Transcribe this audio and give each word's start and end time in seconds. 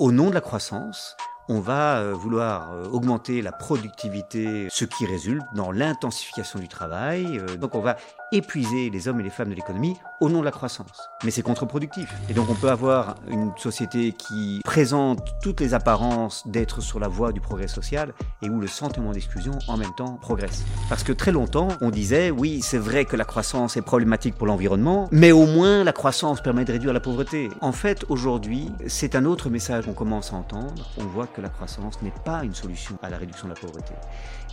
au 0.00 0.12
nom 0.12 0.30
de 0.30 0.34
la 0.34 0.40
croissance, 0.40 1.14
on 1.50 1.60
va 1.60 1.98
euh, 1.98 2.14
vouloir 2.14 2.72
euh, 2.72 2.86
augmenter 2.86 3.42
la 3.42 3.52
productivité, 3.52 4.66
ce 4.70 4.86
qui 4.86 5.04
résulte 5.04 5.44
dans 5.54 5.72
l'intensification 5.72 6.58
du 6.58 6.68
travail. 6.68 7.38
Euh, 7.38 7.56
donc 7.56 7.74
on 7.74 7.80
va 7.80 7.98
épuiser 8.32 8.90
les 8.90 9.08
hommes 9.08 9.20
et 9.20 9.24
les 9.24 9.30
femmes 9.30 9.50
de 9.50 9.54
l'économie 9.54 9.96
au 10.20 10.28
nom 10.28 10.40
de 10.40 10.44
la 10.44 10.50
croissance. 10.50 11.08
Mais 11.24 11.30
c'est 11.30 11.42
contre-productif. 11.42 12.14
Et 12.28 12.34
donc 12.34 12.48
on 12.48 12.54
peut 12.54 12.70
avoir 12.70 13.16
une 13.28 13.52
société 13.56 14.12
qui 14.12 14.60
présente 14.64 15.20
toutes 15.42 15.60
les 15.60 15.74
apparences 15.74 16.46
d'être 16.46 16.80
sur 16.80 17.00
la 17.00 17.08
voie 17.08 17.32
du 17.32 17.40
progrès 17.40 17.68
social 17.68 18.12
et 18.42 18.48
où 18.48 18.60
le 18.60 18.66
sentiment 18.66 19.12
d'exclusion 19.12 19.58
en 19.68 19.76
même 19.76 19.94
temps 19.96 20.18
progresse. 20.20 20.64
Parce 20.88 21.02
que 21.02 21.12
très 21.12 21.32
longtemps, 21.32 21.68
on 21.80 21.90
disait, 21.90 22.30
oui, 22.30 22.60
c'est 22.62 22.78
vrai 22.78 23.04
que 23.04 23.16
la 23.16 23.24
croissance 23.24 23.76
est 23.76 23.82
problématique 23.82 24.36
pour 24.36 24.46
l'environnement, 24.46 25.08
mais 25.10 25.32
au 25.32 25.46
moins 25.46 25.84
la 25.84 25.92
croissance 25.92 26.40
permet 26.40 26.64
de 26.64 26.72
réduire 26.72 26.92
la 26.92 27.00
pauvreté. 27.00 27.48
En 27.60 27.72
fait, 27.72 28.04
aujourd'hui, 28.08 28.70
c'est 28.86 29.14
un 29.14 29.24
autre 29.24 29.50
message 29.50 29.86
qu'on 29.86 29.92
commence 29.92 30.32
à 30.32 30.36
entendre. 30.36 30.90
On 30.98 31.04
voit 31.04 31.26
que 31.26 31.40
la 31.40 31.48
croissance 31.48 32.00
n'est 32.02 32.14
pas 32.24 32.44
une 32.44 32.54
solution 32.54 32.96
à 33.02 33.10
la 33.10 33.16
réduction 33.18 33.48
de 33.48 33.54
la 33.54 33.60
pauvreté, 33.60 33.94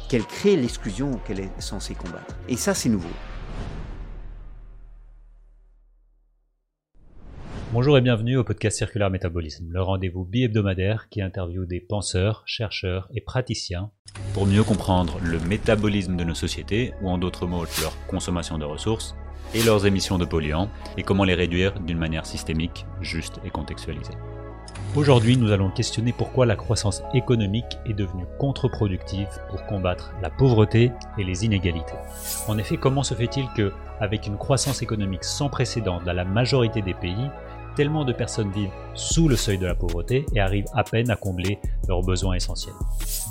qu'elle 0.09 0.25
crée 0.25 0.55
l'exclusion 0.55 1.19
qu'elle 1.25 1.39
est 1.39 1.51
censée 1.59 1.95
combattre. 1.95 2.35
Et 2.47 2.57
ça, 2.57 2.73
c'est 2.73 2.89
nouveau. 2.89 3.09
Bonjour 7.73 7.97
et 7.97 8.01
bienvenue 8.01 8.37
au 8.37 8.45
podcast 8.45 8.77
Circulaire 8.77 9.09
Métabolisme, 9.09 9.67
le 9.69 9.81
rendez-vous 9.81 10.23
bi-hebdomadaire 10.23 11.09
qui 11.09 11.21
interviewe 11.21 11.65
des 11.65 11.81
penseurs, 11.81 12.43
chercheurs 12.45 13.09
et 13.13 13.19
praticiens 13.19 13.91
pour 14.33 14.45
mieux 14.45 14.63
comprendre 14.63 15.19
le 15.21 15.37
métabolisme 15.41 16.15
de 16.15 16.23
nos 16.23 16.33
sociétés, 16.33 16.93
ou 17.01 17.09
en 17.09 17.17
d'autres 17.17 17.45
mots 17.45 17.65
leur 17.81 17.93
consommation 18.07 18.57
de 18.57 18.63
ressources, 18.63 19.17
et 19.53 19.63
leurs 19.63 19.85
émissions 19.85 20.17
de 20.17 20.23
polluants, 20.23 20.69
et 20.95 21.03
comment 21.03 21.25
les 21.25 21.33
réduire 21.33 21.77
d'une 21.81 21.97
manière 21.97 22.25
systémique, 22.25 22.85
juste 23.01 23.41
et 23.43 23.49
contextualisée. 23.49 24.13
Aujourd'hui, 24.95 25.35
nous 25.35 25.51
allons 25.51 25.69
questionner 25.69 26.13
pourquoi 26.13 26.45
la 26.45 26.55
croissance 26.55 27.03
économique 27.13 27.77
est 27.85 27.93
devenue 27.93 28.25
contre-productive 28.39 29.27
pour 29.49 29.65
combattre 29.65 30.13
la 30.21 30.29
pauvreté 30.29 30.91
et 31.17 31.23
les 31.23 31.45
inégalités. 31.45 31.93
En 32.47 32.57
effet, 32.57 32.77
comment 32.77 33.03
se 33.03 33.13
fait-il 33.13 33.47
que, 33.55 33.73
avec 33.99 34.25
une 34.25 34.37
croissance 34.37 34.81
économique 34.81 35.23
sans 35.23 35.49
précédent 35.49 36.01
dans 36.05 36.13
la 36.13 36.25
majorité 36.25 36.81
des 36.81 36.93
pays, 36.93 37.29
tellement 37.77 38.05
de 38.05 38.11
personnes 38.11 38.51
vivent 38.51 38.73
sous 38.95 39.29
le 39.29 39.35
seuil 39.35 39.59
de 39.59 39.67
la 39.67 39.75
pauvreté 39.75 40.25
et 40.33 40.39
arrivent 40.39 40.65
à 40.73 40.83
peine 40.83 41.11
à 41.11 41.15
combler 41.15 41.59
leurs 41.87 42.01
besoins 42.01 42.33
essentiels. 42.33 42.73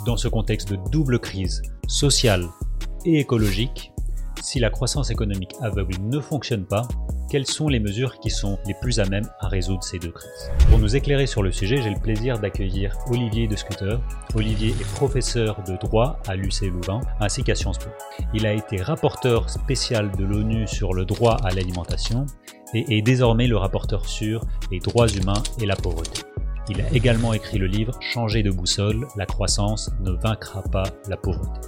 Dans 0.07 0.17
ce 0.17 0.29
contexte 0.29 0.71
de 0.71 0.79
double 0.93 1.19
crise 1.19 1.63
sociale 1.89 2.47
et 3.05 3.19
écologique, 3.19 3.93
si 4.41 4.61
la 4.61 4.71
croissance 4.71 5.11
économique 5.11 5.53
aveugle 5.63 5.97
ne 6.01 6.21
fonctionne 6.21 6.65
pas, 6.65 6.87
quelles 7.29 7.47
sont 7.49 7.67
les 7.67 7.81
mesures 7.81 8.21
qui 8.21 8.31
sont 8.31 8.57
les 8.69 8.75
plus 8.75 9.01
à 9.01 9.05
même 9.07 9.29
à 9.41 9.49
résoudre 9.49 9.83
ces 9.83 9.99
deux 9.99 10.13
crises? 10.13 10.51
Pour 10.71 10.79
nous 10.79 10.95
éclairer 10.95 11.27
sur 11.27 11.43
le 11.43 11.51
sujet, 11.51 11.83
j'ai 11.83 11.91
le 11.91 11.99
plaisir 11.99 12.39
d'accueillir 12.39 12.97
Olivier 13.11 13.49
de 13.49 13.57
Scooter. 13.57 14.01
Olivier 14.37 14.69
est 14.69 14.95
professeur 14.95 15.61
de 15.65 15.77
droit 15.77 16.21
à 16.29 16.37
l'UC 16.37 16.71
Louvain 16.71 17.01
ainsi 17.19 17.43
qu'à 17.43 17.57
Sciences 17.57 17.79
Po. 17.79 17.91
Il 18.33 18.47
a 18.47 18.53
été 18.53 18.81
rapporteur 18.81 19.51
spécial 19.51 20.13
de 20.13 20.25
l'ONU 20.25 20.69
sur 20.69 20.95
le 20.95 21.05
droit 21.05 21.37
à 21.43 21.51
l'alimentation 21.51 22.27
et 22.75 22.99
est 22.99 23.03
désormais 23.03 23.47
le 23.47 23.57
rapporteur 23.57 24.07
sur 24.07 24.43
les 24.71 24.81
droits 24.81 25.09
humains 25.09 25.43
et 25.61 25.67
la 25.67 25.77
pauvreté. 25.77 26.23
Il 26.69 26.81
a 26.81 26.91
également 26.93 27.33
écrit 27.33 27.59
le 27.59 27.67
livre 27.67 27.97
Changer 28.01 28.43
de 28.43 28.51
boussole, 28.51 29.07
la 29.17 29.25
croissance 29.25 29.91
ne 30.01 30.11
vaincra 30.11 30.63
pas 30.63 30.85
la 31.09 31.17
pauvreté. 31.17 31.61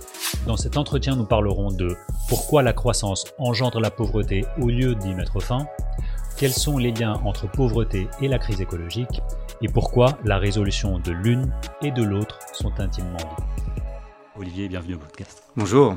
Dans 0.47 0.57
cet 0.57 0.77
entretien, 0.77 1.15
nous 1.15 1.25
parlerons 1.25 1.71
de 1.71 1.97
pourquoi 2.29 2.63
la 2.63 2.73
croissance 2.73 3.27
engendre 3.39 3.81
la 3.81 3.91
pauvreté 3.91 4.45
au 4.61 4.69
lieu 4.69 4.95
d'y 4.97 5.15
mettre 5.15 5.41
fin, 5.41 5.67
quels 6.37 6.53
sont 6.53 6.79
les 6.79 6.91
liens 6.91 7.21
entre 7.25 7.51
pauvreté 7.51 8.09
et 8.21 8.29
la 8.29 8.39
crise 8.39 8.61
écologique, 8.61 9.23
et 9.63 9.69
pourquoi 9.69 10.19
la 10.25 10.39
résolution 10.39 10.99
de 10.99 11.13
l'une 11.13 11.53
et 11.83 11.91
de 11.91 12.03
l'autre 12.03 12.39
sont 12.53 12.73
intimement 12.79 13.19
liées. 13.19 13.83
Olivier, 14.37 14.69
bienvenue 14.69 14.95
au 14.95 14.99
podcast. 14.99 15.43
Bonjour. 15.57 15.97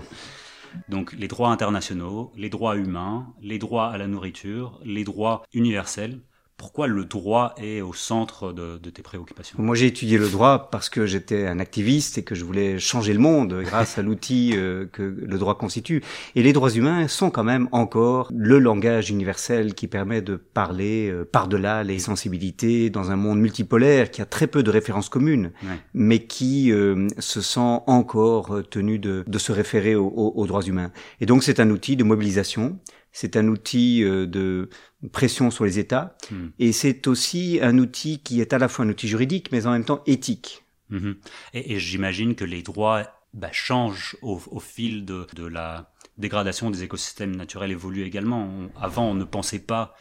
Donc 0.89 1.13
les 1.13 1.27
droits 1.27 1.49
internationaux, 1.49 2.31
les 2.35 2.49
droits 2.49 2.75
humains, 2.77 3.33
les 3.41 3.59
droits 3.59 3.89
à 3.89 3.97
la 3.97 4.07
nourriture, 4.07 4.79
les 4.83 5.03
droits 5.03 5.43
universels, 5.53 6.19
pourquoi 6.61 6.85
le 6.85 7.05
droit 7.05 7.55
est 7.57 7.81
au 7.81 7.91
centre 7.91 8.53
de, 8.53 8.77
tes 8.77 9.01
préoccupations? 9.01 9.57
Moi, 9.59 9.75
j'ai 9.75 9.87
étudié 9.87 10.19
le 10.19 10.29
droit 10.29 10.69
parce 10.69 10.89
que 10.89 11.07
j'étais 11.07 11.47
un 11.47 11.57
activiste 11.57 12.19
et 12.19 12.23
que 12.23 12.35
je 12.35 12.45
voulais 12.45 12.77
changer 12.77 13.13
le 13.13 13.19
monde 13.19 13.63
grâce 13.63 13.97
à 13.97 14.03
l'outil 14.03 14.51
euh, 14.53 14.85
que 14.85 15.01
le 15.01 15.37
droit 15.39 15.57
constitue. 15.57 16.03
Et 16.35 16.43
les 16.43 16.53
droits 16.53 16.69
humains 16.69 17.07
sont 17.07 17.31
quand 17.31 17.43
même 17.43 17.67
encore 17.71 18.29
le 18.31 18.59
langage 18.59 19.09
universel 19.09 19.73
qui 19.73 19.87
permet 19.87 20.21
de 20.21 20.35
parler 20.35 21.09
euh, 21.09 21.25
par-delà 21.25 21.83
les 21.83 21.97
sensibilités 21.97 22.91
dans 22.91 23.09
un 23.09 23.15
monde 23.15 23.39
multipolaire 23.39 24.11
qui 24.11 24.21
a 24.21 24.25
très 24.25 24.45
peu 24.45 24.61
de 24.61 24.69
références 24.69 25.09
communes, 25.09 25.53
mais 25.95 26.27
qui 26.27 26.71
euh, 26.71 27.07
se 27.17 27.41
sent 27.41 27.79
encore 27.87 28.61
tenu 28.69 28.99
de, 28.99 29.25
se 29.39 29.51
référer 29.51 29.95
aux 29.95 30.45
droits 30.45 30.61
humains. 30.61 30.91
Et 31.21 31.25
donc, 31.25 31.41
c'est 31.41 31.59
un 31.59 31.71
outil 31.71 31.95
de 31.95 32.03
mobilisation 32.03 32.77
c'est 33.11 33.35
un 33.35 33.47
outil 33.47 34.03
euh, 34.03 34.25
de 34.25 34.69
pression 35.11 35.51
sur 35.51 35.65
les 35.65 35.79
États, 35.79 36.15
hmm. 36.31 36.47
et 36.59 36.71
c'est 36.71 37.07
aussi 37.07 37.59
un 37.61 37.77
outil 37.77 38.19
qui 38.19 38.41
est 38.41 38.53
à 38.53 38.57
la 38.57 38.67
fois 38.67 38.85
un 38.85 38.89
outil 38.89 39.07
juridique, 39.07 39.51
mais 39.51 39.65
en 39.65 39.71
même 39.71 39.85
temps 39.85 40.03
éthique. 40.05 40.63
Mhm. 40.91 41.15
Et, 41.53 41.79
j'imagine 41.79 42.35
que 42.35 42.45
les 42.45 42.61
droits 42.61 43.07
bah, 43.33 43.49
changent 43.51 44.17
au, 44.21 44.37
fil 44.59 45.05
de, 45.05 45.25
la 45.47 45.91
dégradation 46.17 46.69
des 46.69 46.83
écosystèmes 46.83 47.35
naturels 47.35 47.71
évoluent 47.71 48.03
également. 48.03 48.49
avant, 48.79 49.05
on 49.05 49.13
ne 49.13 49.23
pensait 49.23 49.59
pas 49.59 49.95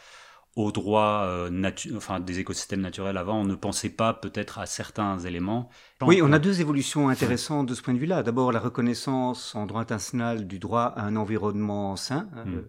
aux 0.57 0.73
droits 0.73 1.23
euh, 1.23 1.71
enfin, 1.95 2.19
des 2.19 2.39
écosystèmes 2.39 2.81
naturels 2.81 3.15
avant, 3.15 3.39
on 3.39 3.45
ne 3.45 3.55
pensait 3.55 3.89
pas 3.89 4.13
peut-être 4.13 4.59
à 4.59 4.65
certains 4.65 5.17
éléments. 5.19 5.69
Oui, 6.01 6.21
on 6.21 6.33
a 6.33 6.39
deux 6.39 6.59
évolutions 6.59 7.07
intéressantes 7.07 7.67
de 7.67 7.73
ce 7.73 7.81
point 7.81 7.93
de 7.93 7.99
vue-là. 7.99 8.21
D'abord, 8.21 8.51
la 8.51 8.59
reconnaissance 8.59 9.55
en 9.55 9.65
droit 9.65 9.81
international 9.81 10.47
du 10.47 10.59
droit 10.59 10.93
à 10.97 11.03
un 11.03 11.15
environnement 11.15 11.95
sain. 11.95 12.27
Hmm. 12.45 12.55
Euh, 12.55 12.61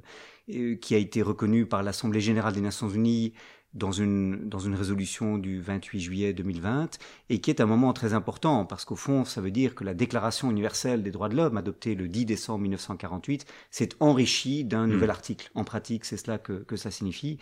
qui 0.48 0.94
a 0.94 0.98
été 0.98 1.22
reconnu 1.22 1.66
par 1.66 1.82
l'Assemblée 1.82 2.20
générale 2.20 2.52
des 2.52 2.60
Nations 2.60 2.88
unies 2.88 3.32
dans 3.74 3.92
une, 3.92 4.48
dans 4.48 4.58
une 4.58 4.74
résolution 4.74 5.38
du 5.38 5.60
28 5.60 6.00
juillet 6.00 6.32
2020, 6.32 6.98
et 7.30 7.40
qui 7.40 7.50
est 7.50 7.60
un 7.60 7.66
moment 7.66 7.92
très 7.92 8.12
important, 8.12 8.66
parce 8.66 8.84
qu'au 8.84 8.96
fond, 8.96 9.24
ça 9.24 9.40
veut 9.40 9.50
dire 9.50 9.74
que 9.74 9.84
la 9.84 9.94
Déclaration 9.94 10.50
universelle 10.50 11.02
des 11.02 11.10
droits 11.10 11.28
de 11.28 11.36
l'homme, 11.36 11.56
adoptée 11.56 11.94
le 11.94 12.08
10 12.08 12.26
décembre 12.26 12.60
1948, 12.60 13.46
s'est 13.70 13.90
enrichie 14.00 14.64
d'un 14.64 14.86
nouvel 14.86 15.08
hmm. 15.08 15.10
article. 15.10 15.50
En 15.54 15.64
pratique, 15.64 16.04
c'est 16.04 16.18
cela 16.18 16.38
que, 16.38 16.52
que 16.52 16.76
ça 16.76 16.90
signifie. 16.90 17.38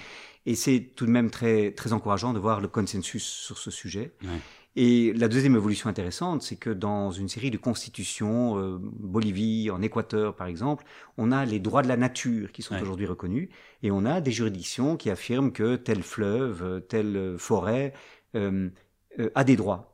Et 0.46 0.54
c'est 0.54 0.92
tout 0.94 1.06
de 1.06 1.10
même 1.10 1.30
très, 1.30 1.72
très 1.72 1.92
encourageant 1.92 2.32
de 2.32 2.38
voir 2.38 2.60
le 2.60 2.68
consensus 2.68 3.24
sur 3.24 3.58
ce 3.58 3.70
sujet. 3.70 4.12
Et 4.76 5.12
la 5.14 5.28
deuxième 5.28 5.56
évolution 5.56 5.88
intéressante, 5.88 6.42
c'est 6.42 6.56
que 6.56 6.70
dans 6.70 7.10
une 7.10 7.28
série 7.28 7.50
de 7.50 7.56
constitutions, 7.56 8.56
euh, 8.58 8.78
Bolivie, 8.80 9.68
en 9.70 9.82
Équateur 9.82 10.36
par 10.36 10.46
exemple, 10.46 10.84
on 11.18 11.32
a 11.32 11.44
les 11.44 11.58
droits 11.58 11.82
de 11.82 11.88
la 11.88 11.96
nature 11.96 12.52
qui 12.52 12.62
sont 12.62 12.76
aujourd'hui 12.80 13.06
reconnus, 13.06 13.48
et 13.82 13.90
on 13.90 14.04
a 14.04 14.20
des 14.20 14.30
juridictions 14.30 14.96
qui 14.96 15.10
affirment 15.10 15.52
que 15.52 15.74
tel 15.74 16.02
fleuve, 16.02 16.82
telle 16.88 17.36
forêt 17.36 17.92
euh, 18.36 18.70
euh, 19.18 19.30
a 19.34 19.42
des 19.42 19.56
droits. 19.56 19.89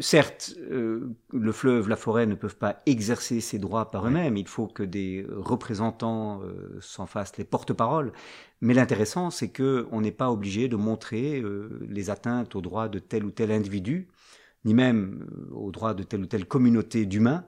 Certes, 0.00 0.54
euh, 0.70 1.14
le 1.34 1.52
fleuve, 1.52 1.90
la 1.90 1.96
forêt 1.96 2.24
ne 2.24 2.34
peuvent 2.34 2.56
pas 2.56 2.80
exercer 2.86 3.42
ces 3.42 3.58
droits 3.58 3.90
par 3.90 4.06
eux-mêmes. 4.06 4.38
Il 4.38 4.48
faut 4.48 4.66
que 4.66 4.82
des 4.82 5.26
représentants 5.30 6.40
euh, 6.42 6.78
s'en 6.80 7.04
fassent 7.04 7.36
les 7.36 7.44
porte-paroles. 7.44 8.12
Mais 8.62 8.72
l'intéressant, 8.72 9.28
c'est 9.28 9.50
que 9.50 9.86
on 9.92 10.00
n'est 10.00 10.10
pas 10.10 10.30
obligé 10.30 10.68
de 10.68 10.76
montrer 10.76 11.38
euh, 11.42 11.86
les 11.86 12.08
atteintes 12.08 12.56
aux 12.56 12.62
droits 12.62 12.88
de 12.88 12.98
tel 12.98 13.26
ou 13.26 13.30
tel 13.30 13.52
individu, 13.52 14.08
ni 14.64 14.72
même 14.72 15.26
aux 15.52 15.70
droits 15.70 15.92
de 15.92 16.02
telle 16.02 16.22
ou 16.22 16.26
telle 16.26 16.46
communauté 16.46 17.04
d'humains, 17.04 17.44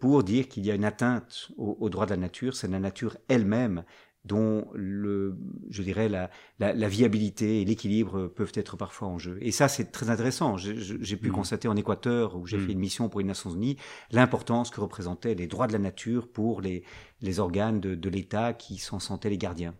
pour 0.00 0.24
dire 0.24 0.48
qu'il 0.48 0.64
y 0.64 0.70
a 0.70 0.74
une 0.74 0.84
atteinte 0.84 1.50
aux 1.58 1.90
droits 1.90 2.06
de 2.06 2.10
la 2.10 2.16
nature. 2.16 2.56
C'est 2.56 2.68
la 2.68 2.80
nature 2.80 3.18
elle-même 3.28 3.84
dont 4.24 4.68
le, 4.74 5.38
je 5.70 5.82
dirais 5.82 6.08
la, 6.08 6.30
la, 6.58 6.88
viabilité 6.88 7.62
et 7.62 7.64
l'équilibre 7.64 8.26
peuvent 8.28 8.52
être 8.54 8.76
parfois 8.76 9.08
en 9.08 9.18
jeu. 9.18 9.38
Et 9.40 9.52
ça, 9.52 9.68
c'est 9.68 9.90
très 9.90 10.10
intéressant. 10.10 10.56
J'ai 10.56 11.16
pu 11.16 11.30
mmh. 11.30 11.32
constater 11.32 11.68
en 11.68 11.76
Équateur, 11.76 12.36
où 12.36 12.46
j'ai 12.46 12.58
mmh. 12.58 12.66
fait 12.66 12.72
une 12.72 12.78
mission 12.78 13.08
pour 13.08 13.20
les 13.20 13.26
Nations 13.26 13.50
Unies, 13.50 13.76
l'importance 14.10 14.70
que 14.70 14.80
représentaient 14.80 15.34
les 15.34 15.46
droits 15.46 15.66
de 15.66 15.72
la 15.72 15.78
nature 15.78 16.30
pour 16.30 16.60
les, 16.60 16.84
les 17.20 17.40
organes 17.40 17.80
de, 17.80 17.94
de 17.94 18.08
l'État 18.10 18.52
qui 18.52 18.78
s'en 18.78 18.98
sentaient 18.98 19.30
les 19.30 19.38
gardiens. 19.38 19.74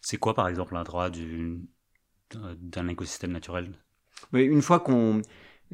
C'est 0.00 0.18
quoi, 0.18 0.34
par 0.34 0.48
exemple, 0.48 0.76
un 0.76 0.84
droit 0.84 1.10
d'un 2.30 2.88
écosystème 2.88 3.32
naturel? 3.32 3.72
Mais 4.32 4.44
Une 4.44 4.62
fois 4.62 4.80
qu'on 4.80 5.22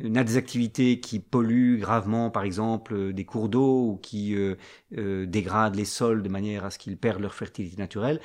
on 0.01 0.15
a 0.15 0.25
des 0.25 0.37
activités 0.37 1.01
qui 1.01 1.19
polluent 1.19 1.79
gravement, 1.79 2.31
par 2.31 2.45
exemple, 2.45 2.95
euh, 2.95 3.13
des 3.13 3.25
cours 3.25 3.49
d'eau 3.49 3.91
ou 3.91 3.97
qui 3.97 4.35
euh, 4.35 4.55
euh, 4.97 5.27
dégradent 5.27 5.77
les 5.77 5.85
sols 5.85 6.23
de 6.23 6.29
manière 6.29 6.65
à 6.65 6.71
ce 6.71 6.79
qu'ils 6.79 6.97
perdent 6.97 7.21
leur 7.21 7.35
fertilité 7.35 7.77
naturelle, 7.77 8.21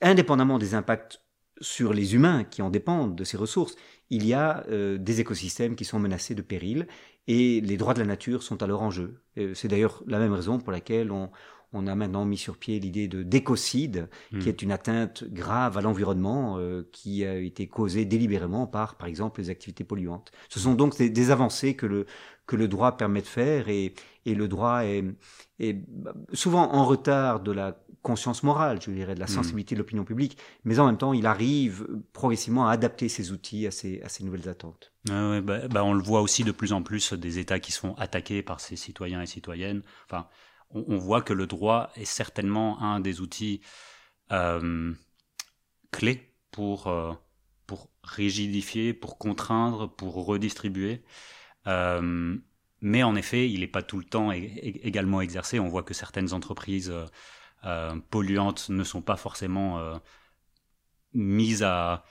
indépendamment 0.00 0.58
des 0.58 0.74
impacts 0.74 1.20
sur 1.60 1.92
les 1.92 2.14
humains 2.14 2.44
qui 2.44 2.62
en 2.62 2.70
dépendent 2.70 3.14
de 3.14 3.24
ces 3.24 3.36
ressources, 3.36 3.76
il 4.08 4.26
y 4.26 4.32
a 4.32 4.64
des 4.98 5.20
écosystèmes 5.20 5.76
qui 5.76 5.84
sont 5.84 5.98
menacés 5.98 6.34
de 6.34 6.40
péril 6.40 6.88
et 7.28 7.60
les 7.60 7.76
droits 7.76 7.92
de 7.92 8.00
la 8.00 8.06
nature 8.06 8.42
sont 8.42 8.62
alors 8.62 8.80
en 8.80 8.90
jeu. 8.90 9.22
C'est 9.52 9.68
d'ailleurs 9.68 10.02
la 10.06 10.18
même 10.18 10.32
raison 10.32 10.58
pour 10.58 10.72
laquelle 10.72 11.12
on, 11.12 11.28
on 11.72 11.86
a 11.86 11.94
maintenant 11.94 12.24
mis 12.24 12.36
sur 12.36 12.56
pied 12.56 12.80
l'idée 12.80 13.08
de 13.08 13.22
d'écocide, 13.22 14.08
qui 14.30 14.36
hmm. 14.36 14.48
est 14.48 14.62
une 14.62 14.72
atteinte 14.72 15.24
grave 15.24 15.78
à 15.78 15.80
l'environnement 15.80 16.56
euh, 16.58 16.88
qui 16.92 17.24
a 17.24 17.36
été 17.36 17.68
causée 17.68 18.04
délibérément 18.04 18.66
par, 18.66 18.96
par 18.96 19.08
exemple, 19.08 19.40
les 19.40 19.50
activités 19.50 19.84
polluantes. 19.84 20.32
Ce 20.48 20.58
sont 20.58 20.74
donc 20.74 20.96
des, 20.96 21.30
avancées 21.30 21.74
que 21.74 21.86
le, 21.86 22.06
que 22.46 22.56
le 22.56 22.66
droit 22.66 22.96
permet 22.96 23.22
de 23.22 23.26
faire 23.26 23.68
et, 23.68 23.94
et 24.26 24.34
le 24.34 24.48
droit 24.48 24.84
est, 24.84 25.04
est, 25.60 25.78
souvent 26.32 26.72
en 26.72 26.84
retard 26.84 27.40
de 27.40 27.52
la 27.52 27.78
conscience 28.02 28.42
morale, 28.42 28.80
je 28.80 28.90
dirais, 28.90 29.14
de 29.14 29.20
la 29.20 29.26
hmm. 29.26 29.28
sensibilité 29.28 29.74
de 29.74 29.80
l'opinion 29.80 30.04
publique, 30.04 30.38
mais 30.64 30.78
en 30.80 30.86
même 30.86 30.98
temps, 30.98 31.12
il 31.12 31.26
arrive 31.26 31.86
progressivement 32.12 32.66
à 32.68 32.72
adapter 32.72 33.08
ses 33.08 33.30
outils 33.30 33.66
à 33.66 33.70
ces, 33.70 34.00
à 34.02 34.08
ces 34.08 34.24
nouvelles 34.24 34.48
attentes. 34.48 34.92
Ah 35.08 35.40
bah, 35.40 35.68
bah, 35.68 35.84
on 35.84 35.92
le 35.92 36.02
voit 36.02 36.20
aussi 36.20 36.42
de 36.42 36.52
plus 36.52 36.72
en 36.72 36.82
plus 36.82 37.12
des 37.12 37.38
États 37.38 37.60
qui 37.60 37.70
se 37.72 37.78
font 37.78 37.94
attaquer 37.94 38.42
par 38.42 38.58
ces 38.60 38.76
citoyens 38.76 39.22
et 39.22 39.26
citoyennes. 39.26 39.82
Enfin, 40.06 40.26
on, 40.70 40.98
voit 40.98 41.22
que 41.22 41.32
le 41.32 41.46
droit 41.46 41.90
est 41.96 42.04
certainement 42.04 42.80
un 42.82 43.00
des 43.00 43.20
outils 43.20 43.60
euh, 44.32 44.92
clés 45.90 46.34
pour, 46.50 46.86
euh, 46.86 47.12
pour 47.66 47.90
rigidifier, 48.02 48.94
pour 48.94 49.18
contraindre, 49.18 49.94
pour 49.94 50.14
redistribuer. 50.24 51.02
Euh, 51.66 52.36
mais 52.80 53.02
en 53.02 53.14
effet, 53.16 53.50
il 53.50 53.60
n'est 53.60 53.66
pas 53.66 53.82
tout 53.82 53.98
le 53.98 54.04
temps 54.04 54.32
également 54.32 55.20
exercé. 55.20 55.58
On 55.58 55.68
voit 55.68 55.82
que 55.82 55.94
certaines 55.94 56.32
entreprises 56.32 56.92
polluantes 58.08 58.70
ne 58.70 58.84
sont 58.84 59.02
pas 59.02 59.16
forcément 59.16 60.00
mises 61.12 61.62
à 61.62 62.04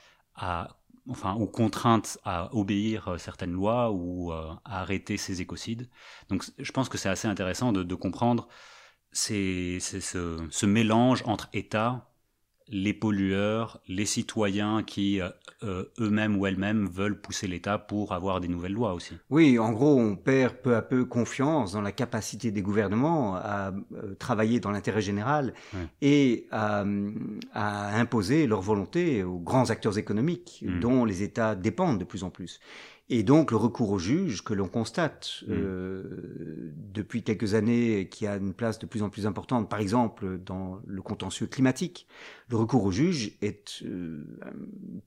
enfin, 1.10 1.34
ou 1.34 1.46
contraintes 1.46 2.18
à 2.24 2.54
obéir 2.54 3.16
certaines 3.18 3.52
lois 3.52 3.90
ou 3.90 4.32
à 4.32 4.60
arrêter 4.64 5.16
ces 5.16 5.40
écocides. 5.40 5.88
Donc 6.28 6.44
je 6.58 6.72
pense 6.72 6.88
que 6.88 6.98
c'est 6.98 7.08
assez 7.08 7.28
intéressant 7.28 7.72
de, 7.72 7.94
comprendre 7.94 8.48
ce, 9.12 9.78
ce, 9.80 10.66
mélange 10.66 11.22
entre 11.26 11.48
États, 11.52 12.09
les 12.70 12.94
pollueurs, 12.94 13.80
les 13.88 14.06
citoyens 14.06 14.82
qui 14.82 15.20
euh, 15.20 15.28
euh, 15.64 15.84
eux-mêmes 15.98 16.36
ou 16.36 16.46
elles-mêmes 16.46 16.86
veulent 16.86 17.20
pousser 17.20 17.46
l'État 17.46 17.78
pour 17.78 18.12
avoir 18.12 18.40
des 18.40 18.48
nouvelles 18.48 18.72
lois 18.72 18.94
aussi. 18.94 19.14
Oui, 19.28 19.58
en 19.58 19.72
gros, 19.72 19.98
on 19.98 20.16
perd 20.16 20.54
peu 20.56 20.76
à 20.76 20.82
peu 20.82 21.04
confiance 21.04 21.72
dans 21.72 21.82
la 21.82 21.92
capacité 21.92 22.50
des 22.50 22.62
gouvernements 22.62 23.36
à 23.36 23.72
euh, 23.94 24.14
travailler 24.18 24.60
dans 24.60 24.70
l'intérêt 24.70 25.00
général 25.00 25.52
et 26.00 26.46
à, 26.50 26.84
à, 27.52 27.98
imposer 27.98 28.46
leur 28.46 28.60
volonté 28.60 29.24
aux 29.24 29.38
grands 29.38 29.70
acteurs 29.70 29.98
économiques 29.98 30.64
mmh. 30.64 30.80
dont 30.80 31.04
les 31.04 31.22
États 31.22 31.54
dépendent 31.54 31.98
de 31.98 32.04
plus 32.04 32.22
en 32.22 32.30
plus. 32.30 32.60
Et 33.12 33.24
donc 33.24 33.50
le 33.50 33.56
recours 33.56 33.90
au 33.90 33.98
juge 33.98 34.42
que 34.42 34.54
l'on 34.54 34.68
constate 34.68 35.42
mmh. 35.42 35.52
euh, 35.52 36.72
depuis 36.94 37.24
quelques 37.24 37.54
années, 37.54 38.08
qui 38.08 38.24
a 38.28 38.36
une 38.36 38.54
place 38.54 38.78
de 38.78 38.86
plus 38.86 39.02
en 39.02 39.10
plus 39.10 39.26
importante, 39.26 39.68
par 39.68 39.80
exemple 39.80 40.38
dans 40.38 40.80
le 40.86 41.02
contentieux 41.02 41.48
climatique, 41.48 42.06
le 42.48 42.56
recours 42.56 42.84
au 42.84 42.92
juge 42.92 43.36
est 43.42 43.82
euh, 43.82 44.24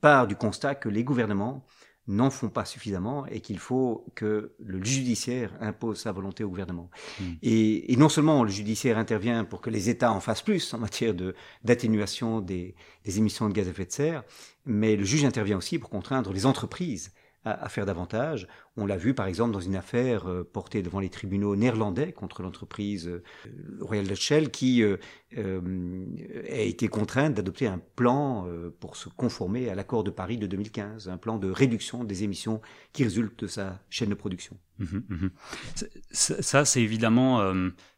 part 0.01 0.27
du 0.27 0.35
constat 0.35 0.75
que 0.75 0.89
les 0.89 1.05
gouvernements 1.05 1.65
n'en 2.07 2.29
font 2.29 2.49
pas 2.49 2.65
suffisamment 2.65 3.25
et 3.27 3.39
qu'il 3.39 3.57
faut 3.57 4.05
que 4.15 4.51
le 4.59 4.83
judiciaire 4.83 5.53
impose 5.61 6.01
sa 6.01 6.11
volonté 6.11 6.43
au 6.43 6.49
gouvernement. 6.49 6.89
Mmh. 7.21 7.23
Et, 7.41 7.93
et, 7.93 7.95
non 7.95 8.09
seulement 8.09 8.43
le 8.43 8.49
judiciaire 8.49 8.97
intervient 8.97 9.45
pour 9.45 9.61
que 9.61 9.69
les 9.69 9.87
États 9.87 10.11
en 10.11 10.19
fassent 10.19 10.41
plus 10.41 10.73
en 10.73 10.79
matière 10.79 11.13
de 11.13 11.35
d'atténuation 11.63 12.41
des, 12.41 12.75
des 13.05 13.17
émissions 13.17 13.47
de 13.47 13.53
gaz 13.53 13.67
à 13.67 13.71
effet 13.71 13.85
de 13.85 13.91
serre, 13.93 14.23
mais 14.65 14.97
le 14.97 15.05
juge 15.05 15.23
intervient 15.23 15.57
aussi 15.57 15.79
pour 15.79 15.89
contraindre 15.89 16.33
les 16.33 16.45
entreprises 16.45 17.13
à, 17.45 17.69
faire 17.69 17.85
davantage. 17.85 18.47
On 18.77 18.85
l'a 18.85 18.97
vu 18.97 19.13
par 19.13 19.27
exemple 19.27 19.51
dans 19.51 19.59
une 19.59 19.75
affaire 19.75 20.29
euh, 20.29 20.43
portée 20.43 20.81
devant 20.81 20.99
les 20.99 21.09
tribunaux 21.09 21.55
néerlandais 21.55 22.11
contre 22.11 22.41
l'entreprise 22.41 23.07
euh, 23.07 23.23
Royal 23.81 24.07
Dutch 24.07 24.21
Shell 24.21 24.49
qui 24.49 24.81
euh, 24.83 24.97
a 26.49 26.61
été 26.61 26.87
contrainte 26.87 27.33
d'adopter 27.33 27.67
un 27.67 27.81
plan 27.95 28.47
pour 28.79 28.95
se 28.95 29.09
conformer 29.09 29.69
à 29.69 29.75
l'accord 29.75 30.03
de 30.03 30.11
Paris 30.11 30.37
de 30.37 30.47
2015, 30.47 31.09
un 31.09 31.17
plan 31.17 31.37
de 31.37 31.49
réduction 31.49 32.03
des 32.03 32.23
émissions 32.23 32.61
qui 32.93 33.03
résultent 33.03 33.39
de 33.39 33.47
sa 33.47 33.79
chaîne 33.89 34.09
de 34.09 34.15
production. 34.15 34.57
Mmh 34.79 34.85
mmh 35.09 35.27
ça, 36.11 36.65
c'est 36.65 36.81
évidemment 36.81 37.41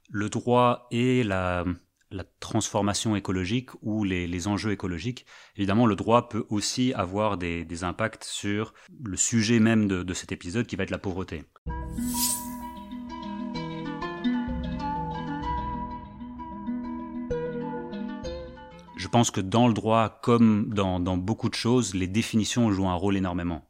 le 0.09 0.29
droit 0.29 0.87
et 0.91 1.23
la 1.23 1.65
la 2.11 2.23
transformation 2.39 3.15
écologique 3.15 3.69
ou 3.81 4.03
les, 4.03 4.47
enjeux 4.47 4.71
écologiques, 4.71 5.25
évidemment, 5.57 5.85
le 5.85 5.95
droit 5.95 6.29
peut 6.29 6.45
aussi 6.49 6.93
avoir 6.93 7.37
des, 7.37 7.83
impacts 7.83 8.23
sur 8.23 8.73
le 9.03 9.17
sujet 9.17 9.59
même 9.59 9.87
de, 9.87 10.13
cet 10.13 10.31
épisode 10.31 10.67
qui 10.67 10.75
va 10.75 10.83
être 10.83 10.91
la 10.91 10.97
pauvreté. 10.97 11.43
Je 18.97 19.07
pense 19.07 19.29
que 19.29 19.41
dans 19.41 19.67
le 19.67 19.73
droit, 19.73 20.19
comme 20.21 20.73
dans, 20.73 21.17
beaucoup 21.17 21.49
de 21.49 21.55
choses, 21.55 21.93
les 21.93 22.07
définitions 22.07 22.71
jouent 22.71 22.87
un 22.87 22.95
rôle 22.95 23.17
énormément. 23.17 23.67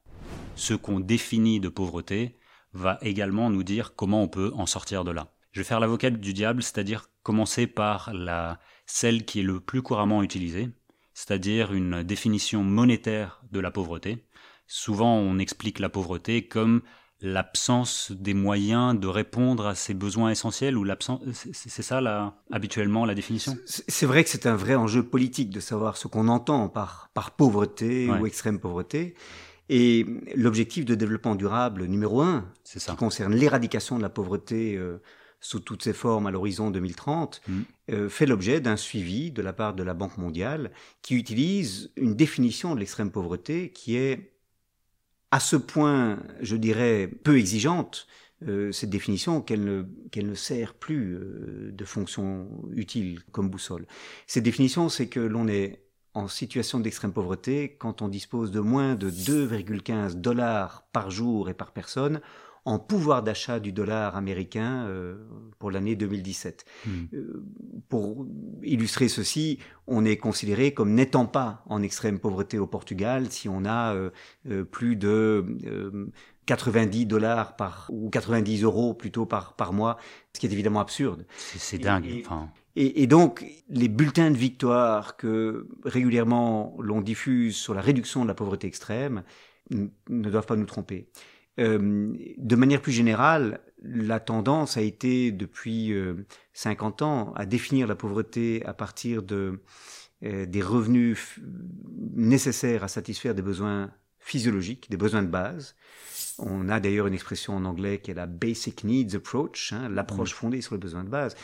Ce 0.56 0.74
qu'on 0.74 1.00
définit 1.00 1.60
de 1.60 1.70
pauvreté 1.70 2.38
va 2.74 2.98
également 3.02 3.50
nous 3.50 3.64
dire 3.64 3.96
comment 3.96 4.22
on 4.22 4.28
peut 4.28 4.52
en 4.56 4.66
sortir 4.66 5.04
de 5.04 5.12
là. 5.12 5.35
Je 5.56 5.62
vais 5.62 5.64
faire 5.64 5.80
l'avocat 5.80 6.10
du 6.10 6.34
diable, 6.34 6.62
c'est-à-dire 6.62 7.10
commencer 7.24 7.66
par 7.66 8.14
la, 8.14 8.60
celle 8.86 9.24
qui 9.24 9.40
est 9.40 9.44
le 9.44 9.62
plus 9.62 9.82
couramment 9.82 10.22
utilisée, 10.22 10.70
c'est-à-dire 11.14 11.72
une 11.74 12.04
définition 12.04 12.62
monétaire 12.62 13.42
de 13.54 13.62
la 13.62 13.72
pauvreté. 13.72 14.26
Souvent, 14.68 15.16
on 15.16 15.40
explique 15.40 15.80
la 15.80 15.88
pauvreté 15.88 16.46
comme 16.46 16.82
l'absence 17.22 18.12
des 18.12 18.34
moyens 18.34 19.00
de 19.00 19.08
répondre 19.08 19.66
à 19.66 19.76
ses 19.76 19.94
besoins 19.94 20.30
essentiels 20.30 20.76
ou 20.76 20.84
l'absence 20.84 21.22
c'est 21.54 21.82
ça 21.82 22.02
là 22.02 22.36
habituellement 22.52 23.06
la 23.06 23.16
définition? 23.16 23.56
C'est 23.66 24.06
vrai 24.06 24.26
que 24.26 24.30
c'est 24.30 24.48
un 24.48 24.58
vrai 24.58 24.76
enjeu 24.76 25.04
politique 25.04 25.52
de 25.52 25.62
savoir 25.62 25.96
ce 25.96 26.10
qu'on 26.10 26.28
entend 26.28 26.68
par 26.68 27.12
par 27.14 27.32
pauvreté 27.32 28.10
ou 28.10 28.26
extrême 28.26 28.60
pauvreté. 28.60 29.16
Et 29.70 30.06
l'objectif 30.36 30.84
de 30.84 30.96
développement 30.96 31.36
durable 31.36 31.86
numéro 31.86 32.22
un 32.22 32.46
qui 32.66 32.96
concerne 32.98 33.34
l'éradication 33.34 33.96
de 33.98 34.02
la 34.02 34.10
pauvreté 34.10 34.76
euh, 34.76 35.02
sous 35.46 35.60
toutes 35.60 35.84
ses 35.84 35.94
formes 35.94 36.26
à 36.26 36.32
l'horizon 36.32 36.72
2030, 36.72 37.42
mm. 37.48 37.62
euh, 37.92 38.10
fait 38.10 38.26
l'objet 38.26 38.62
d'un 38.62 38.78
suivi 38.78 39.32
de 39.32 39.44
la 39.44 39.54
part 39.54 39.76
de 39.76 39.84
la 39.84 39.94
Banque 39.94 40.18
mondiale 40.18 40.72
qui 41.04 41.16
utilise 41.16 41.92
une 41.98 42.16
définition 42.16 42.74
de 42.74 42.80
l'extrême 42.80 43.12
pauvreté 43.12 43.70
qui 43.70 43.96
est 43.96 44.32
à 45.30 45.40
ce 45.40 45.56
point, 45.56 46.20
je 46.42 46.56
dirais, 46.56 47.08
peu 47.24 47.38
exigeante, 47.38 48.08
euh, 48.48 48.72
cette 48.72 48.90
définition 48.90 49.42
qu'elle 49.42 49.64
ne, 49.64 49.84
qu'elle 50.12 50.28
ne 50.28 50.36
sert 50.36 50.74
plus 50.74 51.14
euh, 51.14 51.72
de 51.72 51.86
fonction 51.86 52.48
utile 52.74 53.22
comme 53.32 53.50
boussole. 53.50 53.86
Cette 54.26 54.44
définition, 54.44 54.90
c'est 54.90 55.08
que 55.08 55.20
l'on 55.20 55.48
est 55.48 55.84
en 56.16 56.28
situation 56.28 56.80
d'extrême 56.80 57.14
pauvreté 57.14 57.76
quand 57.78 58.02
on 58.02 58.08
dispose 58.08 58.50
de 58.50 58.62
moins 58.62 58.96
de 58.96 59.12
2,15 59.12 60.16
dollars 60.16 60.88
par 60.92 61.12
jour 61.12 61.50
et 61.50 61.54
par 61.54 61.72
personne 61.72 62.20
en 62.66 62.80
pouvoir 62.80 63.22
d'achat 63.22 63.60
du 63.60 63.72
dollar 63.72 64.16
américain 64.16 64.86
euh, 64.88 65.16
pour 65.60 65.70
l'année 65.70 65.96
2017. 65.96 66.66
Hmm. 66.86 66.90
Euh, 67.14 67.44
pour 67.90 68.26
illustrer 68.64 69.08
ceci, 69.08 69.60
on 69.86 70.04
est 70.04 70.18
considéré 70.18 70.74
comme 70.74 70.94
n'étant 70.94 71.28
pas 71.28 71.64
en 71.68 71.84
extrême 71.84 72.20
pauvreté 72.20 72.58
au 72.58 72.66
Portugal 72.66 73.28
si 73.30 73.48
on 73.48 73.66
a 73.66 73.94
euh, 73.94 74.66
plus 74.66 74.96
de 74.96 75.46
90 76.48 77.06
dollars 77.06 77.56
par 77.56 77.88
ou 77.92 78.10
90 78.10 78.64
euros 78.64 78.96
plutôt 78.96 79.28
par 79.28 79.54
par 79.54 79.72
mois, 79.72 79.98
ce 80.34 80.40
qui 80.40 80.48
est 80.48 80.52
évidemment 80.52 80.80
absurde. 80.80 81.28
C'est 81.38 81.78
dingue. 81.78 82.08
Et, 82.08 82.24
enfin... 82.26 82.50
et, 82.76 83.04
et, 83.04 83.08
donc 83.08 83.46
les 83.70 83.90
bulletins 83.90 84.32
de 84.32 84.38
victoire 84.38 85.18
que 85.18 85.68
régulièrement 85.84 86.76
l'on 86.80 87.02
diffuse 87.02 87.56
sur 87.56 87.76
la 87.76 87.82
réduction 87.82 88.24
de 88.24 88.28
la 88.28 88.34
pauvreté 88.34 88.66
extrême 88.66 89.24
ne 89.70 90.30
doivent 90.30 90.46
pas 90.46 90.56
nous 90.56 90.66
tromper. 90.66 91.08
Euh, 91.60 92.14
de 92.38 92.56
manière 92.56 92.82
plus 92.82 92.92
générale, 92.92 93.62
la 93.82 94.20
tendance 94.20 94.78
a 94.78 94.82
été 94.82 95.32
depuis 95.32 95.94
50 96.54 97.02
euh, 97.02 97.06
ans 97.06 97.34
à 97.36 97.46
définir 97.46 97.88
la 97.88 97.96
pauvreté 97.96 98.66
à 98.66 98.74
partir 98.74 99.24
de 99.24 99.62
euh, 100.24 100.46
des 100.46 100.62
revenus 100.62 101.40
nécessaires 102.14 102.84
à 102.84 102.88
satisfaire 102.88 103.36
des 103.36 103.42
besoins 103.42 103.92
physiologiques, 104.20 104.90
des 104.90 104.98
besoins 104.98 105.22
de 105.22 105.28
base. 105.28 105.76
On 106.40 106.68
a 106.68 106.80
d'ailleurs 106.80 107.08
une 107.08 107.14
expression 107.14 107.56
en 107.56 107.64
anglais 107.66 108.00
qui 108.00 108.12
est 108.12 108.16
la 108.16 108.26
basic 108.26 108.84
needs 108.84 109.16
approach, 109.16 109.72
hein, 109.72 109.88
l'approche 109.90 110.32
mmh. 110.32 110.38
fondée 110.38 110.62
sur 110.62 110.74
les 110.76 110.80
besoins 110.80 111.04
de 111.04 111.10
base 111.10 111.36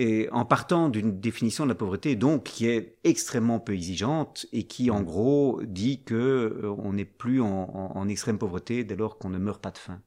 et 0.00 0.30
en 0.32 0.46
partant 0.46 0.88
d'une 0.88 1.20
définition 1.20 1.64
de 1.64 1.68
la 1.68 1.74
pauvreté 1.74 2.16
donc 2.16 2.44
qui 2.44 2.66
est 2.66 2.96
extrêmement 3.04 3.60
peu 3.60 3.74
exigeante 3.74 4.46
et 4.50 4.62
qui 4.62 4.90
en 4.90 5.02
gros 5.02 5.60
dit 5.62 6.02
que 6.02 6.14
euh, 6.14 6.74
on 6.78 6.94
n'est 6.94 7.04
plus 7.04 7.42
en, 7.42 8.08
extrême 8.08 8.38
pauvreté 8.38 8.82
dès 8.82 8.96
lors 8.96 9.18
qu'on 9.18 9.28
ne 9.28 9.36
meurt 9.36 9.60
pas 9.60 9.70
de 9.70 9.76
faim. 9.76 10.00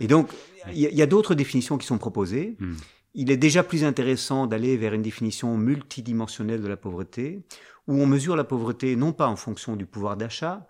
Et 0.00 0.08
donc 0.08 0.28
il 0.72 0.80
y 0.80 1.02
a, 1.02 1.06
d'autres 1.06 1.36
définitions 1.36 1.78
qui 1.78 1.86
sont 1.86 1.98
proposées. 1.98 2.56
Hmm. 2.58 2.74
Il 3.14 3.30
est 3.30 3.36
déjà 3.36 3.62
plus 3.62 3.84
intéressant 3.84 4.48
d'aller 4.48 4.76
vers 4.76 4.92
une 4.92 5.02
définition 5.02 5.56
multidimensionnelle 5.56 6.60
de 6.60 6.68
la 6.68 6.76
pauvreté 6.76 7.44
où 7.86 7.94
on 8.02 8.06
mesure 8.06 8.34
la 8.34 8.44
pauvreté 8.44 8.96
non 8.96 9.12
pas 9.12 9.28
en 9.28 9.36
fonction 9.36 9.76
du 9.76 9.86
pouvoir 9.86 10.16
d'achat 10.16 10.66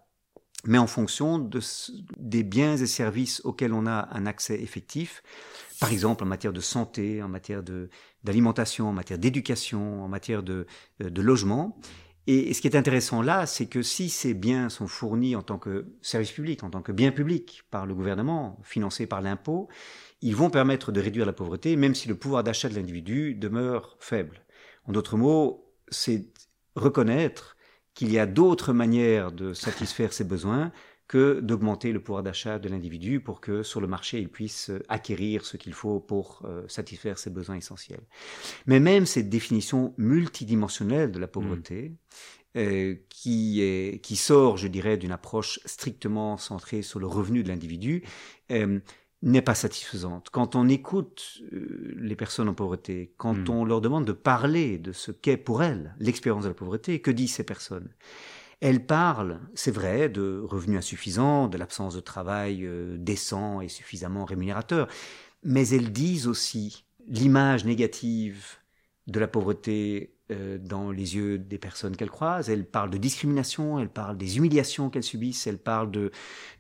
mais 0.64 0.78
en 0.78 0.86
fonction 0.86 1.38
de, 1.38 1.60
des 2.18 2.44
biens 2.44 2.76
et 2.76 2.86
services 2.86 3.40
auxquels 3.44 3.72
on 3.72 3.86
a 3.86 4.08
un 4.12 4.26
accès 4.26 4.60
effectif, 4.60 5.22
par 5.80 5.90
exemple 5.90 6.22
en 6.22 6.26
matière 6.26 6.52
de 6.52 6.60
santé, 6.60 7.20
en 7.20 7.28
matière 7.28 7.64
de, 7.64 7.90
d'alimentation, 8.24 8.88
en 8.88 8.92
matière 8.92 9.18
d'éducation, 9.18 10.04
en 10.04 10.08
matière 10.08 10.42
de, 10.42 10.66
de 11.00 11.22
logement. 11.22 11.78
Et, 12.26 12.54
ce 12.54 12.60
qui 12.60 12.68
est 12.68 12.76
intéressant 12.76 13.20
là, 13.20 13.46
c'est 13.46 13.66
que 13.66 13.82
si 13.82 14.08
ces 14.08 14.34
biens 14.34 14.68
sont 14.68 14.86
fournis 14.86 15.34
en 15.34 15.42
tant 15.42 15.58
que 15.58 15.86
service 16.02 16.30
public, 16.30 16.62
en 16.62 16.70
tant 16.70 16.82
que 16.82 16.92
bien 16.92 17.10
public 17.10 17.64
par 17.70 17.84
le 17.84 17.94
gouvernement, 17.94 18.60
financés 18.62 19.06
par 19.06 19.20
l'impôt, 19.20 19.68
ils 20.20 20.36
vont 20.36 20.50
permettre 20.50 20.92
de 20.92 21.00
réduire 21.00 21.26
la 21.26 21.32
pauvreté, 21.32 21.74
même 21.74 21.94
si 21.94 22.08
le 22.08 22.14
pouvoir 22.14 22.44
d'achat 22.44 22.68
de 22.68 22.74
l'individu 22.74 23.34
demeure 23.34 23.96
faible. 23.98 24.42
En 24.86 24.92
d'autres 24.92 25.16
mots, 25.16 25.72
c'est 25.88 26.28
reconnaître 26.76 27.56
qu'il 27.94 28.12
y 28.12 28.18
a 28.18 28.26
d'autres 28.26 28.72
manières 28.72 29.32
de 29.32 29.52
satisfaire 29.52 30.12
ses 30.12 30.24
besoins 30.24 30.72
que 31.12 31.40
d'augmenter 31.40 31.92
le 31.92 32.02
pouvoir 32.02 32.22
d'achat 32.22 32.58
de 32.58 32.70
l'individu 32.70 33.20
pour 33.20 33.42
que 33.42 33.62
sur 33.62 33.82
le 33.82 33.86
marché 33.86 34.18
il 34.18 34.30
puisse 34.30 34.70
acquérir 34.88 35.44
ce 35.44 35.58
qu'il 35.58 35.74
faut 35.74 36.00
pour 36.00 36.40
euh, 36.46 36.66
satisfaire 36.68 37.18
ses 37.18 37.28
besoins 37.28 37.56
essentiels. 37.56 38.00
Mais 38.64 38.80
même 38.80 39.04
cette 39.04 39.28
définition 39.28 39.92
multidimensionnelle 39.98 41.12
de 41.12 41.18
la 41.18 41.28
pauvreté, 41.28 41.90
mmh. 41.90 42.58
euh, 42.60 42.94
qui, 43.10 43.60
est, 43.60 44.02
qui 44.02 44.16
sort, 44.16 44.56
je 44.56 44.68
dirais, 44.68 44.96
d'une 44.96 45.12
approche 45.12 45.60
strictement 45.66 46.38
centrée 46.38 46.80
sur 46.80 46.98
le 46.98 47.06
revenu 47.06 47.42
de 47.42 47.48
l'individu, 47.48 48.04
euh, 48.50 48.80
n'est 49.20 49.42
pas 49.42 49.54
satisfaisante. 49.54 50.30
Quand 50.30 50.56
on 50.56 50.66
écoute 50.66 51.42
les 51.52 52.16
personnes 52.16 52.48
en 52.48 52.54
pauvreté, 52.54 53.12
quand 53.18 53.50
mmh. 53.50 53.50
on 53.50 53.66
leur 53.66 53.82
demande 53.82 54.06
de 54.06 54.12
parler 54.12 54.78
de 54.78 54.92
ce 54.92 55.12
qu'est 55.12 55.36
pour 55.36 55.62
elles 55.62 55.94
l'expérience 55.98 56.44
de 56.44 56.48
la 56.48 56.54
pauvreté, 56.54 57.02
que 57.02 57.10
disent 57.10 57.34
ces 57.34 57.44
personnes? 57.44 57.90
Elle 58.62 58.86
parle, 58.86 59.40
c'est 59.54 59.72
vrai, 59.72 60.08
de 60.08 60.40
revenus 60.44 60.78
insuffisants, 60.78 61.48
de 61.48 61.58
l'absence 61.58 61.94
de 61.94 62.00
travail 62.00 62.64
euh, 62.64 62.96
décent 62.96 63.60
et 63.60 63.68
suffisamment 63.68 64.24
rémunérateur, 64.24 64.86
mais 65.42 65.68
elles 65.70 65.90
disent 65.90 66.28
aussi 66.28 66.84
l'image 67.08 67.64
négative 67.64 68.58
de 69.08 69.18
la 69.18 69.26
pauvreté 69.26 70.14
euh, 70.30 70.58
dans 70.58 70.92
les 70.92 71.16
yeux 71.16 71.38
des 71.38 71.58
personnes 71.58 71.96
qu'elles 71.96 72.08
croisent. 72.08 72.48
Elle 72.48 72.64
parle 72.64 72.90
de 72.90 72.98
discrimination, 72.98 73.80
elle 73.80 73.88
parle 73.88 74.16
des 74.16 74.36
humiliations 74.36 74.90
qu'elles 74.90 75.02
subissent, 75.02 75.48
elle 75.48 75.58
parle 75.58 75.90
de, 75.90 76.12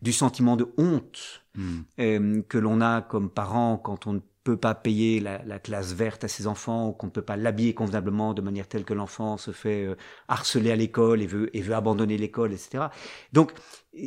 du 0.02 0.12
sentiment 0.12 0.56
de 0.56 0.66
honte 0.78 1.44
hmm. 1.54 1.80
euh, 2.00 2.42
que 2.48 2.58
l'on 2.58 2.80
a 2.80 3.00
comme 3.00 3.30
parent 3.30 3.78
quand 3.78 4.08
on 4.08 4.14
ne 4.14 4.20
peut 4.44 4.56
pas 4.56 4.74
payer 4.74 5.20
la, 5.20 5.58
classe 5.58 5.92
verte 5.92 6.24
à 6.24 6.28
ses 6.28 6.46
enfants 6.46 6.88
ou 6.88 6.92
qu'on 6.92 7.06
ne 7.06 7.12
peut 7.12 7.22
pas 7.22 7.36
l'habiller 7.36 7.74
convenablement 7.74 8.34
de 8.34 8.42
manière 8.42 8.66
telle 8.66 8.84
que 8.84 8.94
l'enfant 8.94 9.36
se 9.36 9.52
fait 9.52 9.84
euh, 9.84 9.96
harceler 10.28 10.70
à 10.72 10.76
l'école 10.76 11.22
et 11.22 11.26
veut, 11.26 11.56
et 11.56 11.60
veut 11.60 11.74
abandonner 11.74 12.18
l'école, 12.18 12.52
etc. 12.52 12.86
Donc, 13.32 13.52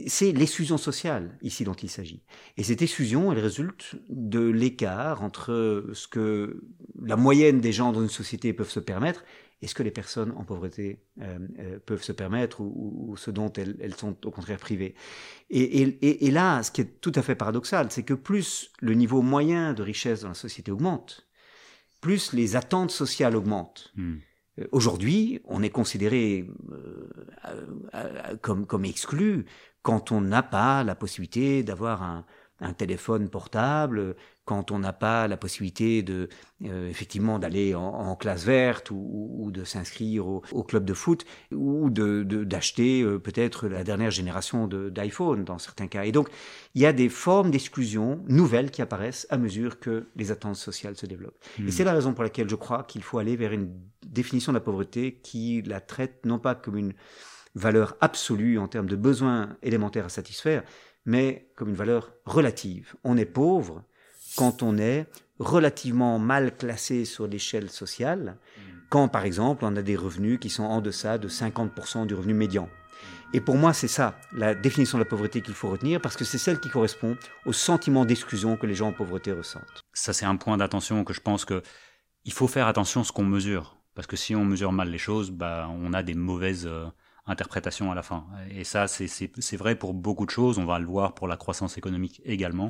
c'est 0.07 0.31
l'exclusion 0.31 0.77
sociale 0.77 1.37
ici 1.41 1.63
dont 1.63 1.73
il 1.73 1.89
s'agit. 1.89 2.23
Et 2.57 2.63
cette 2.63 2.81
exclusion, 2.81 3.31
elle 3.31 3.39
résulte 3.39 3.95
de 4.09 4.39
l'écart 4.39 5.23
entre 5.23 5.85
ce 5.93 6.07
que 6.07 6.63
la 7.01 7.15
moyenne 7.15 7.61
des 7.61 7.71
gens 7.71 7.91
dans 7.91 8.01
une 8.01 8.09
société 8.09 8.51
peuvent 8.51 8.69
se 8.69 8.79
permettre 8.79 9.23
et 9.61 9.67
ce 9.67 9.73
que 9.73 9.83
les 9.83 9.91
personnes 9.91 10.31
en 10.35 10.43
pauvreté 10.43 10.99
euh, 11.21 11.39
euh, 11.59 11.79
peuvent 11.85 12.03
se 12.03 12.11
permettre 12.11 12.61
ou, 12.61 13.15
ce 13.17 13.31
dont 13.31 13.51
elles, 13.53 13.77
elles, 13.79 13.95
sont 13.95 14.15
au 14.25 14.31
contraire 14.31 14.59
privées? 14.59 14.95
Et, 15.49 15.81
et, 15.81 16.25
et, 16.25 16.31
là, 16.31 16.61
ce 16.61 16.71
qui 16.71 16.81
est 16.81 17.01
tout 17.01 17.13
à 17.15 17.21
fait 17.21 17.35
paradoxal, 17.35 17.91
c'est 17.91 18.03
que 18.03 18.13
plus 18.13 18.71
le 18.79 18.93
niveau 18.93 19.21
moyen 19.21 19.73
de 19.73 19.81
richesse 19.81 20.21
dans 20.21 20.29
la 20.29 20.33
société 20.33 20.71
augmente, 20.71 21.27
plus 22.01 22.33
les 22.33 22.55
attentes 22.55 22.91
sociales 22.91 23.35
augmentent. 23.35 23.91
Hmm. 23.95 24.17
Euh, 24.59 24.67
aujourd'hui, 24.71 25.41
on 25.45 25.63
est 25.63 25.69
considéré 25.69 26.47
comme, 28.41 28.65
comme 28.65 28.85
exclu 28.85 29.45
quand 29.81 30.11
on 30.11 30.21
n'a 30.21 30.43
pas 30.43 30.83
la 30.83 30.95
possibilité 30.95 31.63
d'avoir 31.63 32.03
un, 32.03 32.25
un 32.59 32.73
téléphone 32.73 33.29
portable, 33.29 34.15
quand 34.45 34.71
on 34.71 34.79
n'a 34.79 34.93
pas 34.93 35.27
la 35.27 35.37
possibilité 35.37 36.03
de 36.03 36.29
euh, 36.63 36.87
effectivement 36.87 37.39
d'aller 37.39 37.73
en, 37.73 38.15
classe 38.15 38.45
verte 38.45 38.91
ou, 38.91 39.49
de 39.51 39.63
s'inscrire 39.63 40.27
au, 40.27 40.63
club 40.63 40.85
de 40.85 40.93
foot 40.93 41.25
ou 41.51 41.89
de 41.89 42.23
d'acheter 42.23 43.01
euh, 43.01 43.19
peut-être 43.19 43.67
la 43.67 43.83
dernière 43.83 44.11
génération 44.11 44.67
d'iPhone 44.67 45.43
dans 45.43 45.57
certains 45.57 45.87
cas. 45.87 46.05
Et 46.05 46.11
donc 46.11 46.29
il 46.75 46.81
y 46.81 46.85
a 46.85 46.93
des 46.93 47.09
formes 47.09 47.49
d'exclusion 47.51 48.23
nouvelles 48.27 48.71
qui 48.71 48.81
apparaissent 48.81 49.25
à 49.29 49.37
mesure 49.37 49.79
que 49.79 50.07
les 50.15 50.31
attentes 50.31 50.55
sociales 50.55 50.95
se 50.95 51.07
développent. 51.07 51.43
Et 51.59 51.63
hmm. 51.63 51.71
c'est 51.71 51.83
la 51.83 51.93
raison 51.93 52.13
pour 52.13 52.23
laquelle 52.23 52.49
je 52.49 52.55
crois 52.55 52.83
qu'il 52.83 53.01
faut 53.01 53.17
aller 53.17 53.35
vers 53.35 53.51
une 53.51 53.71
définition 54.05 54.51
de 54.51 54.57
la 54.57 54.63
pauvreté 54.63 55.19
qui 55.23 55.63
la 55.63 55.81
traite 55.81 56.25
non 56.25 56.37
pas 56.37 56.53
comme 56.53 56.77
une 56.77 56.93
valeur 57.55 57.95
absolue 58.01 58.59
en 58.59 58.67
termes 58.67 58.87
de 58.87 58.95
besoins 58.95 59.57
élémentaires 59.63 60.05
à 60.05 60.09
satisfaire, 60.09 60.63
mais 61.05 61.49
comme 61.55 61.69
une 61.69 61.75
valeur 61.75 62.13
relative. 62.25 62.95
On 63.03 63.17
est 63.17 63.25
pauvre 63.25 63.83
quand 64.35 64.63
on 64.63 64.77
est 64.77 65.07
relativement 65.39 66.19
mal 66.19 66.55
classé 66.55 67.05
sur 67.05 67.27
l'échelle 67.27 67.69
sociale, 67.69 68.37
mm. 68.57 68.61
quand 68.89 69.07
par 69.07 69.25
exemple 69.25 69.65
on 69.65 69.75
a 69.75 69.81
des 69.81 69.95
revenus 69.95 70.39
qui 70.39 70.49
sont 70.49 70.63
en 70.63 70.81
deçà 70.81 71.17
de 71.17 71.27
50% 71.27 72.05
du 72.05 72.13
revenu 72.13 72.33
médian. 72.33 72.69
Et 73.33 73.41
pour 73.41 73.55
moi, 73.55 73.73
c'est 73.73 73.89
ça, 73.89 74.17
la 74.31 74.55
définition 74.55 74.97
de 74.97 75.03
la 75.03 75.09
pauvreté 75.09 75.41
qu'il 75.41 75.55
faut 75.55 75.69
retenir, 75.69 75.99
parce 75.99 76.15
que 76.15 76.23
c'est 76.23 76.37
celle 76.37 76.59
qui 76.59 76.69
correspond 76.69 77.17
au 77.45 77.51
sentiment 77.51 78.05
d'exclusion 78.05 78.55
que 78.55 78.65
les 78.65 78.75
gens 78.75 78.89
en 78.89 78.93
pauvreté 78.93 79.31
ressentent. 79.31 79.83
Ça, 79.93 80.13
c'est 80.13 80.25
un 80.25 80.37
point 80.37 80.57
d'attention 80.57 81.03
que 81.03 81.13
je 81.13 81.19
pense 81.19 81.43
que 81.43 81.61
il 82.23 82.31
faut 82.31 82.47
faire 82.47 82.67
attention 82.67 83.01
à 83.01 83.03
ce 83.03 83.11
qu'on 83.11 83.25
mesure, 83.25 83.77
parce 83.93 84.07
que 84.07 84.15
si 84.15 84.35
on 84.35 84.45
mesure 84.45 84.71
mal 84.71 84.89
les 84.89 84.97
choses, 84.97 85.31
bah, 85.31 85.67
on 85.69 85.91
a 85.93 86.01
des 86.01 86.13
mauvaises 86.13 86.65
euh, 86.65 86.85
interprétation 87.27 87.91
à 87.91 87.95
la 87.95 88.03
fin. 88.03 88.25
Et 88.51 88.63
ça, 88.63 88.87
c'est 88.87 89.57
vrai 89.57 89.75
pour 89.75 89.93
beaucoup 89.93 90.25
de 90.25 90.31
choses. 90.31 90.59
On 90.59 90.65
va 90.65 90.79
le 90.79 90.85
voir 90.85 91.13
pour 91.15 91.27
la 91.27 91.37
croissance 91.37 91.77
économique 91.77 92.21
également. 92.25 92.69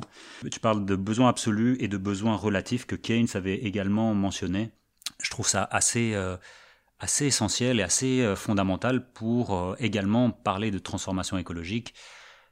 Tu 0.50 0.60
parles 0.60 0.84
de 0.84 0.96
besoins 0.96 1.28
absolus 1.28 1.76
et 1.80 1.88
de 1.88 1.96
besoins 1.96 2.36
relatifs 2.36 2.86
que 2.86 2.96
Keynes 2.96 3.28
avait 3.34 3.56
également 3.56 4.14
mentionné. 4.14 4.70
Je 5.22 5.30
trouve 5.30 5.46
ça 5.46 5.64
assez, 5.70 6.14
euh, 6.14 6.36
assez 6.98 7.26
essentiel 7.26 7.80
et 7.80 7.82
assez 7.82 8.22
euh, 8.22 8.36
fondamental 8.36 9.12
pour 9.12 9.54
euh, 9.54 9.76
également 9.78 10.30
parler 10.30 10.70
de 10.70 10.78
transformation 10.78 11.38
écologique. 11.38 11.94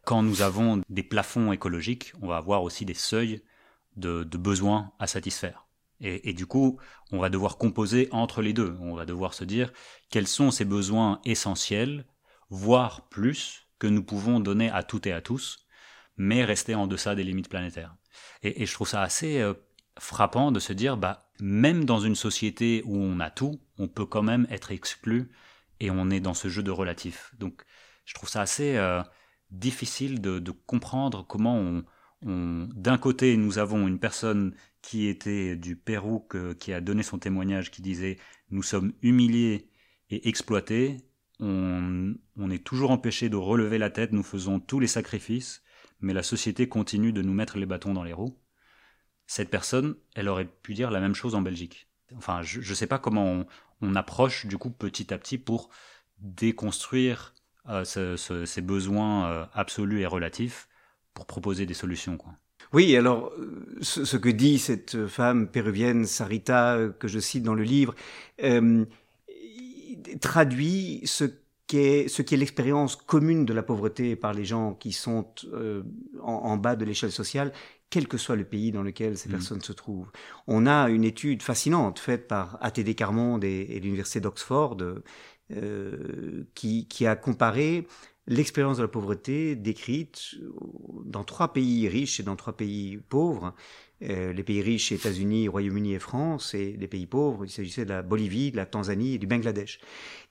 Quand 0.04 0.23
nous 0.23 0.42
avons 0.42 0.82
des 0.90 1.02
plafonds 1.02 1.52
écologiques, 1.52 2.12
on 2.20 2.28
va 2.28 2.37
avoir 2.37 2.62
aussi 2.62 2.84
des 2.84 2.94
seuils 2.94 3.42
de, 3.96 4.25
de 4.25 4.38
besoins 4.38 4.92
à 4.99 5.06
satisfaire. 5.06 5.63
Et, 6.00 6.32
du 6.34 6.46
coup, 6.46 6.78
on 7.12 7.18
va 7.18 7.30
devoir 7.30 7.56
composer 7.56 8.08
entre 8.10 8.42
les 8.42 8.52
deux. 8.52 8.76
On 8.80 8.94
va 8.94 9.06
devoir 9.06 9.32
se 9.32 9.44
dire 9.44 9.72
quels 10.10 10.26
sont 10.26 10.50
ces 10.50 10.64
besoins 10.64 11.20
essentiels, 11.24 12.04
voire 12.50 13.08
plus, 13.08 13.68
que 13.78 13.86
nous 13.86 14.02
pouvons 14.02 14.40
donner 14.40 14.70
à 14.70 14.82
toutes 14.82 15.06
et 15.06 15.12
à 15.12 15.20
tous, 15.20 15.66
mais 16.16 16.44
rester 16.44 16.74
en 16.74 16.86
deçà 16.86 17.14
des 17.14 17.24
limites 17.24 17.48
planétaires. 17.48 17.94
Et, 18.42 18.66
je 18.66 18.72
trouve 18.74 18.88
ça 18.88 19.02
assez 19.02 19.40
euh, 19.40 19.54
frappant 19.98 20.52
de 20.52 20.60
se 20.60 20.72
dire, 20.72 20.96
bah, 20.96 21.30
même 21.40 21.84
dans 21.84 22.00
une 22.00 22.14
société 22.14 22.82
où 22.84 22.96
on 22.96 23.20
a 23.20 23.30
tout, 23.30 23.60
on 23.78 23.88
peut 23.88 24.06
quand 24.06 24.22
même 24.22 24.46
être 24.50 24.72
exclu 24.72 25.30
et 25.80 25.90
on 25.90 26.10
est 26.10 26.20
dans 26.20 26.34
ce 26.34 26.48
jeu 26.48 26.62
de 26.62 26.70
relatif. 26.70 27.34
Donc, 27.38 27.64
je 28.04 28.14
trouve 28.14 28.28
ça 28.28 28.42
assez 28.42 28.76
euh, 28.76 29.02
difficile 29.50 30.20
de, 30.20 30.38
de, 30.38 30.50
comprendre 30.50 31.26
comment 31.26 31.56
on, 31.56 31.84
d'un 32.23 32.99
côté, 32.99 33.37
nous 33.37 33.59
avons 33.59 33.87
une 33.87 33.99
personne 33.99 34.54
qui 34.80 35.09
était 35.09 35.56
du 35.56 35.76
Pérou, 35.76 36.26
qui 36.59 36.73
a 36.73 36.80
donné 36.80 37.02
son 37.02 37.18
témoignage, 37.18 37.71
qui 37.71 37.83
disait 37.83 38.18
Nous 38.50 38.62
sommes 38.62 38.92
humiliés 39.02 39.68
et 40.11 40.28
exploités, 40.28 40.99
on, 41.40 42.50
est 42.50 42.64
toujours 42.64 42.90
empêché 42.90 43.28
de 43.28 43.37
relever 43.37 43.78
la 43.78 43.90
tête, 43.90 44.12
nous 44.12 44.23
faisons 44.23 44.61
tous 44.61 44.80
les 44.80 44.87
sacrifices, 44.87 45.62
mais 46.00 46.12
la 46.12 46.23
société 46.23 46.68
continue 46.68 47.12
de 47.12 47.23
nous 47.23 47.35
mettre 47.35 47.59
les 47.59 47.66
bâtons 47.66 47.92
dans 47.92 48.04
les 48.04 48.12
roues. 48.12 48.38
Cette 49.26 49.50
personne, 49.50 49.97
elle 50.14 50.28
aurait 50.28 50.44
pu 50.44 50.75
dire 50.75 50.90
la 50.90 51.00
même 51.00 51.14
chose 51.14 51.35
en 51.35 51.42
Belgique. 51.42 51.88
Enfin, 52.16 52.42
je 52.42 52.59
ne 52.59 52.75
sais 52.75 52.87
pas 52.87 52.99
comment 52.99 53.44
on, 53.80 53.94
approche 53.97 54.47
du 54.47 54.56
coup 54.56 54.71
petit 54.71 55.12
à 55.12 55.18
petit 55.18 55.38
pour 55.38 55.71
déconstruire 56.18 57.35
euh, 57.68 57.85
ces 57.85 58.61
besoins 58.62 59.30
euh, 59.30 59.47
absolus 59.52 60.00
et 60.00 60.06
relatifs 60.06 60.68
pour 61.14 61.26
proposer 61.26 61.64
des 61.64 61.75
solutions. 61.75 62.16
Quoi. 62.16 62.35
Oui, 62.75 62.97
alors 62.97 63.33
ce, 63.80 64.16
que 64.16 64.28
dit 64.28 64.59
cette 64.59 65.06
femme 65.06 65.49
péruvienne, 65.49 66.06
Sarita, 66.06 66.76
euh, 66.76 66.90
que 66.90 67.06
je 67.06 67.21
cite 67.21 67.44
dans 67.44 67.54
le 67.54 67.62
livre, 67.62 67.94
euh, 68.42 68.85
traduit 70.21 71.00
ce 71.04 71.25
qu'est 71.68 72.09
ce 72.09 72.21
qui 72.21 72.35
est 72.35 72.38
l'expérience 72.38 72.97
commune 72.97 73.44
de 73.44 73.54
la 73.54 73.62
pauvreté 73.62 74.16
par 74.16 74.35
les 74.35 74.44
gens 74.44 74.75
qui 74.75 74.90
sont 74.90 75.26
euh, 75.52 75.83
en, 76.21 76.56
bas 76.56 76.75
de 76.75 76.85
l'échelle 76.85 77.12
sociale, 77.12 77.52
quel 77.90 78.09
que 78.09 78.18
soit 78.18 78.35
le 78.37 78.44
pays 78.44 78.73
dans 78.73 78.83
lequel 78.83 79.16
ces 79.16 79.28
mm. 79.28 79.33
personnes 79.33 79.61
se 79.61 79.73
trouvent. 79.73 80.11
On 80.49 80.66
a 80.66 80.90
une 80.90 81.04
étude 81.04 81.42
fascinante 81.42 82.00
faite 82.00 82.26
par 82.26 82.59
ATD 82.61 82.97
Carmonde 82.97 83.44
et, 83.44 83.68
et 83.71 83.78
l'université 83.78 84.21
d'Oxford 84.21 84.78
qui, 86.54 86.88
qui, 86.88 87.06
a 87.06 87.16
comparé 87.16 87.87
l'expérience 88.26 88.78
de 88.78 88.83
la 88.83 88.88
pauvreté 88.88 89.56
décrite 89.56 90.35
dans 91.14 91.25
trois 91.25 91.52
pays 91.52 91.88
riches 91.88 92.18
et 92.21 92.23
dans 92.25 92.37
trois 92.37 92.52
pays 92.52 92.99
pauvres. 93.09 93.54
Euh, 94.02 94.33
les 94.33 94.42
pays 94.42 94.61
riches, 94.61 94.90
États-Unis, 94.90 95.47
Royaume-Uni 95.49 95.94
et 95.94 96.00
France, 96.00 96.52
et 96.52 96.76
les 96.78 96.88
pays 96.88 97.06
pauvres, 97.06 97.44
il 97.44 97.50
s'agissait 97.50 97.85
de 97.85 97.90
la 97.90 98.02
Bolivie, 98.02 98.50
de 98.50 98.56
la 98.56 98.66
Tanzanie 98.66 99.14
et 99.14 99.18
du 99.18 99.28
Bangladesh. 99.28 99.78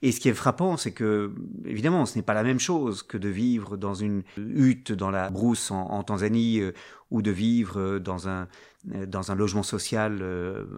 Et 0.01 0.11
ce 0.11 0.19
qui 0.19 0.27
est 0.27 0.33
frappant, 0.33 0.75
c'est 0.75 0.91
que, 0.91 1.33
évidemment, 1.65 2.05
ce 2.05 2.17
n'est 2.17 2.23
pas 2.23 2.33
la 2.33 2.43
même 2.43 2.59
chose 2.59 3.01
que 3.01 3.17
de 3.17 3.29
vivre 3.29 3.77
dans 3.77 3.93
une 3.93 4.23
hutte 4.37 4.91
dans 4.91 5.09
la 5.09 5.29
brousse 5.29 5.71
en, 5.71 6.03
Tanzanie 6.03 6.59
euh, 6.59 6.73
ou 7.09 7.21
de 7.21 7.31
vivre 7.31 7.99
dans 7.99 8.27
un, 8.27 8.49
euh, 8.93 9.05
dans 9.05 9.31
un 9.31 9.35
logement 9.35 9.63
social 9.63 10.21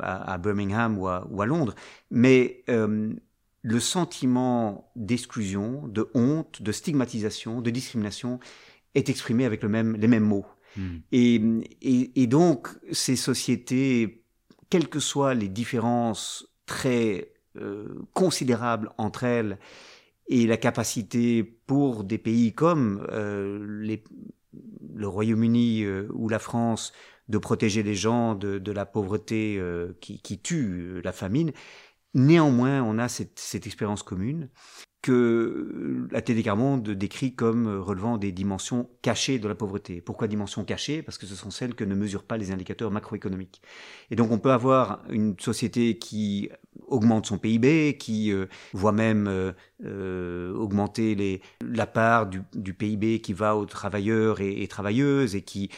à, 0.01 0.37
Birmingham 0.37 0.99
ou 0.99 1.07
à, 1.07 1.27
ou 1.31 1.41
à, 1.41 1.47
Londres. 1.47 1.73
Mais 2.11 2.63
le 3.65 3.79
sentiment 3.79 4.91
d'exclusion, 4.95 5.87
de 5.87 6.07
honte, 6.13 6.61
de 6.61 6.71
stigmatisation, 6.71 7.61
de 7.61 7.71
discrimination 7.71 8.39
est 8.95 9.09
exprimé 9.09 9.45
avec 9.45 9.61
le 9.63 9.69
même, 9.69 9.95
les 9.95 10.07
mêmes 10.07 10.23
mots. 10.23 10.45
Hmm. 10.75 10.97
Et, 11.11 11.41
et, 11.81 12.27
donc, 12.27 12.69
ces 12.91 13.15
sociétés, 13.15 14.25
quelles 14.69 14.89
que 14.89 14.99
soient 14.99 15.33
les 15.33 15.47
différences 15.47 16.47
très 16.65 17.33
euh, 17.57 17.87
considérables 18.13 18.91
entre 18.97 19.23
elles, 19.23 19.57
et 20.27 20.47
la 20.47 20.57
capacité 20.57 21.43
pour 21.43 22.03
des 22.03 22.17
pays 22.17 22.53
comme 22.53 23.05
euh, 23.11 23.63
les, 23.79 24.03
le 24.95 25.07
Royaume-Uni 25.07 25.83
euh, 25.83 26.07
ou 26.13 26.27
la 26.27 26.39
France 26.39 26.91
de 27.29 27.37
protéger 27.37 27.83
les 27.83 27.95
gens 27.95 28.35
de, 28.35 28.57
de 28.59 28.71
la 28.71 28.85
pauvreté 28.85 29.59
qui, 29.99 30.19
qui, 30.21 30.39
tue 30.39 31.01
la 31.03 31.11
famine, 31.11 31.51
Néanmoins, 32.15 32.81
on 32.81 32.97
a 32.97 33.09
cette, 33.09 33.67
expérience 33.67 34.01
commune 34.01 34.49
que 35.05 36.07
la 36.09 36.19
TD 36.19 36.41
Carmonde 36.41 36.89
décrit 36.89 37.35
comme 37.35 37.67
relevant 37.67 38.17
des 38.17 38.31
dimensions 38.31 38.89
cachées 39.03 39.37
de 39.37 39.47
la 39.47 39.53
pauvreté. 39.53 40.01
Pourquoi 40.01 40.27
dimensions 40.27 40.63
cachées? 40.63 41.03
Parce 41.03 41.19
que 41.19 41.27
ce 41.27 41.35
sont 41.35 41.51
celles 41.51 41.75
que 41.75 41.83
ne 41.83 41.93
mesurent 41.93 42.23
pas 42.23 42.37
les 42.37 42.51
indicateurs 42.51 42.89
macroéconomiques. 42.89 43.61
Et 44.09 44.15
donc 44.15 44.31
on 44.31 44.39
peut 44.39 44.51
avoir 44.51 45.03
une 45.11 45.39
société 45.39 45.99
qui 45.99 46.49
augmente 46.87 47.27
son 47.27 47.37
PIB, 47.37 47.97
qui 47.99 48.31
euh, 48.31 48.47
voit 48.73 48.93
même 48.93 49.27
euh, 49.27 49.51
euh, 49.85 50.51
augmenter 50.55 51.39
la 51.61 51.85
part 51.85 52.25
du, 52.25 52.73
PIB 52.73 53.21
qui 53.21 53.33
va 53.33 53.55
aux 53.55 53.67
travailleurs 53.67 54.41
et 54.41 54.65
travailleuses 54.67 55.35
et 55.35 55.43
qui 55.43 55.69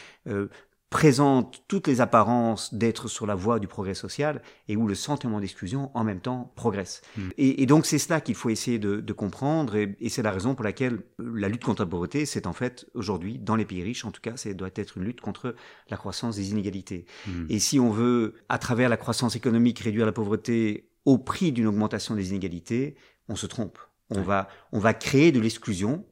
présente 0.90 1.62
toutes 1.68 1.86
les 1.86 2.00
apparences 2.00 2.72
d'être 2.72 3.08
sur 3.08 3.26
la 3.26 3.34
voie 3.34 3.58
du 3.58 3.66
progrès 3.66 3.94
social 3.94 4.40
et 4.68 4.76
où 4.76 4.86
le 4.86 4.94
sentiment 4.94 5.38
d'exclusion 5.40 5.90
en 5.92 6.02
même 6.02 6.20
temps 6.20 6.50
progresse. 6.56 7.02
Hmm. 7.16 7.28
Et, 7.36 7.66
donc 7.66 7.84
c'est 7.84 7.98
cela 7.98 8.20
qu'il 8.22 8.34
faut 8.34 8.48
essayer 8.48 8.78
de, 8.78 9.12
comprendre 9.12 9.76
et, 9.76 9.96
c'est 10.08 10.22
la 10.22 10.30
raison 10.30 10.54
pour 10.54 10.64
laquelle 10.64 11.00
la 11.18 11.48
lutte 11.48 11.64
contre 11.64 11.82
la 11.82 11.88
pauvreté, 11.88 12.24
c'est 12.24 12.46
en 12.46 12.52
fait 12.54 12.86
aujourd'hui, 12.94 13.38
dans 13.38 13.56
les 13.56 13.66
pays 13.66 13.82
riches 13.82 14.04
en 14.06 14.10
tout 14.10 14.22
cas, 14.22 14.36
ça 14.36 14.52
doit 14.54 14.70
être 14.74 14.96
une 14.96 15.04
lutte 15.04 15.20
contre 15.20 15.54
la 15.90 15.96
croissance 15.96 16.36
des 16.36 16.50
inégalités. 16.50 17.04
Hmm. 17.26 17.46
Et 17.50 17.58
si 17.58 17.78
on 17.78 17.90
veut, 17.90 18.34
à 18.48 18.58
travers 18.58 18.88
la 18.88 18.96
croissance 18.96 19.36
économique, 19.36 19.80
réduire 19.80 20.06
la 20.06 20.12
pauvreté 20.12 20.88
au 21.04 21.18
prix 21.18 21.52
d'une 21.52 21.66
augmentation 21.66 22.14
des 22.14 22.30
inégalités, 22.30 22.96
on 23.28 23.36
se 23.36 23.46
trompe. 23.46 23.78
On, 24.10 24.22
va, 24.22 24.48
on 24.72 24.78
va 24.78 24.94
créer 24.94 25.32
de 25.32 25.40
l'exclusion 25.40 26.04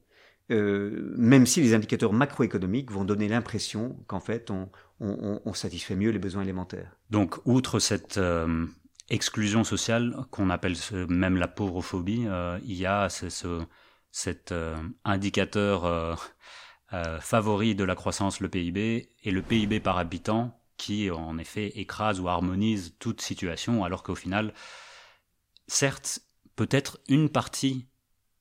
euh, 0.51 1.13
même 1.17 1.45
si 1.45 1.61
les 1.61 1.75
indicateurs 1.75 2.13
macroéconomiques 2.13 2.93
vont 2.93 3.05
donner 3.05 3.29
l'impression 3.29 3.97
qu'en 4.07 4.21
fait 4.21 4.51
on, 4.51 5.53
satisfait 5.55 5.97
mieux 5.97 6.11
les 6.11 6.19
besoins 6.19 6.43
élémentaires. 6.43 6.97
Donc, 7.11 7.37
outre 7.45 7.79
cette 7.79 8.19
euh, 8.19 8.67
exclusion 9.11 9.65
sociale 9.65 10.15
qu'on 10.31 10.51
appelle 10.51 10.77
même 11.09 11.37
la 11.37 11.49
paurophobie, 11.49 12.25
euh, 12.27 12.59
il 12.65 12.77
y 12.77 12.87
a 12.87 13.09
ce, 13.09 13.61
cet 14.11 14.55
indicateur 15.05 16.19
favori 17.21 17.75
de 17.75 17.85
la 17.85 17.95
croissance, 17.95 18.41
le 18.41 18.49
PIB, 18.49 19.11
et 19.23 19.31
le 19.31 19.43
PIB 19.43 19.81
par 19.81 19.99
habitant 19.99 20.59
qui 20.77 21.11
en 21.11 21.39
effet 21.39 21.69
écrase 21.79 22.21
ou 22.21 22.29
harmonise 22.29 22.95
toute 22.99 23.21
situation, 23.21 23.85
alors 23.85 24.03
qu'au 24.03 24.15
final, 24.15 24.53
certes, 25.67 26.21
peut-être 26.55 26.99
une 27.09 27.29
partie 27.29 27.87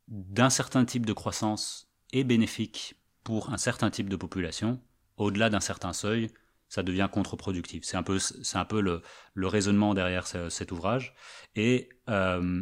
d'un 0.07 0.49
certain 0.49 0.85
type 0.85 1.05
de 1.05 1.13
croissance 1.13 1.84
est 2.13 2.23
bénéfique 2.23 2.95
pour 3.23 3.51
un 3.51 3.57
certain 3.57 3.89
type 3.89 4.09
de 4.09 4.15
population, 4.15 4.79
au-delà 5.17 5.49
d'un 5.49 5.59
certain 5.59 5.93
seuil, 5.93 6.29
ça 6.69 6.83
devient 6.83 7.09
contre-productif. 7.11 7.83
C'est 7.83 7.97
un 7.97 8.03
peu, 8.03 8.19
c'est 8.19 8.57
un 8.57 8.65
peu 8.65 8.81
le, 8.81 9.01
raisonnement 9.47 9.93
derrière 9.93 10.27
cet 10.27 10.71
ouvrage. 10.71 11.15
Et 11.55 11.89
euh, 12.09 12.61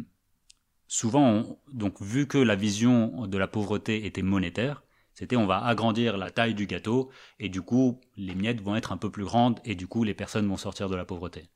souvent, 0.86 1.58
donc 1.72 2.00
vu 2.00 2.26
que 2.26 2.38
la 2.38 2.56
vision 2.56 3.26
de 3.26 3.38
la 3.38 3.48
pauvreté 3.48 4.06
était 4.06 4.22
monétaire, 4.22 4.82
c'était 5.14 5.36
on 5.36 5.46
va 5.46 5.64
agrandir 5.64 6.16
la 6.16 6.30
taille 6.30 6.54
du 6.54 6.66
gâteau 6.66 7.10
et 7.38 7.48
du 7.48 7.62
coup 7.62 8.00
les 8.16 8.34
miettes 8.34 8.60
vont 8.60 8.74
être 8.74 8.90
un 8.90 8.96
peu 8.96 9.10
plus 9.10 9.24
grandes 9.24 9.60
et 9.64 9.76
du 9.76 9.86
coup 9.86 10.02
les 10.02 10.14
personnes 10.14 10.48
vont 10.48 10.56
sortir 10.56 10.88
de 10.88 10.96
la 10.96 11.04
pauvreté. 11.04 11.50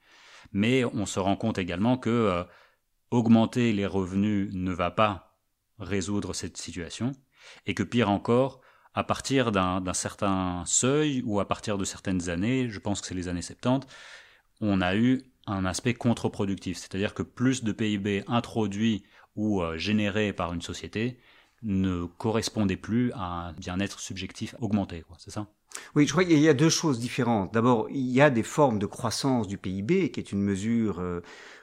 Mais 0.52 0.84
on 0.84 1.06
se 1.06 1.18
rend 1.18 1.36
compte 1.36 1.58
également 1.58 1.98
que 1.98 2.08
euh, 2.08 2.44
augmenter 3.10 3.72
les 3.72 3.86
revenus 3.86 4.50
ne 4.52 4.72
va 4.72 4.90
pas 4.90 5.36
résoudre 5.78 6.34
cette 6.34 6.56
situation 6.56 7.12
et 7.66 7.74
que 7.74 7.82
pire 7.82 8.10
encore, 8.10 8.60
à 8.94 9.04
partir 9.04 9.52
d'un 9.52 9.94
certain 9.94 10.64
seuil 10.66 11.22
ou 11.24 11.40
à 11.40 11.46
partir 11.46 11.78
de 11.78 11.84
certaines 11.84 12.28
années, 12.30 12.68
je 12.68 12.78
pense 12.80 13.00
que 13.00 13.06
c'est 13.06 13.14
les 13.14 13.28
années 13.28 13.42
70, 13.42 13.86
on 14.60 14.80
a 14.80 14.96
eu 14.96 15.22
un 15.46 15.64
aspect 15.64 15.94
contre-productif, 15.94 16.78
c'est-à-dire 16.78 17.14
que 17.14 17.22
plus 17.22 17.64
de 17.64 17.72
PIB 17.72 18.24
introduit 18.26 19.04
ou 19.36 19.62
euh, 19.62 19.78
généré 19.78 20.32
par 20.32 20.52
une 20.52 20.62
société 20.62 21.18
ne 21.62 22.04
correspondait 22.04 22.76
plus 22.76 23.12
à 23.12 23.22
un 23.22 23.52
bien-être 23.52 24.00
subjectif 24.00 24.54
augmenté, 24.60 25.04
c'est 25.18 25.30
ça? 25.30 25.46
Oui, 25.94 26.06
je 26.06 26.12
crois 26.12 26.24
qu'il 26.24 26.38
y 26.38 26.48
a 26.48 26.54
deux 26.54 26.70
choses 26.70 26.98
différentes. 26.98 27.52
D'abord, 27.52 27.88
il 27.90 28.10
y 28.10 28.20
a 28.20 28.30
des 28.30 28.42
formes 28.42 28.78
de 28.78 28.86
croissance 28.86 29.46
du 29.46 29.58
PIB, 29.58 30.10
qui 30.10 30.20
est 30.20 30.32
une 30.32 30.42
mesure, 30.42 31.00
euh, 31.00 31.20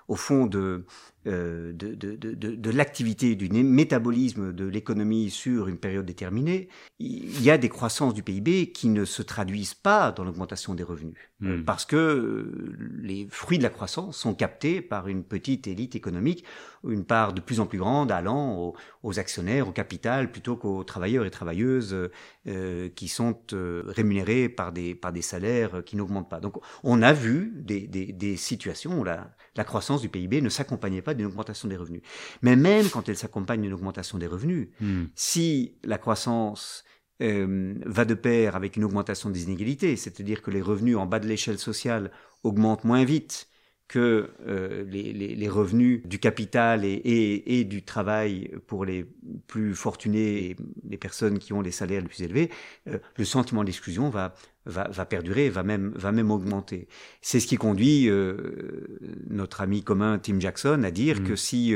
au 0.07 0.15
fond, 0.15 0.45
de, 0.45 0.85
de, 1.25 1.71
de, 1.71 2.15
de, 2.15 2.33
de 2.33 2.69
l'activité, 2.69 3.35
du 3.35 3.49
métabolisme 3.49 4.53
de 4.53 4.65
l'économie 4.65 5.29
sur 5.29 5.67
une 5.67 5.77
période 5.77 6.05
déterminée, 6.05 6.69
il 6.99 7.41
y 7.41 7.49
a 7.49 7.57
des 7.57 7.69
croissances 7.69 8.13
du 8.13 8.23
PIB 8.23 8.71
qui 8.71 8.89
ne 8.89 9.05
se 9.05 9.21
traduisent 9.21 9.73
pas 9.73 10.11
dans 10.11 10.23
l'augmentation 10.23 10.75
des 10.75 10.83
revenus. 10.83 11.15
Euh, 11.43 11.57
hmm. 11.57 11.65
Parce 11.65 11.85
que 11.85 11.95
euh, 11.95 12.75
les 13.01 13.27
fruits 13.29 13.57
de 13.57 13.63
la 13.63 13.69
croissance 13.69 14.17
sont 14.17 14.33
captés 14.33 14.81
par 14.81 15.07
une 15.07 15.23
petite 15.23 15.67
élite 15.67 15.95
économique, 15.95 16.45
une 16.87 17.03
part 17.03 17.33
de 17.33 17.41
plus 17.41 17.59
en 17.59 17.65
plus 17.65 17.79
grande 17.79 18.11
allant 18.11 18.57
aux, 18.57 18.75
aux 19.03 19.19
actionnaires, 19.19 19.67
au 19.67 19.71
capital, 19.71 20.31
plutôt 20.31 20.55
qu'aux 20.55 20.83
travailleurs 20.85 21.25
et 21.25 21.31
travailleuses 21.31 22.09
euh, 22.47 22.89
qui 22.95 23.07
sont 23.09 23.37
rémunérés 23.51 24.47
par 24.47 24.71
des, 24.71 24.95
par 24.95 25.11
des 25.11 25.21
salaires 25.21 25.83
qui 25.85 25.97
n'augmentent 25.97 26.29
pas. 26.29 26.39
Donc 26.39 26.57
on 26.83 27.01
a 27.01 27.11
vu 27.11 27.51
des, 27.55 27.87
des, 27.87 28.13
des 28.13 28.37
situations 28.37 28.99
où 29.01 29.03
la, 29.03 29.35
la 29.57 29.63
croissance 29.63 30.01
du 30.01 30.09
PIB 30.09 30.41
ne 30.41 30.49
s'accompagnait 30.49 31.01
pas 31.01 31.14
d'une 31.15 31.27
augmentation 31.27 31.67
des 31.67 31.77
revenus. 31.77 32.01
Mais 32.41 32.55
même 32.55 32.89
quand 32.89 33.07
elle 33.09 33.17
s'accompagne 33.17 33.61
d'une 33.61 33.73
augmentation 33.73 34.17
des 34.17 34.27
revenus, 34.27 34.69
hmm. 34.81 35.05
si 35.15 35.75
la 35.83 35.97
croissance 35.97 36.83
euh, 37.21 37.75
va 37.85 38.03
de 38.03 38.13
pair 38.13 38.55
avec 38.55 38.75
une 38.75 38.83
augmentation 38.83 39.29
des 39.29 39.43
inégalités, 39.43 39.95
c'est-à-dire 39.95 40.41
que 40.41 40.51
les 40.51 40.61
revenus 40.61 40.97
en 40.97 41.05
bas 41.05 41.19
de 41.19 41.27
l'échelle 41.27 41.57
sociale 41.57 42.11
augmentent 42.43 42.83
moins 42.83 43.05
vite 43.05 43.47
que 43.87 44.31
euh, 44.47 44.83
les, 44.85 45.47
revenus 45.47 46.01
du 46.05 46.19
capital 46.19 46.83
et, 46.83 47.63
du 47.65 47.83
travail 47.83 48.51
pour 48.67 48.83
les 48.83 49.05
plus 49.47 49.75
fortunés 49.75 50.49
et 50.49 50.55
les 50.89 50.97
personnes 50.97 51.39
qui 51.39 51.53
ont 51.53 51.61
les 51.61 51.71
salaires 51.71 52.01
les 52.01 52.07
plus 52.07 52.23
élevés, 52.23 52.49
euh, 52.87 52.97
le 53.15 53.25
sentiment 53.25 53.63
d'exclusion 53.63 54.09
va, 54.09 54.33
va, 54.65 55.05
perdurer, 55.05 55.49
va 55.49 55.63
même, 55.63 55.91
va 55.95 56.11
même 56.11 56.31
augmenter. 56.31 56.87
C'est 57.21 57.39
ce 57.39 57.47
qui 57.47 57.57
conduit 57.57 58.09
euh, 58.09 58.99
notre 59.29 59.61
ami 59.61 59.83
commun 59.83 60.19
Tim 60.19 60.39
Jackson 60.39 60.83
à 60.83 60.91
dire 60.91 61.21
mm. 61.21 61.23
que 61.23 61.35
si 61.35 61.75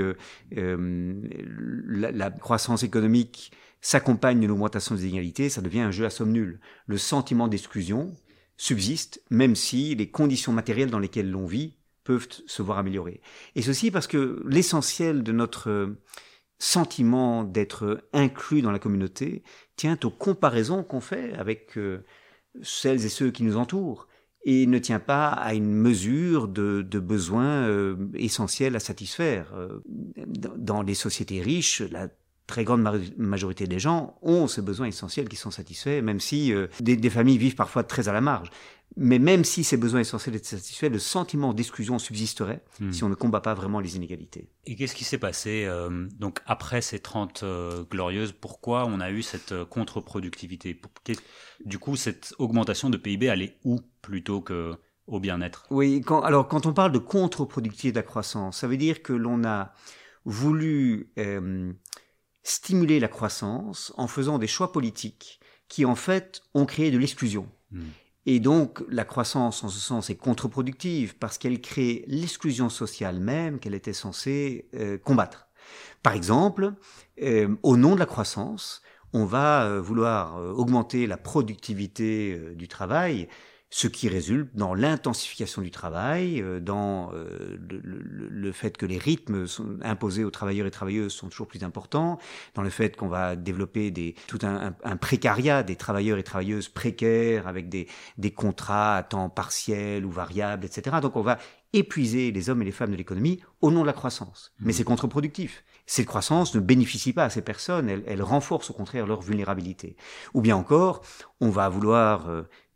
la, 0.51 2.11
la, 2.11 2.31
croissance 2.31 2.83
économique 2.83 3.51
s'accompagne 3.81 4.39
d'une 4.39 4.51
augmentation 4.51 4.95
des 4.95 5.05
inégalités, 5.07 5.49
ça 5.49 5.61
devient 5.61 5.81
un 5.81 5.91
jeu 5.91 6.05
à 6.05 6.09
somme 6.09 6.31
nulle. 6.31 6.59
Le 6.87 6.97
sentiment 6.97 7.47
d'exclusion 7.47 8.15
subsiste, 8.57 9.23
même 9.29 9.55
si 9.55 9.95
les 9.95 10.09
conditions 10.09 10.51
matérielles 10.51 10.91
dans 10.91 10.99
lesquelles 10.99 11.31
l'on 11.31 11.45
vit 11.45 11.75
peuvent 12.03 12.27
se 12.45 12.61
voir 12.61 12.77
améliorer. 12.77 13.21
Et 13.55 13.61
ceci 13.61 13.89
parce 13.89 14.07
que 14.07 14.43
l'essentiel 14.45 15.23
de 15.23 15.31
notre 15.31 15.69
euh, 15.69 16.01
sentiment 16.59 17.43
d'être 17.43 18.03
inclus 18.13 18.61
dans 18.61 18.71
la 18.71 18.79
communauté 18.79 19.43
tient 19.75 19.97
aux 20.03 20.09
comparaisons 20.09 20.83
qu'on 20.83 20.99
fait 20.99 21.33
avec 21.33 21.77
euh, 21.77 22.03
celles 22.61 23.05
et 23.05 23.09
ceux 23.09 23.31
qui 23.31 23.43
nous 23.43 23.57
entourent 23.57 24.07
et 24.45 24.65
ne 24.65 24.79
tient 24.79 24.99
pas 24.99 25.29
à 25.29 25.53
une 25.53 25.73
mesure 25.73 26.47
de, 26.47 26.81
besoins 26.99 27.67
euh, 27.67 27.95
essentiels 28.13 28.75
à 28.75 28.79
satisfaire. 28.79 29.53
dans 30.15 30.81
les 30.81 30.95
sociétés 30.95 31.41
riches, 31.41 31.81
la 31.81 32.07
très 32.49 32.63
grande 32.65 32.81
majorité 33.17 33.67
des 33.67 33.79
gens 33.79 34.17
ont 34.21 34.47
ces 34.47 34.61
besoins 34.61 34.87
essentiels 34.87 35.29
qui 35.29 35.37
sont 35.37 35.51
satisfaits, 35.51 36.01
même 36.01 36.19
si 36.19 36.53
des, 36.81 36.97
des, 36.97 37.09
familles 37.09 37.37
vivent 37.37 37.55
parfois 37.55 37.83
très 37.83 38.09
à 38.09 38.13
la 38.13 38.21
marge. 38.21 38.49
Mais 38.97 39.19
même 39.19 39.45
si 39.45 39.63
ces 39.63 39.77
besoins 39.77 40.01
essentiels 40.01 40.35
étaient 40.35 40.57
satisfaits, 40.57 40.89
le 40.89 40.99
sentiment 40.99 41.53
d'exclusion 41.53 41.99
subsisterait 41.99 42.63
Hmm. 42.79 42.91
si 42.91 43.03
on 43.03 43.09
ne 43.09 43.15
combat 43.15 43.41
pas 43.41 43.53
vraiment 43.53 43.79
les 43.79 43.95
inégalités. 43.95 44.49
Et 44.65 44.75
qu'est-ce 44.75 44.95
qui 44.95 45.03
s'est 45.03 45.17
passé 45.17 45.65
euh, 45.65 46.07
donc 46.17 46.39
après 46.45 46.81
ces 46.81 46.99
30 46.99 47.43
euh, 47.43 47.83
glorieuses 47.89 48.31
Pourquoi 48.31 48.85
on 48.85 48.99
a 48.99 49.11
eu 49.11 49.21
cette 49.21 49.51
euh, 49.51 49.65
contre-productivité? 49.65 50.79
Du 51.65 51.77
coup, 51.77 51.95
cette 51.95 52.33
augmentation 52.39 52.89
de 52.89 52.97
PIB, 52.97 53.25
elle 53.25 53.41
est 53.41 53.57
où 53.65 53.79
plutôt 54.01 54.41
que 54.41 54.73
au 55.07 55.19
bien-être? 55.19 55.65
Oui, 55.71 56.01
quand, 56.05 56.21
alors 56.21 56.47
quand 56.47 56.65
on 56.65 56.73
parle 56.73 56.91
de 56.91 56.99
contre-productivité 56.99 57.91
de 57.91 57.97
la 57.97 58.03
croissance, 58.03 58.59
ça 58.59 58.67
veut 58.67 58.77
dire 58.77 59.01
que 59.01 59.13
l'on 59.13 59.43
a 59.43 59.73
voulu 60.25 61.11
euh, 61.17 61.73
stimuler 62.49 62.99
la 62.99 63.07
croissance 63.07 63.93
en 63.97 64.07
faisant 64.07 64.39
des 64.39 64.47
choix 64.47 64.71
politiques 64.71 65.39
qui 65.67 65.85
en 65.85 65.95
fait 65.95 66.41
ont 66.53 66.65
créé 66.65 66.89
de 66.91 66.97
l'exclusion. 66.97 67.47
Hmm. 67.71 67.89
Et 68.25 68.39
donc 68.39 68.83
la 68.89 69.05
croissance 69.05 69.63
en 69.63 69.69
ce 69.69 69.79
sens 69.79 70.09
est 70.09 70.15
contre-productive 70.15 71.15
parce 71.17 71.37
qu'elle 71.37 71.61
crée 71.61 72.03
l'exclusion 72.07 72.69
sociale 72.69 73.19
même 73.19 73.59
qu'elle 73.59 73.75
était 73.75 73.93
censée 73.93 74.67
euh, 74.73 74.97
combattre. 74.97 75.47
Par 76.01 76.13
exemple, 76.13 76.73
euh, 77.21 77.55
au 77.63 77.77
nom 77.77 77.93
de 77.93 77.99
la 77.99 78.05
croissance, 78.05 78.81
on 79.13 79.25
va 79.25 79.65
euh, 79.65 79.79
vouloir 79.79 80.37
augmenter 80.57 81.07
la 81.07 81.17
productivité 81.17 82.37
du 82.55 82.67
travail, 82.67 83.29
ce 83.71 83.87
qui 83.87 84.09
résulte 84.09 84.49
dans 84.55 84.73
l'intensification 84.73 85.61
du 85.61 85.69
travail, 85.69 86.41
euh, 86.41 86.59
dans 86.59 87.11
euh, 87.13 87.57
le, 87.69 87.79
le- 87.83 88.27
le 88.29 88.51
fait 88.51 88.77
que 88.77 88.85
les 88.87 88.97
rythmes 88.97 89.45
sont 89.45 89.77
imposés 89.83 90.23
aux 90.23 90.31
travailleurs 90.31 90.65
et 90.65 90.71
travailleuses 90.71 91.13
sont 91.13 91.29
toujours 91.29 91.47
plus 91.47 91.63
importants, 91.63 92.17
dans 92.55 92.63
le 92.63 92.71
fait 92.71 92.95
qu'on 92.95 93.07
va 93.09 93.35
développer 93.35 93.91
des, 93.91 94.15
tout 94.27 94.39
un, 94.41 94.73
un- 94.83 94.97
précariat 94.97 95.61
des 95.63 95.75
travailleurs 95.75 96.17
et 96.17 96.23
travailleuses 96.23 96.67
précaires 96.69 97.47
avec 97.47 97.69
des, 97.69 97.87
des 98.17 98.31
contrats 98.31 98.97
à 98.97 99.03
temps 99.03 99.29
partiel 99.29 100.03
ou 100.05 100.09
variable, 100.11 100.65
etc. 100.65 100.97
Donc 101.01 101.15
on 101.15 101.21
va 101.21 101.37
épuiser 101.71 102.31
les 102.31 102.49
hommes 102.49 102.63
et 102.63 102.65
les 102.65 102.71
femmes 102.71 102.91
de 102.91 102.95
l'économie 102.95 103.39
au 103.61 103.69
nom 103.69 103.81
de 103.81 103.85
la 103.85 103.93
croissance. 103.93 104.51
Mais 104.63 104.71
Mhm. 104.71 104.73
c'est 104.73 104.83
contre-productif. 104.83 105.63
Cette 105.85 106.07
croissance 106.07 106.55
ne 106.55 106.59
bénéficie 106.59 107.13
pas 107.13 107.25
à 107.25 107.29
ces 107.29 107.41
personnes, 107.43 107.89
elle, 107.89 108.03
elle 108.07 108.23
renforce 108.23 108.69
au 108.71 108.73
contraire 108.73 109.05
leur 109.05 109.21
vulnérabilité. 109.21 109.95
Ou 110.33 110.41
bien 110.41 110.55
encore, 110.55 111.01
on 111.41 111.49
va 111.49 111.69
vouloir 111.69 112.27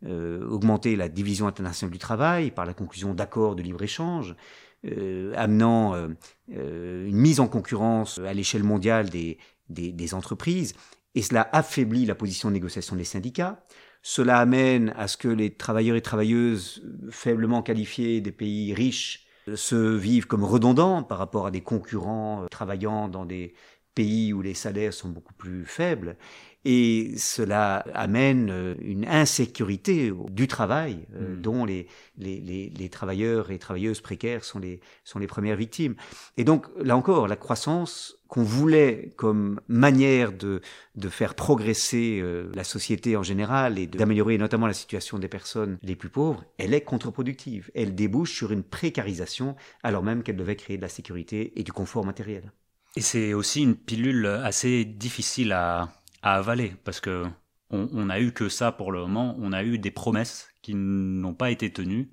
euh, 0.06 0.46
augmenter 0.48 0.96
la 0.96 1.08
division 1.08 1.46
internationale 1.46 1.92
du 1.92 1.98
travail 1.98 2.50
par 2.50 2.66
la 2.66 2.74
conclusion 2.74 3.14
d'accords 3.14 3.56
de 3.56 3.62
libre-échange, 3.62 4.36
euh, 4.84 5.32
amenant 5.34 5.94
euh, 5.94 7.06
une 7.06 7.16
mise 7.16 7.40
en 7.40 7.48
concurrence 7.48 8.18
à 8.18 8.34
l'échelle 8.34 8.64
mondiale 8.64 9.08
des, 9.08 9.38
des, 9.70 10.14
entreprises, 10.14 10.74
et 11.14 11.22
cela 11.22 11.48
affaiblit 11.52 12.04
la 12.04 12.14
position 12.14 12.50
de 12.50 12.54
négociation 12.54 12.96
des 12.96 13.04
syndicats. 13.04 13.64
Cela 14.02 14.38
amène 14.38 14.92
à 14.98 15.08
ce 15.08 15.16
que 15.16 15.28
les 15.28 15.54
travailleurs 15.54 15.96
et 15.96 16.02
travailleuses 16.02 16.82
faiblement 17.10 17.62
qualifiés 17.62 18.20
des 18.20 18.32
pays 18.32 18.74
riches 18.74 19.26
se 19.54 19.96
vivent 19.96 20.26
comme 20.26 20.44
redondants 20.44 21.02
par 21.02 21.16
rapport 21.16 21.46
à 21.46 21.50
des 21.50 21.62
concurrents 21.62 22.44
travaillant 22.50 23.08
dans 23.08 23.24
des 23.24 23.54
pays 23.94 24.32
où 24.32 24.42
les 24.42 24.54
salaires 24.54 24.92
sont 24.92 25.08
beaucoup 25.08 25.34
plus 25.34 25.64
faibles. 25.64 26.16
Et 26.64 27.12
cela 27.18 27.84
amène 27.92 28.50
euh, 28.50 28.74
une 28.80 29.06
insécurité 29.06 30.12
du 30.30 30.48
travail 30.48 31.06
euh, 31.14 31.24
Mm. 31.24 31.40
dont 31.40 31.64
les, 31.64 31.86
les, 32.18 32.40
les, 32.40 32.70
les 32.70 32.88
travailleurs 32.88 33.50
et 33.50 33.58
travailleuses 33.58 34.00
précaires 34.00 34.44
sont 34.44 34.58
les, 34.58 34.80
sont 35.04 35.18
les 35.18 35.26
premières 35.26 35.56
victimes. 35.56 35.94
Et 36.36 36.44
donc, 36.44 36.66
là 36.82 36.96
encore, 36.96 37.28
la 37.28 37.36
croissance 37.36 38.16
qu'on 38.28 38.42
voulait 38.42 39.12
comme 39.16 39.60
manière 39.68 40.32
de, 40.32 40.60
de 40.96 41.08
faire 41.08 41.34
progresser 41.34 42.20
euh, 42.22 42.50
la 42.54 42.64
société 42.64 43.16
en 43.16 43.22
général 43.22 43.78
et 43.78 43.86
d'améliorer 43.86 44.38
notamment 44.38 44.66
la 44.66 44.72
situation 44.72 45.18
des 45.18 45.28
personnes 45.28 45.78
les 45.82 45.96
plus 45.96 46.08
pauvres, 46.08 46.44
elle 46.58 46.74
est 46.74 46.80
contre-productive. 46.80 47.70
Elle 47.74 47.94
débouche 47.94 48.34
sur 48.34 48.52
une 48.52 48.62
précarisation 48.62 49.56
alors 49.82 50.02
même 50.02 50.22
qu'elle 50.22 50.36
devait 50.36 50.56
créer 50.56 50.76
de 50.76 50.82
la 50.82 50.88
sécurité 50.88 51.52
et 51.56 51.62
du 51.62 51.72
confort 51.72 52.04
matériel. 52.04 52.52
Et 52.96 53.00
c'est 53.00 53.34
aussi 53.34 53.62
une 53.62 53.74
pilule 53.76 54.26
assez 54.26 54.84
difficile 54.84 55.52
à, 55.52 55.92
à 56.24 56.36
avaler 56.36 56.74
parce 56.84 57.00
que 57.00 57.26
on, 57.70 57.88
on 57.92 58.08
a 58.08 58.18
eu 58.18 58.32
que 58.32 58.48
ça 58.48 58.72
pour 58.72 58.90
le 58.90 59.00
moment. 59.00 59.36
On 59.38 59.52
a 59.52 59.62
eu 59.62 59.78
des 59.78 59.90
promesses 59.90 60.48
qui 60.62 60.74
n'ont 60.74 61.34
pas 61.34 61.50
été 61.50 61.70
tenues 61.70 62.10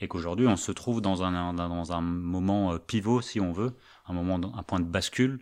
et 0.00 0.08
qu'aujourd'hui 0.08 0.48
on 0.48 0.56
se 0.56 0.72
trouve 0.72 1.00
dans 1.02 1.22
un, 1.22 1.52
dans 1.52 1.92
un 1.92 2.00
moment 2.00 2.72
euh, 2.72 2.78
pivot, 2.78 3.20
si 3.20 3.40
on 3.40 3.52
veut, 3.52 3.76
un 4.06 4.14
moment, 4.14 4.40
un 4.56 4.62
point 4.62 4.80
de 4.80 4.86
bascule 4.86 5.38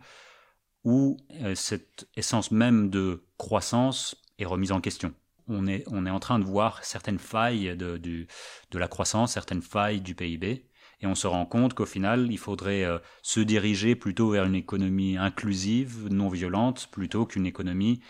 où 0.83 1.19
euh, 1.43 1.55
cette 1.55 2.09
essence 2.17 2.51
même 2.51 2.91
de 2.91 3.25
croissance 3.39 4.17
est 4.39 4.45
remise 4.45 4.73
en 4.73 4.81
question. 4.81 5.15
On 5.47 5.67
est, 5.67 5.85
on 5.89 6.05
est 6.05 6.11
en 6.11 6.21
train 6.21 6.39
de 6.39 6.45
voir 6.45 6.83
certaines 6.85 7.19
failles 7.19 7.77
de, 7.77 7.97
du, 7.97 8.27
de 8.71 8.79
la 8.79 8.89
croissance, 8.89 9.33
certaines 9.33 9.63
failles 9.63 10.01
du 10.01 10.15
PIB, 10.15 10.67
et 11.01 11.07
on 11.07 11.15
se 11.15 11.27
rend 11.27 11.47
compte 11.47 11.75
qu'au 11.75 11.87
final, 11.87 12.31
il 12.31 12.39
faudrait 12.39 12.85
euh, 12.85 12.99
se 13.23 13.41
diriger 13.41 13.95
plutôt 13.95 14.31
vers 14.31 14.45
une 14.45 14.55
économie 14.55 15.17
inclusive, 15.17 16.09
non 16.11 16.29
violente, 16.29 16.89
plutôt 16.91 17.27
qu'une 17.27 17.47
économie 17.47 18.01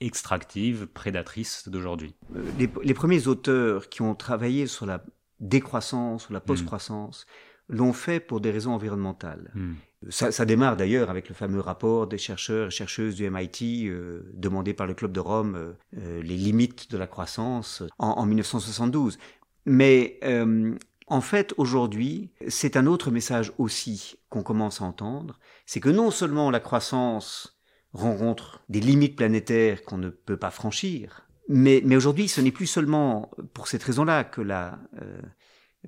extractive, 0.00 0.86
prédatrice 0.86 1.68
d'aujourd'hui. 1.68 2.14
Euh, 2.34 2.42
Les, 2.58 2.68
les 2.82 2.94
premiers 2.94 3.26
auteurs 3.28 3.88
qui 3.88 4.02
ont 4.02 4.14
travaillé 4.14 4.66
sur 4.66 4.86
la 4.86 5.04
décroissance, 5.40 6.24
sur 6.24 6.32
la 6.32 6.40
post-croissance, 6.40 7.26
l'ont 7.68 7.92
fait 7.92 8.20
pour 8.20 8.40
des 8.40 8.50
raisons 8.50 8.72
environnementales. 8.72 9.50
Hmm. 9.54 9.74
Ça, 10.08 10.32
ça 10.32 10.44
démarre 10.44 10.76
d'ailleurs 10.76 11.10
avec 11.10 11.28
le 11.28 11.34
fameux 11.34 11.60
rapport 11.60 12.08
des 12.08 12.18
chercheurs 12.18 12.68
et 12.68 12.70
chercheuses 12.70 13.14
du 13.14 13.28
MIT 13.30 13.86
euh, 13.86 14.22
demandé 14.34 14.74
par 14.74 14.86
le 14.86 14.94
Club 14.94 15.12
de 15.12 15.20
Rome, 15.20 15.74
euh, 15.96 16.22
les 16.22 16.36
limites 16.36 16.90
de 16.90 16.98
la 16.98 17.06
croissance 17.06 17.82
en, 17.98 18.08
en 18.08 18.26
1972. 18.26 19.18
Mais 19.64 20.18
euh, 20.24 20.74
en 21.06 21.20
fait, 21.20 21.52
aujourd'hui, 21.56 22.30
c'est 22.48 22.76
un 22.76 22.86
autre 22.86 23.10
message 23.10 23.52
aussi 23.58 24.16
qu'on 24.28 24.42
commence 24.42 24.80
à 24.80 24.84
entendre, 24.84 25.38
c'est 25.66 25.80
que 25.80 25.88
non 25.88 26.10
seulement 26.10 26.50
la 26.50 26.60
croissance 26.60 27.60
rencontre 27.92 28.62
des 28.68 28.80
limites 28.80 29.16
planétaires 29.16 29.82
qu'on 29.84 29.98
ne 29.98 30.08
peut 30.08 30.36
pas 30.38 30.50
franchir, 30.50 31.26
mais, 31.48 31.82
mais 31.84 31.96
aujourd'hui, 31.96 32.28
ce 32.28 32.40
n'est 32.40 32.52
plus 32.52 32.66
seulement 32.66 33.30
pour 33.52 33.68
cette 33.68 33.82
raison-là 33.82 34.24
que 34.24 34.40
la 34.40 34.78
euh, 35.02 35.20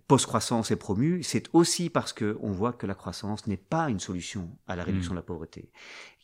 post-croissance 0.09 0.70
est 0.70 0.77
promue, 0.77 1.22
c'est 1.22 1.44
aussi 1.53 1.88
parce 1.88 2.12
que 2.12 2.37
on 2.42 2.50
voit 2.50 2.72
que 2.72 2.87
la 2.87 2.94
croissance 2.94 3.46
n'est 3.46 3.57
pas 3.57 3.88
une 3.88 4.00
solution 4.00 4.50
à 4.66 4.77
la 4.77 4.83
réduction 4.85 5.12
Mm. 5.12 5.16
de 5.16 5.20
la 5.20 5.22
pauvreté, 5.22 5.70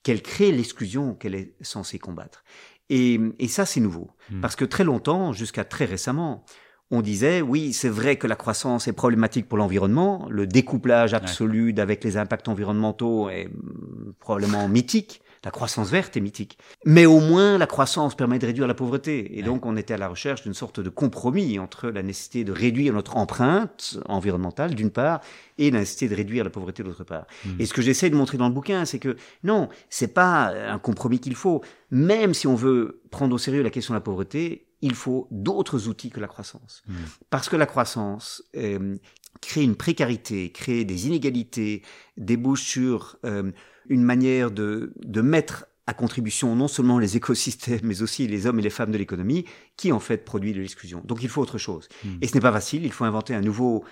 qu'elle 0.03 0.23
crée 0.23 0.51
l'exclusion 0.53 1.15
qu'elle 1.15 1.35
est 1.37 1.55
censée 1.63 1.99
combattre. 1.99 2.43
Et, 2.89 3.21
et 3.39 3.47
ça, 3.49 3.65
c'est 3.67 3.81
nouveau, 3.81 4.11
Mm. 4.31 4.41
parce 4.41 4.57
que 4.57 4.65
très 4.65 4.85
longtemps, 4.85 5.33
jusqu'à 5.33 5.65
très 5.65 5.85
récemment, 5.85 6.45
on 6.91 7.03
disait 7.03 7.41
oui, 7.41 7.73
c'est 7.73 7.89
vrai 7.89 8.17
que 8.17 8.27
la 8.27 8.37
croissance 8.37 8.89
est 8.89 8.93
problématique 8.93 9.49
pour 9.49 9.59
l'environnement, 9.59 10.27
le 10.29 10.47
découplage 10.47 11.15
absolu 11.15 11.75
avec 11.79 12.03
les 12.05 12.17
impacts 12.17 12.49
environnementaux 12.49 13.29
est 13.31 13.47
mm, 13.47 14.13
probablement 14.19 14.69
mythique. 14.69 15.23
La 15.43 15.51
croissance 15.51 15.91
verte 15.91 16.19
est 16.19 16.21
mythique. 16.21 16.59
Mais 16.85 17.07
au 17.07 17.19
moins, 17.19 17.57
la 17.57 17.67
croissance 17.67 18.15
permet 18.15 18.39
de 18.39 18.45
réduire 18.45 18.67
la 18.67 18.75
pauvreté. 18.75 19.39
Et 19.39 19.41
Ouais. 19.41 19.43
donc, 19.43 19.65
on 19.65 19.75
était 19.79 19.95
à 19.95 19.97
la 19.97 20.09
recherche 20.09 20.43
d'une 20.43 20.53
sorte 20.53 20.81
de 20.81 20.91
compromis 20.91 21.59
entre 21.59 21.89
la 21.89 22.03
nécessité 22.03 22.45
de 22.45 22.53
réduire 22.53 22.93
notre 22.93 23.17
empreinte 23.17 23.99
environnementale, 24.05 24.75
d'une 24.75 24.91
part, 24.91 25.23
et 25.57 25.71
la 25.71 25.79
nécessité 25.79 26.11
de 26.11 26.15
réduire 26.15 26.45
la 26.45 26.51
pauvreté, 26.51 26.83
d'autre 26.83 27.05
part. 27.05 27.25
Mm. 27.47 27.51
Et 27.59 27.65
ce 27.65 27.73
que 27.73 27.81
j'essaie 27.81 28.11
de 28.11 28.17
montrer 28.17 28.37
dans 28.37 28.49
le 28.49 28.55
bouquin, 28.55 28.85
c'est 28.85 28.99
que 28.99 29.17
non, 29.43 29.71
c'est 29.89 30.13
pas 30.13 30.53
un 30.69 30.79
compromis 30.79 31.21
qu'il 31.21 31.35
faut. 31.35 31.63
Même 31.91 32.35
si 32.35 32.47
on 32.47 32.55
veut 32.55 33.01
prendre 33.11 33.35
au 33.35 33.39
sérieux 33.39 33.63
la 33.63 33.71
question 33.71 33.95
de 33.95 33.97
la 33.97 34.03
pauvreté, 34.03 34.67
il 34.83 34.95
faut 34.95 35.29
d'autres 35.31 35.89
outils 35.89 36.11
que 36.11 36.21
la 36.21 36.29
croissance. 36.29 36.83
Mm. 36.87 36.95
Parce 37.31 37.49
que 37.49 37.57
la 37.57 37.67
croissance 37.67 38.43
euh, 38.57 38.97
crée 39.41 39.63
une 39.63 39.77
précarité, 39.77 40.51
crée 40.53 40.85
des 40.85 41.07
inégalités, 41.07 41.83
débouche 42.17 42.63
sur 42.63 43.19
euh, 43.25 43.51
une 43.89 44.03
manière 44.03 44.51
de, 44.51 44.93
de 45.05 45.21
mettre 45.21 45.67
à 45.87 45.95
contribution 45.95 46.55
non 46.57 46.69
seulement 46.69 46.99
les 46.99 47.17
écosystèmes, 47.19 47.81
mais 47.83 48.03
aussi 48.03 48.27
les 48.27 48.47
hommes 48.47 48.59
et 48.59 48.63
les 48.63 48.71
femmes 48.71 48.93
de 48.93 48.99
l'économie, 48.99 49.45
qui 49.77 49.93
en 49.93 50.01
fait 50.01 50.25
produit 50.25 50.53
de 50.53 50.61
l'exclusion. 50.61 51.03
Donc 51.05 51.23
il 51.23 51.29
faut 51.29 51.43
autre 51.43 51.59
chose. 51.59 51.89
Mm. 52.05 52.09
Et 52.23 52.27
ce 52.27 52.35
n'est 52.35 52.41
pas 52.41 52.53
facile, 52.53 52.85
il 52.85 52.93
faut 52.93 53.05
inventer 53.05 53.35
un 53.35 53.43
nouveau 53.43 53.85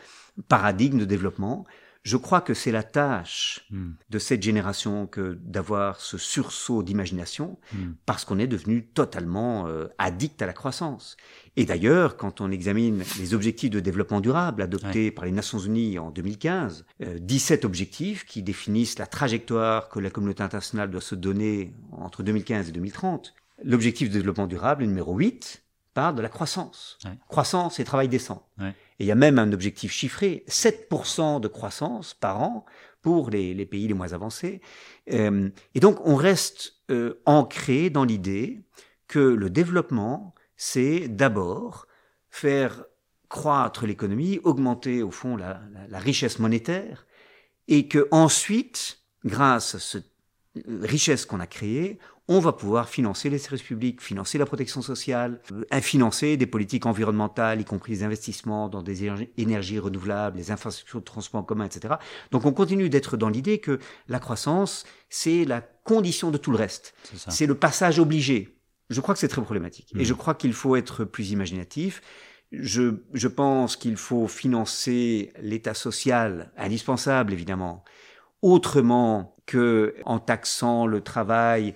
paradigme 0.48 0.98
de 0.98 1.04
développement. 1.04 1.66
Je 2.08 2.16
crois 2.16 2.40
que 2.40 2.54
c'est 2.54 2.72
la 2.72 2.82
tâche 2.82 3.66
Mm. 3.70 3.90
de 4.08 4.18
cette 4.18 4.42
génération 4.42 5.06
que 5.06 5.38
d'avoir 5.42 6.00
ce 6.00 6.16
sursaut 6.16 6.82
d'imagination, 6.82 7.58
Mm. 7.74 7.92
parce 8.06 8.24
qu'on 8.24 8.38
est 8.38 8.46
devenu 8.46 8.86
totalement 8.86 9.66
euh, 9.66 9.88
addict 9.98 10.40
à 10.40 10.46
la 10.46 10.54
croissance. 10.54 11.16
Et 11.56 11.64
d'ailleurs, 11.66 12.16
quand 12.16 12.40
on 12.40 12.50
examine 12.50 13.02
les 13.18 13.34
objectifs 13.34 13.70
de 13.70 13.80
développement 13.80 14.20
durable 14.22 14.62
adoptés 14.62 15.10
par 15.10 15.24
les 15.26 15.32
Nations 15.32 15.58
Unies 15.58 15.98
en 15.98 16.10
2015, 16.10 16.86
euh, 17.02 17.18
17 17.20 17.64
objectifs 17.66 18.24
qui 18.24 18.42
définissent 18.42 18.98
la 18.98 19.06
trajectoire 19.06 19.88
que 19.90 19.98
la 20.00 20.08
communauté 20.10 20.42
internationale 20.42 20.90
doit 20.90 21.00
se 21.02 21.14
donner 21.14 21.74
entre 21.92 22.22
2015 22.22 22.68
et 22.70 22.72
2030, 22.72 23.34
l'objectif 23.64 24.08
de 24.08 24.14
développement 24.14 24.46
durable 24.46 24.84
numéro 24.84 25.14
8 25.16 25.62
de 26.12 26.22
la 26.22 26.28
croissance. 26.28 26.98
Ouais. 27.04 27.12
Croissance 27.28 27.80
et 27.80 27.84
travail 27.84 28.08
décent. 28.08 28.48
Ouais. 28.58 28.74
Et 28.98 29.04
il 29.04 29.06
y 29.06 29.12
a 29.12 29.16
même 29.16 29.38
un 29.38 29.52
objectif 29.52 29.92
chiffré, 29.92 30.44
7% 30.48 31.40
de 31.40 31.48
croissance 31.48 32.14
par 32.14 32.42
an 32.42 32.64
pour 33.02 33.30
les, 33.30 33.54
les 33.54 33.66
pays 33.66 33.86
les 33.86 33.94
moins 33.94 34.12
avancés. 34.12 34.60
Euh, 35.12 35.50
et 35.74 35.80
donc, 35.80 35.98
on 36.04 36.16
reste 36.16 36.74
euh, 36.90 37.20
ancré 37.26 37.90
dans 37.90 38.04
l'idée 38.04 38.60
que 39.06 39.18
le 39.18 39.50
développement, 39.50 40.34
c'est 40.56 41.08
d'abord 41.08 41.86
faire 42.30 42.84
croître 43.28 43.86
l'économie, 43.86 44.40
augmenter 44.42 45.02
au 45.02 45.10
fond 45.10 45.36
la, 45.36 45.60
richesse 45.92 46.38
monétaire, 46.38 47.06
et 47.68 47.88
que 47.88 48.08
ensuite, 48.10 49.00
grâce 49.24 49.74
à 49.74 49.78
cette 49.78 50.10
richesse 50.66 51.26
qu'on 51.26 51.40
a 51.40 51.46
créée, 51.46 51.98
on 52.30 52.40
va 52.40 52.52
pouvoir 52.52 52.90
financer 52.90 53.30
les 53.30 53.38
services 53.38 53.62
publics, 53.62 54.02
financer 54.02 54.36
la 54.36 54.44
protection 54.44 54.82
sociale, 54.82 55.40
euh, 55.72 55.80
financer 55.80 56.36
des 56.36 56.46
politiques 56.46 56.84
environnementales, 56.84 57.62
y 57.62 57.64
compris 57.64 57.92
les 57.92 58.02
investissements 58.02 58.68
dans 58.68 58.82
des 58.82 59.10
énergies 59.38 59.78
renouvelables, 59.78 60.36
les 60.36 60.50
infrastructures 60.50 61.00
de 61.00 61.06
transport 61.06 61.40
en 61.40 61.44
commun, 61.44 61.64
etc. 61.64 61.94
Donc 62.30 62.44
on 62.44 62.52
continue 62.52 62.90
d'être 62.90 63.16
dans 63.16 63.30
l'idée 63.30 63.58
que 63.58 63.78
la 64.08 64.18
croissance, 64.18 64.84
c'est 65.08 65.46
la 65.46 65.62
condition 65.62 66.30
de 66.30 66.36
tout 66.36 66.50
le 66.50 66.58
reste. 66.58 66.94
C'est 67.28 67.46
le 67.46 67.54
passage 67.54 67.98
obligé. 67.98 68.58
Je 68.90 69.00
crois 69.00 69.14
que 69.14 69.20
c'est 69.20 69.28
très 69.28 69.42
problématique. 69.42 69.90
Et 69.94 70.02
mmh. 70.02 70.04
je 70.04 70.14
crois 70.14 70.34
qu'il 70.34 70.52
faut 70.52 70.76
être 70.76 71.04
plus 71.04 71.30
imaginatif. 71.30 72.02
Je, 72.52 73.02
je 73.14 73.28
pense 73.28 73.76
qu'il 73.76 73.96
faut 73.96 74.28
financer 74.28 75.32
l'État 75.40 75.74
social, 75.74 76.52
indispensable 76.58 77.32
évidemment, 77.32 77.84
autrement 78.42 79.36
que 79.46 79.94
en 80.04 80.18
taxant 80.18 80.86
le 80.86 81.00
travail 81.00 81.74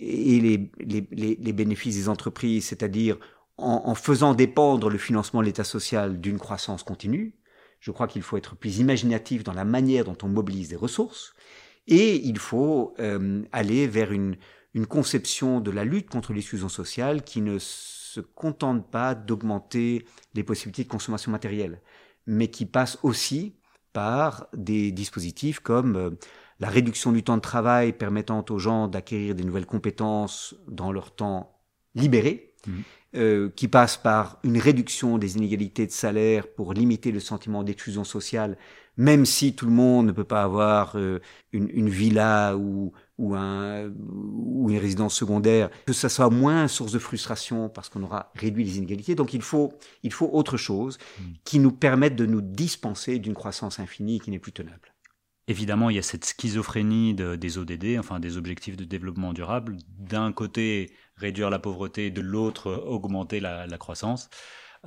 et 0.00 0.40
les, 0.40 1.52
bénéfices 1.52 1.96
des 1.96 2.08
entreprises, 2.08 2.66
c'est-à-dire 2.66 3.18
en, 3.58 3.82
en, 3.84 3.94
faisant 3.94 4.34
dépendre 4.34 4.88
le 4.88 4.98
financement 4.98 5.40
de 5.40 5.46
l'État 5.46 5.64
social 5.64 6.20
d'une 6.20 6.38
croissance 6.38 6.82
continue. 6.82 7.34
Je 7.80 7.90
crois 7.90 8.08
qu'il 8.08 8.22
faut 8.22 8.36
être 8.36 8.56
plus 8.56 8.78
imaginatif 8.78 9.44
dans 9.44 9.52
la 9.52 9.64
manière 9.64 10.04
dont 10.04 10.16
on 10.22 10.28
mobilise 10.28 10.70
des 10.70 10.76
ressources 10.76 11.34
et 11.86 12.16
il 12.16 12.38
faut 12.38 12.94
euh, 12.98 13.42
aller 13.52 13.86
vers 13.86 14.12
une, 14.12 14.36
une 14.74 14.86
conception 14.86 15.60
de 15.60 15.70
la 15.70 15.84
lutte 15.84 16.08
contre 16.08 16.32
l'exclusion 16.32 16.68
sociale 16.68 17.22
qui 17.22 17.40
ne 17.40 17.58
se 17.58 18.20
contente 18.20 18.90
pas 18.90 19.14
d'augmenter 19.14 20.04
les 20.34 20.42
possibilités 20.42 20.84
de 20.84 20.88
consommation 20.88 21.30
matérielle, 21.30 21.80
mais 22.26 22.48
qui 22.48 22.66
passe 22.66 22.98
aussi 23.02 23.54
par 23.92 24.46
des 24.54 24.92
dispositifs 24.92 25.60
comme 25.60 25.96
euh, 25.96 26.10
la 26.60 26.68
réduction 26.68 27.10
du 27.10 27.22
temps 27.22 27.36
de 27.36 27.42
travail 27.42 27.92
permettant 27.92 28.44
aux 28.50 28.58
gens 28.58 28.86
d'acquérir 28.86 29.34
des 29.34 29.44
nouvelles 29.44 29.66
compétences 29.66 30.54
dans 30.68 30.92
leur 30.92 31.14
temps 31.14 31.58
libéré, 31.94 32.54
mmh. 32.66 32.72
euh, 33.16 33.48
qui 33.56 33.66
passe 33.66 33.96
par 33.96 34.38
une 34.44 34.58
réduction 34.58 35.18
des 35.18 35.36
inégalités 35.36 35.86
de 35.86 35.92
salaire 35.92 36.46
pour 36.46 36.74
limiter 36.74 37.10
le 37.10 37.20
sentiment 37.20 37.64
d'exclusion 37.64 38.04
sociale, 38.04 38.58
même 38.96 39.24
si 39.24 39.54
tout 39.54 39.64
le 39.64 39.72
monde 39.72 40.06
ne 40.06 40.12
peut 40.12 40.24
pas 40.24 40.42
avoir 40.42 40.96
euh, 40.96 41.20
une, 41.52 41.70
une, 41.72 41.88
villa 41.88 42.56
ou, 42.56 42.92
ou, 43.16 43.34
un, 43.34 43.88
ou 43.88 44.70
une 44.70 44.78
résidence 44.78 45.14
secondaire, 45.14 45.70
que 45.86 45.94
ça 45.94 46.10
soit 46.10 46.28
moins 46.28 46.68
source 46.68 46.92
de 46.92 46.98
frustration 46.98 47.70
parce 47.70 47.88
qu'on 47.88 48.02
aura 48.02 48.30
réduit 48.34 48.64
les 48.64 48.76
inégalités. 48.76 49.14
Donc 49.14 49.32
il 49.32 49.42
faut, 49.42 49.72
il 50.02 50.12
faut 50.12 50.28
autre 50.30 50.58
chose 50.58 50.98
mmh. 50.98 51.22
qui 51.44 51.58
nous 51.58 51.72
permette 51.72 52.16
de 52.16 52.26
nous 52.26 52.42
dispenser 52.42 53.18
d'une 53.18 53.34
croissance 53.34 53.80
infinie 53.80 54.20
qui 54.20 54.30
n'est 54.30 54.38
plus 54.38 54.52
tenable. 54.52 54.89
Évidemment, 55.48 55.90
il 55.90 55.96
y 55.96 55.98
a 55.98 56.02
cette 56.02 56.24
schizophrénie 56.24 57.14
des 57.14 57.58
ODD, 57.58 57.98
enfin 57.98 58.20
des 58.20 58.36
objectifs 58.36 58.76
de 58.76 58.84
développement 58.84 59.32
durable. 59.32 59.78
D'un 59.98 60.32
côté, 60.32 60.92
réduire 61.16 61.50
la 61.50 61.58
pauvreté, 61.58 62.10
de 62.10 62.20
l'autre, 62.20 62.72
augmenter 62.86 63.40
la, 63.40 63.66
croissance. 63.78 64.30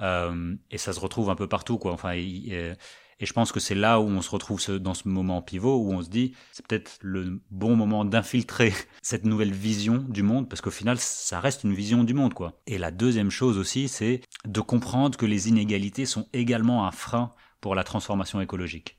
Euh, 0.01 0.55
et 0.71 0.77
ça 0.77 0.93
se 0.93 0.99
retrouve 0.99 1.29
un 1.29 1.35
peu 1.35 1.47
partout, 1.47 1.77
quoi. 1.77 1.91
Enfin, 1.91 2.13
et, 2.13 2.75
je 3.19 3.33
pense 3.33 3.51
que 3.51 3.59
c'est 3.59 3.75
là 3.75 3.99
où 3.99 4.05
on 4.05 4.21
se 4.21 4.29
retrouve 4.29 4.79
dans 4.79 4.93
ce 4.93 5.07
moment 5.07 5.41
pivot 5.41 5.77
où 5.77 5.93
on 5.93 6.01
se 6.01 6.09
dit 6.09 6.33
c'est 6.51 6.65
peut-être 6.65 6.97
le 7.01 7.41
bon 7.51 7.75
moment 7.75 8.03
d'infiltrer 8.03 8.73
cette 9.01 9.23
nouvelle 9.23 9.53
vision 9.53 9.97
du 9.97 10.23
monde 10.23 10.49
parce 10.49 10.59
qu'au 10.59 10.71
final 10.71 10.97
ça 10.99 11.39
reste 11.39 11.63
une 11.63 11.73
vision 11.73 12.03
du 12.03 12.13
monde 12.13 12.33
quoi. 12.33 12.59
Et 12.67 12.77
la 12.77 12.91
deuxième 12.91 13.29
chose 13.29 13.57
aussi 13.57 13.87
c'est 13.87 14.19
de 14.45 14.59
comprendre 14.59 15.17
que 15.17 15.25
les 15.25 15.47
inégalités 15.47 16.05
sont 16.05 16.27
également 16.33 16.85
un 16.85 16.91
frein 16.91 17.31
pour 17.61 17.75
la 17.75 17.85
transformation 17.85 18.41
écologique. 18.41 18.97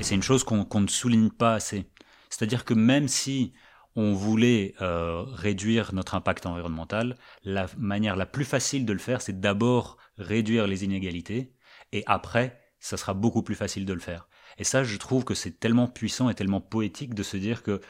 Et 0.00 0.02
c'est 0.02 0.14
une 0.14 0.22
chose 0.22 0.44
qu'on 0.44 0.80
ne 0.80 0.88
souligne 0.88 1.30
pas 1.30 1.54
assez. 1.54 1.86
C'est-à-dire 2.30 2.64
que 2.64 2.74
même 2.74 3.08
si 3.08 3.52
on 3.96 4.12
voulait 4.12 4.74
euh, 4.82 5.22
réduire 5.22 5.94
notre 5.94 6.14
impact 6.14 6.46
environnemental, 6.46 7.16
la 7.44 7.66
manière 7.78 8.16
la 8.16 8.26
plus 8.26 8.44
facile 8.44 8.84
de 8.84 8.92
le 8.92 8.98
faire, 8.98 9.22
c'est 9.22 9.40
d'abord 9.40 9.98
réduire 10.18 10.66
les 10.66 10.84
inégalités, 10.84 11.52
et 11.92 12.02
après, 12.06 12.60
ça 12.80 12.96
sera 12.96 13.14
beaucoup 13.14 13.42
plus 13.42 13.54
facile 13.54 13.84
de 13.86 13.92
le 13.92 14.00
faire. 14.00 14.28
Et 14.58 14.64
ça, 14.64 14.82
je 14.82 14.96
trouve 14.98 15.24
que 15.24 15.34
c'est 15.34 15.58
tellement 15.60 15.86
puissant 15.86 16.28
et 16.28 16.34
tellement 16.34 16.60
poétique 16.60 17.14
de 17.14 17.22
se 17.22 17.36
dire 17.36 17.62
que 17.62 17.80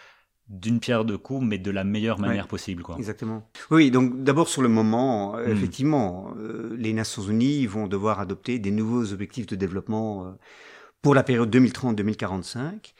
d'une 0.48 0.78
pierre 0.78 1.06
deux 1.06 1.16
coups, 1.16 1.42
mais 1.42 1.56
de 1.56 1.70
la 1.70 1.84
meilleure 1.84 2.18
manière 2.18 2.48
possible. 2.48 2.82
Quoi. 2.82 2.96
Exactement. 2.98 3.50
Oui, 3.70 3.90
donc 3.90 4.22
d'abord 4.22 4.48
sur 4.48 4.60
le 4.60 4.68
moment, 4.68 5.36
hmm. 5.36 5.50
effectivement, 5.50 6.34
euh, 6.38 6.76
les 6.78 6.92
Nations 6.92 7.22
Unies 7.22 7.66
vont 7.66 7.86
devoir 7.86 8.20
adopter 8.20 8.58
des 8.58 8.70
nouveaux 8.70 9.12
objectifs 9.12 9.46
de 9.46 9.56
développement. 9.56 10.26
Euh, 10.26 10.30
pour 11.04 11.14
la 11.14 11.22
période 11.22 11.54
2030-2045, 11.54 12.94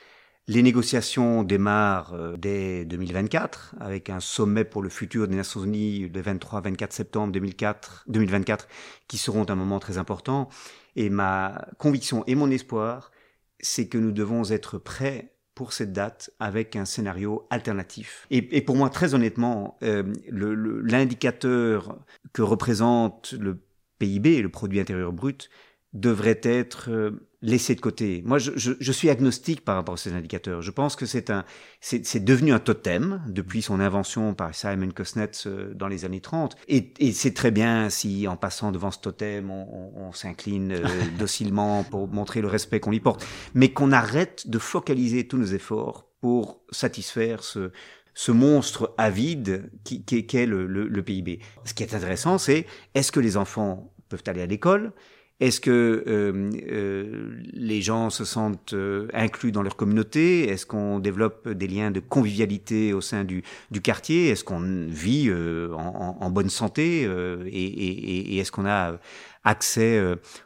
les 0.47 0.63
négociations 0.63 1.43
démarrent 1.43 2.13
euh, 2.13 2.37
dès 2.37 2.85
2024 2.85 3.77
avec 3.81 4.11
un 4.11 4.21
sommet 4.21 4.67
pour 4.67 4.83
le 4.83 4.91
futur 4.91 5.27
des 5.27 5.35
Nations 5.35 5.65
Unies 5.65 6.11
le 6.11 6.21
23-24 6.21 6.93
septembre 6.93 7.33
2004, 7.33 8.05
2024 8.09 8.69
qui 9.09 9.17
seront 9.17 9.49
un 9.49 9.55
moment 9.55 9.79
très 9.79 9.97
important. 9.97 10.51
Et 10.97 11.09
ma 11.09 11.67
conviction 11.79 12.25
et 12.27 12.35
mon 12.35 12.51
espoir, 12.51 13.11
c'est 13.59 13.89
que 13.89 13.97
nous 13.97 14.13
devons 14.13 14.51
être 14.51 14.77
prêts 14.77 15.33
pour 15.55 15.73
cette 15.73 15.95
date 15.95 16.29
avec 16.39 16.77
un 16.77 16.85
scénario 16.85 17.47
alternatif. 17.49 18.27
Et, 18.31 18.61
pour 18.61 18.77
moi, 18.77 18.91
très 18.91 19.15
honnêtement, 19.15 19.79
euh, 19.83 20.03
l'indicateur 20.31 21.97
que 22.35 22.43
représente 22.43 23.33
le 23.33 23.63
PIB, 23.99 24.43
le 24.43 24.51
produit 24.51 24.81
intérieur 24.81 25.15
brut, 25.15 25.49
devrait 25.95 26.41
être 26.43 26.91
euh, 26.91 27.29
laissé 27.45 27.75
de 27.75 27.81
côté. 27.81 28.23
Moi, 28.25 28.39
je, 28.39 28.53
je, 28.57 28.73
je, 28.81 28.93
suis 28.93 29.11
agnostique 29.11 29.65
par 29.65 29.77
rapport 29.77 29.95
à 29.95 29.97
ces 29.99 30.15
indicateurs. 30.15 30.63
Je 30.63 30.71
pense 30.71 30.97
que 30.97 31.05
c'est 31.05 31.29
un, 31.29 31.45
c'est 31.81 32.25
devenu 32.25 32.53
un 32.53 32.59
totem 32.59 33.23
depuis 33.29 33.61
son 33.61 33.81
invention 33.81 34.35
par 34.35 34.55
Simon 34.55 34.89
Kuznets 34.89 35.47
euh, 35.47 35.75
dans 35.75 35.87
les 35.87 36.07
années 36.07 36.23
30. 36.23 36.57
Et, 36.69 36.95
et 36.99 37.13
c'est 37.13 37.35
très 37.35 37.51
bien 37.51 37.91
si, 37.91 38.27
en 38.27 38.37
passant 38.37 38.73
devant 38.73 38.91
ce 38.91 38.99
totem, 38.99 39.51
on, 39.51 39.93
on, 39.95 40.13
s'incline 40.13 40.73
euh, 40.73 40.89
docilement 41.19 41.85
pour 41.85 42.09
montrer 42.09 42.41
le 42.41 42.49
respect 42.49 42.81
qu'on 42.81 42.91
lui 42.91 43.01
porte. 43.01 43.27
Mais 43.53 43.73
qu'on 43.73 43.93
arrête 43.93 44.49
de 44.49 44.59
focaliser 44.59 45.29
tous 45.29 45.37
nos 45.37 45.47
efforts 45.47 46.09
pour 46.23 46.63
satisfaire 46.71 47.45
ce, 47.45 47.73
ce 48.15 48.33
monstre 48.33 48.95
avide 48.97 49.71
qui, 49.85 50.03
qui, 50.03 50.27
qui 50.27 50.37
est 50.39 50.47
le, 50.47 50.67
le, 50.67 50.89
le 50.89 51.03
PIB. 51.03 51.41
Ce 51.67 51.75
qui 51.75 51.83
est 51.83 51.95
intéressant, 51.95 52.39
c'est 52.39 52.67
est-ce 52.95 53.13
que 53.13 53.21
les 53.21 53.37
enfants 53.37 53.93
peuvent 54.09 54.23
aller 54.27 54.41
à 54.41 54.47
l'école? 54.47 54.93
Est-ce 55.41 55.61
que 55.61 56.05
euh, 56.07 56.51
euh, 56.71 57.43
les 57.53 57.83
gens 57.83 58.09
se 58.09 58.25
sentent 58.25 58.73
euh, 58.73 59.09
inclus 59.13 59.51
dans 59.51 59.63
leur 59.63 59.75
communauté? 59.75 60.49
Est-ce 60.49 60.65
qu'on 60.65 61.01
développe 61.01 61.49
des 61.49 61.67
liens 61.67 61.91
de 61.91 61.99
convivialité 61.99 62.93
au 62.93 63.01
sein 63.01 63.25
du, 63.25 63.43
quartier? 63.83 64.29
Est-ce 64.29 64.45
qu'on 64.45 64.87
vit 64.89 65.33
en, 65.33 66.31
bonne 66.31 66.51
santé 66.51 67.09
Et, 67.47 68.39
est-ce 68.39 68.53
qu'on 68.53 68.67
a 68.67 68.99
accès 69.43 70.01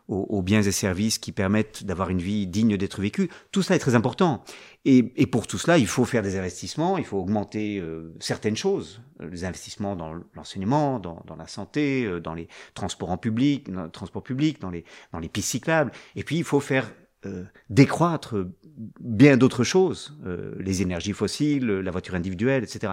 aux, 0.09 0.27
aux, 0.29 0.43
biens 0.43 0.63
et 0.63 0.73
services 0.73 1.19
qui 1.19 1.33
permettent 1.33 1.85
d'avoir 1.85 2.09
une 2.09 2.23
vie 2.23 2.47
digne 2.47 2.79
d'être 2.79 3.03
vécue? 3.03 3.29
Tout 3.53 3.63
ça 3.63 3.77
est 3.77 3.81
très 3.81 3.95
important. 3.95 4.43
Et, 4.85 5.27
pour 5.27 5.47
tout 5.47 5.59
cela, 5.59 5.77
il 5.77 5.87
faut 5.87 6.05
faire 6.05 6.23
des 6.23 6.39
investissements, 6.39 6.97
il 6.97 7.05
faut 7.05 7.19
augmenter 7.19 7.79
euh, 7.79 8.15
certaines 8.21 8.57
choses, 8.57 9.03
les 9.21 9.45
investissements 9.45 9.97
dans 9.97 10.15
l'enseignement, 10.35 10.99
dans, 10.99 11.37
la 11.37 11.47
santé, 11.47 12.05
euh, 12.05 12.21
dans 12.21 12.33
les 12.33 12.49
transports 12.75 13.11
en 13.11 13.19
public, 13.19 13.71
dans 13.71 13.85
le 13.85 13.91
transport 13.91 14.23
public, 14.23 14.61
dans 14.61 14.71
les, 14.71 14.85
dans 15.13 15.19
les 15.19 15.29
pistes 15.29 15.51
cyclables. 15.51 15.93
Et 16.17 16.25
puis, 16.25 16.39
il 16.39 16.45
faut 16.45 16.61
faire 16.61 16.91
euh, 17.27 17.45
décroître 17.69 18.37
bien 19.01 19.37
d'autres 19.37 19.65
choses, 19.65 20.17
les 20.61 20.83
énergies 20.83 21.13
fossiles, 21.13 21.67
la 21.67 21.91
voiture 21.91 22.15
individuelle, 22.15 22.63
etc. 22.63 22.93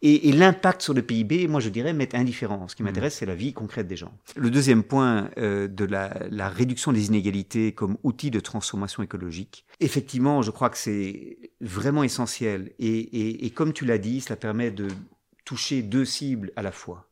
Et, 0.00 0.30
l'impact 0.32 0.82
sur 0.82 0.94
le 0.94 1.02
PIB, 1.02 1.48
moi 1.48 1.60
je 1.60 1.68
dirais, 1.70 1.92
m'est 1.92 2.14
indifférent. 2.14 2.68
Ce 2.68 2.76
qui 2.76 2.82
mmh. 2.82 2.86
m'intéresse, 2.86 3.16
c'est 3.16 3.26
la 3.26 3.34
vie 3.34 3.52
concrète 3.52 3.88
des 3.88 3.96
gens. 3.96 4.12
Le 4.36 4.50
deuxième 4.50 4.84
point 4.84 5.30
euh, 5.38 5.66
de 5.66 5.84
la, 5.84 6.48
réduction 6.48 6.92
des 6.92 7.06
inégalités 7.06 7.72
comme 7.72 7.98
outil 8.04 8.30
de 8.30 8.38
transformation 8.38 9.02
écologique, 9.02 9.64
effectivement, 9.80 10.42
je 10.42 10.50
crois 10.52 10.70
que 10.70 10.78
c'est 10.78 11.38
vraiment 11.60 12.04
essentiel. 12.04 12.72
Et, 12.78 13.44
et 13.44 13.50
comme 13.50 13.72
tu 13.72 13.84
l'as 13.84 13.98
dit, 13.98 14.20
cela 14.20 14.36
permet 14.36 14.70
de 14.70 14.88
toucher 15.44 15.82
deux 15.82 16.04
cibles 16.04 16.52
à 16.56 16.62
la 16.62 16.72
fois. 16.72 17.08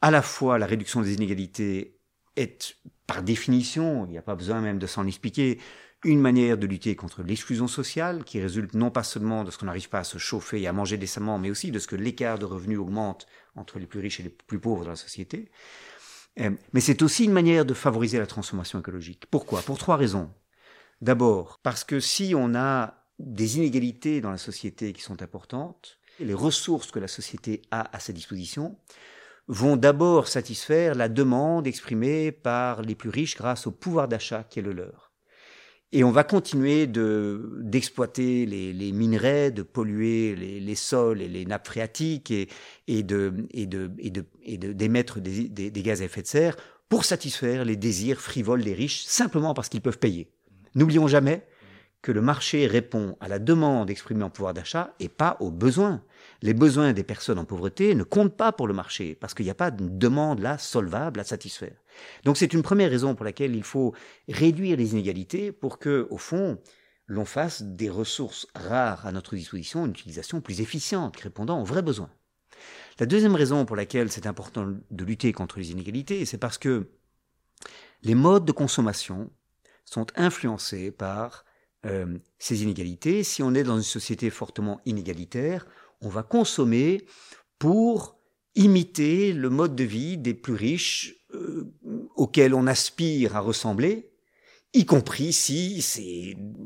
À 0.00 0.10
la 0.10 0.22
fois, 0.22 0.58
la 0.58 0.66
réduction 0.66 1.00
des 1.00 1.14
inégalités 1.14 1.96
est, 2.36 2.76
par 3.06 3.22
définition, 3.22 4.06
il 4.06 4.10
n'y 4.10 4.18
a 4.18 4.22
pas 4.22 4.34
besoin 4.34 4.60
même 4.60 4.78
de 4.78 4.86
s'en 4.86 5.06
expliquer, 5.06 5.58
une 6.04 6.20
manière 6.20 6.58
de 6.58 6.66
lutter 6.66 6.96
contre 6.96 7.22
l'exclusion 7.22 7.68
sociale, 7.68 8.24
qui 8.24 8.40
résulte 8.40 8.74
non 8.74 8.90
pas 8.90 9.02
seulement 9.02 9.44
de 9.44 9.50
ce 9.50 9.58
qu'on 9.58 9.66
n'arrive 9.66 9.88
pas 9.88 10.00
à 10.00 10.04
se 10.04 10.18
chauffer 10.18 10.60
et 10.60 10.66
à 10.66 10.72
manger 10.72 10.96
décemment, 10.96 11.38
mais 11.38 11.50
aussi 11.50 11.70
de 11.70 11.78
ce 11.78 11.86
que 11.86 11.96
l'écart 11.96 12.38
de 12.38 12.44
revenus 12.44 12.78
augmente 12.78 13.26
entre 13.54 13.78
les 13.78 13.86
plus 13.86 14.00
riches 14.00 14.20
et 14.20 14.24
les 14.24 14.30
plus 14.30 14.58
pauvres 14.58 14.84
dans 14.84 14.90
la 14.90 14.96
société. 14.96 15.50
Euh, 16.40 16.50
mais 16.72 16.80
c'est 16.80 17.02
aussi 17.02 17.24
une 17.24 17.32
manière 17.32 17.64
de 17.64 17.74
favoriser 17.74 18.18
la 18.18 18.26
transformation 18.26 18.80
écologique. 18.80 19.26
Pourquoi? 19.30 19.62
Pour 19.62 19.78
trois 19.78 19.96
raisons. 19.96 20.30
D'abord, 21.00 21.60
parce 21.62 21.84
que 21.84 22.00
si 22.00 22.34
on 22.36 22.54
a 22.54 22.94
des 23.18 23.58
inégalités 23.58 24.20
dans 24.20 24.30
la 24.30 24.38
société 24.38 24.92
qui 24.92 25.02
sont 25.02 25.22
importantes, 25.22 25.98
les 26.18 26.34
ressources 26.34 26.90
que 26.90 26.98
la 26.98 27.08
société 27.08 27.62
a 27.70 27.94
à 27.94 28.00
sa 28.00 28.12
disposition 28.12 28.76
vont 29.48 29.76
d'abord 29.76 30.28
satisfaire 30.28 30.94
la 30.94 31.08
demande 31.08 31.66
exprimée 31.66 32.32
par 32.32 32.82
les 32.82 32.94
plus 32.94 33.10
riches 33.10 33.36
grâce 33.36 33.66
au 33.66 33.72
pouvoir 33.72 34.08
d'achat 34.08 34.44
qui 34.44 34.60
est 34.60 34.62
le 34.62 34.72
leur. 34.72 35.11
Et 35.94 36.04
on 36.04 36.10
va 36.10 36.24
continuer 36.24 36.86
de 36.86 37.58
d'exploiter 37.60 38.46
les, 38.46 38.72
les, 38.72 38.92
minerais, 38.92 39.50
de 39.50 39.62
polluer 39.62 40.34
les, 40.34 40.58
les, 40.58 40.74
sols 40.74 41.20
et 41.20 41.28
les 41.28 41.44
nappes 41.44 41.66
phréatiques 41.66 42.30
et, 42.30 42.48
et 42.88 43.02
de 43.02 43.46
et 43.50 43.66
de 43.66 43.90
et 43.98 44.10
de 44.10 44.24
et 44.42 44.56
d'émettre 44.56 45.20
des, 45.20 45.48
des, 45.48 45.70
des, 45.70 45.82
gaz 45.82 46.00
à 46.00 46.06
effet 46.06 46.22
de 46.22 46.26
serre 46.26 46.56
pour 46.88 47.04
satisfaire 47.04 47.66
les 47.66 47.76
désirs 47.76 48.20
frivoles 48.20 48.64
des 48.64 48.72
riches 48.72 49.04
simplement 49.04 49.52
parce 49.52 49.68
qu'ils 49.68 49.82
peuvent 49.82 49.98
payer. 49.98 50.30
N'oublions 50.74 51.08
jamais 51.08 51.46
que 52.00 52.10
le 52.10 52.22
marché 52.22 52.66
répond 52.66 53.16
à 53.20 53.28
la 53.28 53.38
demande 53.38 53.90
exprimée 53.90 54.24
en 54.24 54.30
pouvoir 54.30 54.54
d'achat 54.54 54.94
et 54.98 55.08
pas 55.08 55.36
aux 55.40 55.50
besoins. 55.50 56.02
Les 56.42 56.54
besoins 56.54 56.92
des 56.92 57.04
personnes 57.04 57.38
en 57.38 57.44
pauvreté 57.44 57.94
ne 57.94 58.02
comptent 58.02 58.36
pas 58.36 58.50
pour 58.50 58.66
le 58.66 58.74
marché 58.74 59.14
parce 59.14 59.32
qu'il 59.32 59.44
n'y 59.44 59.50
a 59.50 59.54
pas 59.54 59.70
de 59.70 59.88
demande 59.88 60.40
là 60.40 60.58
solvable 60.58 61.20
à 61.20 61.24
satisfaire. 61.24 61.76
Donc 62.24 62.36
c'est 62.36 62.52
une 62.52 62.62
première 62.62 62.90
raison 62.90 63.14
pour 63.14 63.24
laquelle 63.24 63.54
il 63.54 63.62
faut 63.62 63.94
réduire 64.28 64.76
les 64.76 64.92
inégalités 64.92 65.52
pour 65.52 65.78
que, 65.78 66.08
au 66.10 66.18
fond, 66.18 66.58
l'on 67.06 67.24
fasse 67.24 67.62
des 67.62 67.88
ressources 67.88 68.48
rares 68.56 69.06
à 69.06 69.12
notre 69.12 69.36
disposition 69.36 69.86
une 69.86 69.92
utilisation 69.92 70.40
plus 70.40 70.60
efficiente, 70.60 71.16
répondant 71.18 71.60
aux 71.60 71.64
vrais 71.64 71.82
besoins. 71.82 72.10
La 72.98 73.06
deuxième 73.06 73.36
raison 73.36 73.64
pour 73.64 73.76
laquelle 73.76 74.10
c'est 74.10 74.26
important 74.26 74.66
de 74.90 75.04
lutter 75.04 75.32
contre 75.32 75.58
les 75.58 75.70
inégalités, 75.70 76.24
c'est 76.24 76.38
parce 76.38 76.58
que 76.58 76.88
les 78.02 78.14
modes 78.16 78.44
de 78.44 78.52
consommation 78.52 79.30
sont 79.84 80.06
influencés 80.16 80.90
par 80.90 81.44
euh, 81.86 82.18
ces 82.38 82.62
inégalités. 82.62 83.22
Si 83.22 83.42
on 83.42 83.54
est 83.54 83.64
dans 83.64 83.76
une 83.76 83.82
société 83.82 84.30
fortement 84.30 84.80
inégalitaire, 84.86 85.66
on 86.02 86.08
va 86.08 86.22
consommer 86.22 87.06
pour 87.58 88.18
imiter 88.54 89.32
le 89.32 89.48
mode 89.48 89.74
de 89.74 89.84
vie 89.84 90.18
des 90.18 90.34
plus 90.34 90.54
riches 90.54 91.14
euh, 91.34 91.72
auxquels 92.16 92.54
on 92.54 92.66
aspire 92.66 93.36
à 93.36 93.40
ressembler, 93.40 94.10
y 94.74 94.84
compris 94.84 95.32
si 95.32 95.82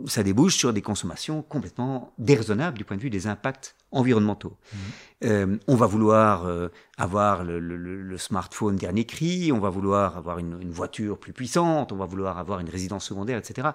ça 0.06 0.22
débouche 0.22 0.56
sur 0.56 0.72
des 0.72 0.82
consommations 0.82 1.42
complètement 1.42 2.12
déraisonnables 2.18 2.78
du 2.78 2.84
point 2.84 2.96
de 2.96 3.02
vue 3.02 3.10
des 3.10 3.26
impacts 3.26 3.76
environnementaux. 3.92 4.56
Mmh. 4.72 4.76
Euh, 5.24 5.56
on 5.66 5.76
va 5.76 5.86
vouloir 5.86 6.46
euh, 6.46 6.68
avoir 6.98 7.42
le, 7.42 7.58
le, 7.58 7.76
le, 7.76 8.18
smartphone 8.18 8.76
dernier 8.76 9.06
cri, 9.06 9.50
on 9.50 9.58
va 9.58 9.70
vouloir 9.70 10.18
avoir 10.18 10.38
une, 10.38 10.60
une, 10.60 10.70
voiture 10.70 11.18
plus 11.18 11.32
puissante, 11.32 11.90
on 11.90 11.96
va 11.96 12.04
vouloir 12.04 12.36
avoir 12.36 12.60
une 12.60 12.68
résidence 12.68 13.06
secondaire, 13.06 13.38
etc. 13.38 13.68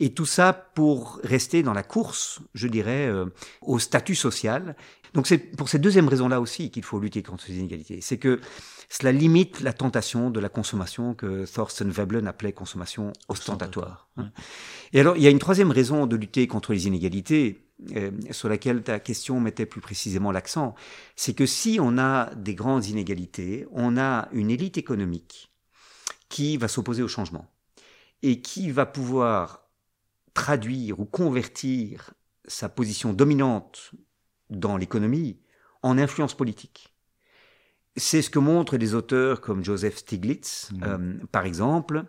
Et 0.00 0.14
tout 0.14 0.24
ça 0.24 0.54
pour 0.54 1.20
rester 1.22 1.62
dans 1.62 1.74
la 1.74 1.82
course, 1.82 2.40
je 2.54 2.66
dirais, 2.66 3.08
euh, 3.08 3.26
au 3.60 3.78
statut 3.78 4.14
social. 4.14 4.74
Donc 5.12 5.26
c'est 5.26 5.38
pour 5.38 5.68
cette 5.68 5.82
deuxième 5.82 6.08
raison-là 6.08 6.40
aussi 6.40 6.70
qu'il 6.70 6.82
faut 6.82 6.98
lutter 6.98 7.22
contre 7.22 7.44
ces 7.44 7.58
inégalités. 7.58 8.00
C'est 8.00 8.18
que 8.18 8.40
cela 8.88 9.12
limite 9.12 9.60
la 9.60 9.72
tentation 9.72 10.30
de 10.30 10.40
la 10.40 10.48
consommation 10.48 11.14
que 11.14 11.44
Thorsten 11.44 11.90
Veblen 11.90 12.26
appelait 12.26 12.52
consommation 12.52 13.12
ostentatoire. 13.28 14.08
Et 14.92 15.00
alors, 15.00 15.16
il 15.16 15.22
y 15.22 15.26
a 15.26 15.30
une 15.30 15.40
troisième 15.40 15.70
raison 15.70 16.06
de 16.06 16.16
lutter 16.16 16.46
contre 16.46 16.72
les 16.72 16.86
inégalités, 16.86 17.65
euh, 17.94 18.10
sur 18.30 18.48
laquelle 18.48 18.82
ta 18.82 18.98
question 19.00 19.38
mettait 19.38 19.66
plus 19.66 19.82
précisément 19.82 20.32
l'accent, 20.32 20.74
c'est 21.14 21.34
que 21.34 21.44
si 21.44 21.78
on 21.80 21.98
a 21.98 22.34
des 22.34 22.54
grandes 22.54 22.86
inégalités, 22.86 23.66
on 23.70 23.98
a 23.98 24.28
une 24.32 24.50
élite 24.50 24.78
économique 24.78 25.52
qui 26.30 26.56
va 26.56 26.68
s'opposer 26.68 27.02
au 27.02 27.08
changement 27.08 27.50
et 28.22 28.40
qui 28.40 28.70
va 28.70 28.86
pouvoir 28.86 29.68
traduire 30.32 31.00
ou 31.00 31.04
convertir 31.04 32.14
sa 32.46 32.68
position 32.70 33.12
dominante 33.12 33.92
dans 34.48 34.78
l'économie 34.78 35.38
en 35.82 35.98
influence 35.98 36.34
politique. 36.34 36.94
C'est 37.96 38.22
ce 38.22 38.30
que 38.30 38.38
montrent 38.38 38.78
des 38.78 38.94
auteurs 38.94 39.40
comme 39.40 39.64
Joseph 39.64 39.98
Stiglitz, 39.98 40.70
mmh. 40.72 40.82
euh, 40.82 41.14
par 41.30 41.44
exemple, 41.44 42.04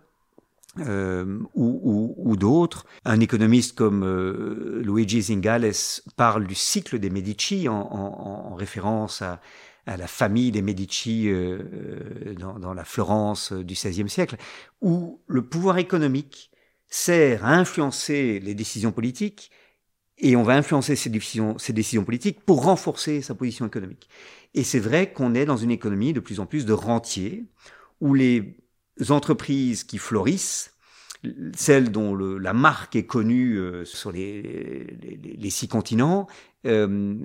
euh, 0.80 1.40
ou, 1.56 1.80
ou, 1.84 2.16
ou 2.18 2.38
d'autres. 2.38 2.86
Un 3.06 3.20
économiste 3.20 3.76
comme 3.76 4.04
euh, 4.04 4.82
Luigi 4.84 5.22
Zingales 5.22 6.02
parle 6.16 6.48
du 6.48 6.56
cycle 6.56 7.00
des 7.00 7.10
Medici 7.10 7.68
en, 7.68 7.76
en, 7.76 8.52
en 8.52 8.56
référence 8.56 9.22
à, 9.22 9.40
à, 9.86 9.98
la 9.98 10.08
famille 10.08 10.52
des 10.52 10.62
Medici 10.62 11.30
euh, 11.30 12.34
dans, 12.40 12.60
dans, 12.60 12.74
la 12.74 12.84
Florence 12.84 13.54
du 13.54 13.74
XVIe 13.74 14.10
siècle, 14.10 14.38
où 14.82 15.22
le 15.28 15.44
pouvoir 15.44 15.78
économique 15.78 16.52
sert 16.90 17.46
à 17.46 17.54
influencer 17.54 18.40
les 18.40 18.54
décisions 18.54 18.92
politiques 18.92 19.52
et 20.20 20.36
on 20.36 20.44
va 20.44 20.56
influencer 20.56 20.96
ces 20.96 21.10
décisions, 21.10 21.58
ces 21.58 21.74
décisions 21.74 22.04
politiques 22.04 22.42
pour 22.44 22.63
renforcer 22.63 23.22
sa 23.22 23.36
position 23.36 23.68
économique. 23.68 24.10
Et 24.54 24.63
c'est 24.63 24.80
vrai 24.80 25.12
qu'on 25.12 25.36
est 25.36 25.46
dans 25.46 25.58
une 25.58 25.72
économie 25.72 26.13
de 26.13 26.20
plus 26.20 26.40
en 26.40 26.46
plus 26.46 26.66
de 26.66 26.74
rentiers, 26.74 27.46
où 28.02 28.13
les 28.13 28.58
entreprises 29.10 29.83
qui 29.83 29.97
florissent, 29.97 30.73
celles 31.55 31.91
dont 31.91 32.13
le, 32.13 32.38
la 32.38 32.53
marque 32.53 32.95
est 32.95 33.05
connue 33.05 33.57
euh, 33.57 33.86
sur 33.86 34.12
les, 34.12 34.41
les, 35.01 35.38
les, 35.38 35.49
six 35.49 35.67
continents, 35.67 36.27
euh, 36.65 37.15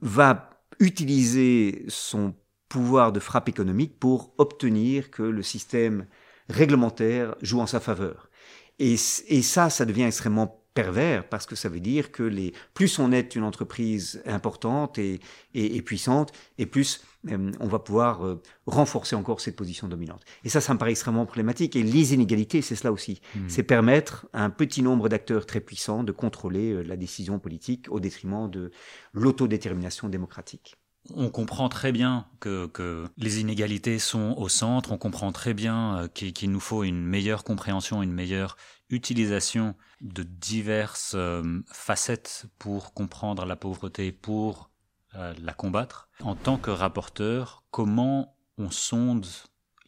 va 0.00 0.50
utiliser 0.78 1.84
son 1.88 2.34
pouvoir 2.68 3.12
de 3.12 3.20
frappe 3.20 3.48
économique 3.48 3.98
pour 3.98 4.32
obtenir 4.38 5.10
que 5.10 5.22
le 5.22 5.42
système 5.42 6.06
réglementaire 6.48 7.34
joue 7.42 7.60
en 7.60 7.66
sa 7.66 7.80
faveur. 7.80 8.30
Et, 8.78 8.94
et 9.28 9.42
ça, 9.42 9.68
ça 9.68 9.84
devient 9.84 10.04
extrêmement 10.04 10.59
pervers 10.74 11.28
parce 11.28 11.46
que 11.46 11.56
ça 11.56 11.68
veut 11.68 11.80
dire 11.80 12.12
que 12.12 12.22
les 12.22 12.52
plus 12.74 12.98
on 12.98 13.12
est 13.12 13.34
une 13.34 13.44
entreprise 13.44 14.22
importante 14.26 14.98
et, 14.98 15.20
et, 15.54 15.76
et 15.76 15.82
puissante 15.82 16.32
et 16.58 16.66
plus 16.66 17.02
euh, 17.28 17.52
on 17.60 17.66
va 17.66 17.78
pouvoir 17.78 18.24
euh, 18.24 18.42
renforcer 18.66 19.14
encore 19.14 19.40
cette 19.40 19.56
position 19.56 19.88
dominante. 19.88 20.22
Et 20.44 20.48
ça, 20.48 20.60
ça 20.60 20.72
me 20.72 20.78
paraît 20.78 20.92
extrêmement 20.92 21.26
problématique. 21.26 21.76
Et 21.76 21.82
les 21.82 22.14
inégalités, 22.14 22.62
c'est 22.62 22.76
cela 22.76 22.92
aussi. 22.92 23.20
Hmm. 23.34 23.48
C'est 23.48 23.62
permettre 23.62 24.26
à 24.32 24.44
un 24.44 24.50
petit 24.50 24.82
nombre 24.82 25.08
d'acteurs 25.08 25.44
très 25.44 25.60
puissants 25.60 26.02
de 26.02 26.12
contrôler 26.12 26.72
euh, 26.72 26.82
la 26.82 26.96
décision 26.96 27.38
politique 27.38 27.86
au 27.90 28.00
détriment 28.00 28.50
de 28.50 28.70
l'autodétermination 29.12 30.08
démocratique. 30.08 30.76
On 31.14 31.30
comprend 31.30 31.68
très 31.68 31.92
bien 31.92 32.26
que, 32.40 32.66
que, 32.66 33.06
les 33.16 33.40
inégalités 33.40 33.98
sont 33.98 34.34
au 34.36 34.50
centre, 34.50 34.92
on 34.92 34.98
comprend 34.98 35.32
très 35.32 35.54
bien 35.54 36.08
qu'il 36.12 36.50
nous 36.50 36.60
faut 36.60 36.84
une 36.84 37.02
meilleure 37.02 37.42
compréhension, 37.42 38.02
une 38.02 38.12
meilleure 38.12 38.58
utilisation 38.90 39.74
de 40.00 40.22
diverses 40.22 41.14
euh, 41.16 41.62
facettes 41.72 42.46
pour 42.58 42.92
comprendre 42.92 43.44
la 43.46 43.56
pauvreté, 43.56 44.12
pour 44.12 44.70
euh, 45.16 45.32
la 45.42 45.52
combattre. 45.52 46.08
En 46.22 46.34
tant 46.34 46.56
que 46.56 46.70
rapporteur, 46.70 47.64
comment 47.70 48.36
on 48.58 48.70
sonde 48.70 49.26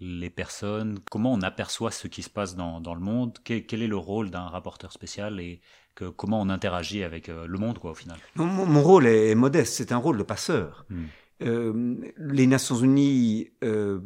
les 0.00 0.30
personnes, 0.30 0.98
comment 1.10 1.32
on 1.32 1.42
aperçoit 1.42 1.92
ce 1.92 2.08
qui 2.08 2.22
se 2.22 2.30
passe 2.30 2.56
dans, 2.56 2.80
dans 2.80 2.94
le 2.94 3.00
monde, 3.00 3.38
quel, 3.44 3.64
quel, 3.66 3.82
est 3.82 3.86
le 3.86 3.96
rôle 3.96 4.30
d'un 4.30 4.48
rapporteur 4.48 4.90
spécial 4.90 5.38
et 5.38 5.60
que, 5.94 6.06
comment 6.06 6.40
on 6.40 6.48
interagit 6.48 7.04
avec 7.04 7.28
euh, 7.28 7.46
le 7.46 7.58
monde 7.58 7.78
quoi, 7.78 7.92
au 7.92 7.94
final? 7.94 8.18
Mon, 8.34 8.46
mon, 8.46 8.82
rôle 8.82 9.06
est 9.06 9.34
modeste, 9.36 9.74
c'est 9.74 9.92
un 9.92 9.98
rôle 9.98 10.18
de 10.18 10.24
passeur. 10.24 10.86
Hmm. 10.90 11.04
Euh, 11.42 11.96
les 12.18 12.46
Nations 12.46 12.76
Unies 12.76 13.50
euh, 13.64 14.00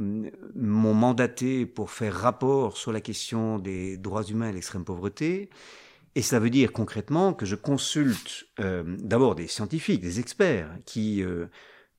m'ont 0.54 0.94
mandaté 0.94 1.66
pour 1.66 1.90
faire 1.90 2.14
rapport 2.14 2.76
sur 2.76 2.92
la 2.92 3.00
question 3.00 3.58
des 3.58 3.96
droits 3.96 4.24
humains 4.24 4.48
et 4.48 4.52
l'extrême 4.52 4.84
pauvreté. 4.84 5.50
Et 6.14 6.22
ça 6.22 6.38
veut 6.38 6.50
dire 6.50 6.72
concrètement 6.72 7.34
que 7.34 7.44
je 7.44 7.56
consulte 7.56 8.46
euh, 8.60 8.84
d'abord 8.98 9.34
des 9.34 9.48
scientifiques, 9.48 10.00
des 10.00 10.18
experts, 10.18 10.70
qui 10.86 11.22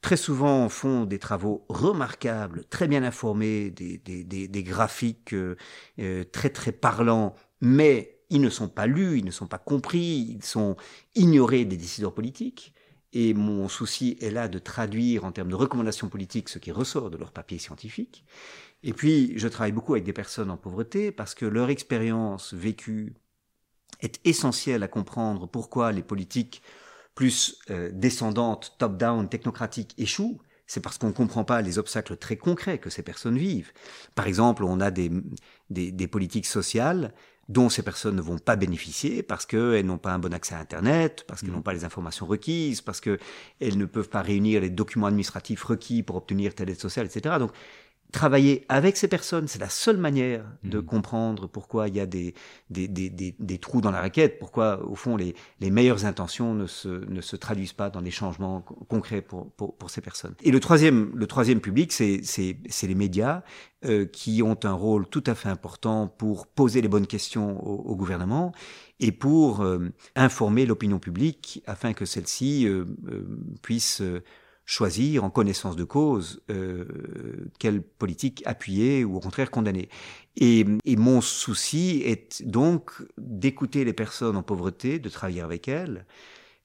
très 0.02 0.18
souvent 0.18 0.70
font 0.70 1.06
des 1.06 1.20
travaux 1.20 1.66
remarquables, 1.70 2.64
très 2.70 2.88
bien 2.88 3.04
informés, 3.04 3.70
des, 3.70 3.98
des, 3.98 4.64
graphiques 4.64 5.36
très 6.32 6.50
très 6.50 6.72
parlants, 6.72 7.36
mais 7.62 8.18
ils 8.30 8.42
ne 8.42 8.50
sont 8.50 8.70
pas 8.70 8.88
lus, 8.88 9.20
ils 9.20 9.26
ne 9.26 9.32
sont 9.32 9.48
pas 9.48 9.60
compris, 9.60 10.36
ils 10.36 10.44
sont 10.44 10.78
ignorés 11.16 11.66
des 11.66 11.78
décideurs 11.78 12.14
politiques. 12.14 12.74
Et 13.14 13.34
mon 13.34 13.70
souci 13.70 14.18
est 14.22 14.32
là 14.32 14.48
de 14.48 14.60
traduire 14.60 15.26
en 15.26 15.32
termes 15.32 15.50
de 15.50 15.56
recommandations 15.56 16.10
politiques 16.10 16.50
ce 16.50 16.60
qui 16.60 16.72
ressort 16.72 17.10
de 17.10 17.18
leurs 17.18 17.32
papiers 17.32 17.58
scientifiques. 17.58 18.26
Et 18.84 18.94
puis, 18.94 19.34
je 19.38 19.48
travaille 19.48 19.72
beaucoup 19.72 19.94
avec 19.94 20.04
des 20.04 20.14
personnes 20.14 20.52
en 20.52 20.58
pauvreté 20.58 21.12
parce 21.12 21.34
que 21.34 21.46
leur 21.46 21.70
expérience 21.70 22.54
vécue 22.54 23.16
est 24.02 24.20
essentielle 24.26 24.84
à 24.84 24.88
comprendre 24.88 25.48
pourquoi 25.48 25.92
les 25.92 26.04
politiques 26.04 26.62
plus 27.16 27.58
euh, 27.72 27.90
descendantes, 27.92 28.76
top-down, 28.78 29.28
technocratiques 29.28 29.96
échouent. 29.98 30.40
C'est 30.68 30.82
parce 30.82 30.98
qu'on 30.98 31.08
ne 31.08 31.14
comprend 31.14 31.46
pas 31.46 31.62
les 31.62 31.80
obstacles 31.80 32.18
très 32.18 32.36
concrets 32.36 32.78
que 32.78 32.90
ces 32.90 33.02
personnes 33.02 33.38
vivent. 33.38 33.72
Par 34.16 34.28
exemple, 34.28 34.64
on 34.64 34.80
a 34.82 34.92
des, 34.92 35.10
politiques 36.08 36.46
sociales 36.46 37.14
dont 37.50 37.70
ces 37.70 37.82
personnes 37.82 38.16
ne 38.16 38.22
vont 38.22 38.38
pas 38.38 38.56
bénéficier 38.56 39.24
parce 39.24 39.46
qu'elles 39.46 39.86
n'ont 39.86 39.98
pas 39.98 40.12
un 40.12 40.20
bon 40.20 40.34
accès 40.34 40.56
à 40.56 40.60
Internet, 40.60 41.24
parce 41.28 41.42
qu'elles 41.42 41.52
mmh. 41.52 41.54
n'ont 41.54 41.62
pas 41.62 41.74
les 41.74 41.86
informations 41.86 42.26
requises, 42.26 42.82
parce 42.82 43.00
qu'elles 43.00 43.20
ne 43.62 43.86
peuvent 43.86 44.10
pas 44.10 44.22
réunir 44.22 44.62
les 44.62 44.70
documents 44.70 45.08
administratifs 45.08 45.64
requis 45.64 46.04
pour 46.04 46.18
obtenir 46.18 46.54
telle 46.56 46.70
aide 46.70 46.80
sociale, 46.80 47.06
etc. 47.06 47.36
Donc, 47.40 47.52
travailler 48.12 48.66
avec 48.70 48.96
ces 48.98 49.08
personnes, 49.08 49.48
c'est 49.48 49.60
la 49.60 49.70
seule 49.70 49.98
manière 49.98 50.46
de 50.64 50.80
Mhm. 50.80 50.86
comprendre 50.86 51.48
pourquoi 51.48 51.88
il 51.90 51.96
y 51.96 52.00
a 52.00 52.06
des, 52.06 52.34
des, 52.70 52.88
des, 52.88 53.10
des, 53.10 53.36
des 53.38 53.58
trous 53.58 53.82
dans 53.82 53.92
la 53.92 54.00
raquette, 54.02 54.40
pourquoi, 54.40 54.82
au 54.88 54.96
fond, 54.96 55.18
les, 55.18 55.36
les 55.60 55.70
meilleures 55.72 56.06
intentions 56.06 56.54
ne 56.54 56.68
se, 56.68 56.88
ne 56.88 57.22
se 57.22 57.36
traduisent 57.36 57.74
pas 57.74 57.90
dans 57.90 58.02
des 58.02 58.12
changements 58.12 58.62
co- 58.62 58.76
concrets 58.90 59.22
pour, 59.22 59.52
pour, 59.52 59.76
pour 59.78 59.90
ces 59.90 60.02
personnes. 60.02 60.36
Et 60.42 60.52
le 60.52 60.60
troisième, 60.60 61.12
le 61.16 61.28
troisième 61.28 61.60
public, 61.60 61.92
c'est 61.92 62.22
c'est- 62.24 62.58
c'est 62.70 62.88
les 62.88 62.96
médias 62.96 63.44
euh, 63.86 64.06
qui 64.06 64.42
ont 64.42 64.58
un 64.64 64.74
rôle 64.74 65.08
tout 65.08 65.24
à 65.28 65.36
fait 65.36 65.50
important 65.50 66.08
pour 66.08 66.48
poser 66.48 66.82
les 66.82 66.88
bonnes 66.88 67.08
questions 67.08 67.64
au, 67.66 67.92
au 67.92 67.96
gouvernement 67.96 68.54
et 69.00 69.12
pour 69.12 69.62
euh, 69.62 69.90
informer 70.16 70.66
l'opinion 70.66 71.00
publique 71.00 71.62
afin 71.68 71.94
que 71.94 72.06
celle-ci 72.06 72.68
euh, 72.68 72.86
euh, 73.10 73.24
puisse 73.62 74.02
euh, 74.02 74.24
choisir 74.68 75.24
en 75.24 75.30
connaissance 75.30 75.78
de 75.78 75.86
cause 75.86 76.44
euh, 76.52 77.50
quelle 77.58 77.82
politique 77.82 78.44
appuyer 78.46 79.06
ou 79.06 79.16
au 79.16 79.20
contraire 79.22 79.50
condamner. 79.50 79.88
Et, 80.36 80.66
et 80.84 80.98
mon 80.98 81.22
souci 81.22 82.04
est 82.06 82.46
donc 82.46 82.92
d'écouter 83.18 83.86
les 83.86 83.94
personnes 83.94 84.36
en 84.36 84.44
pauvreté, 84.44 85.00
de 85.00 85.10
travailler 85.10 85.42
avec 85.42 85.70
elles, 85.70 86.06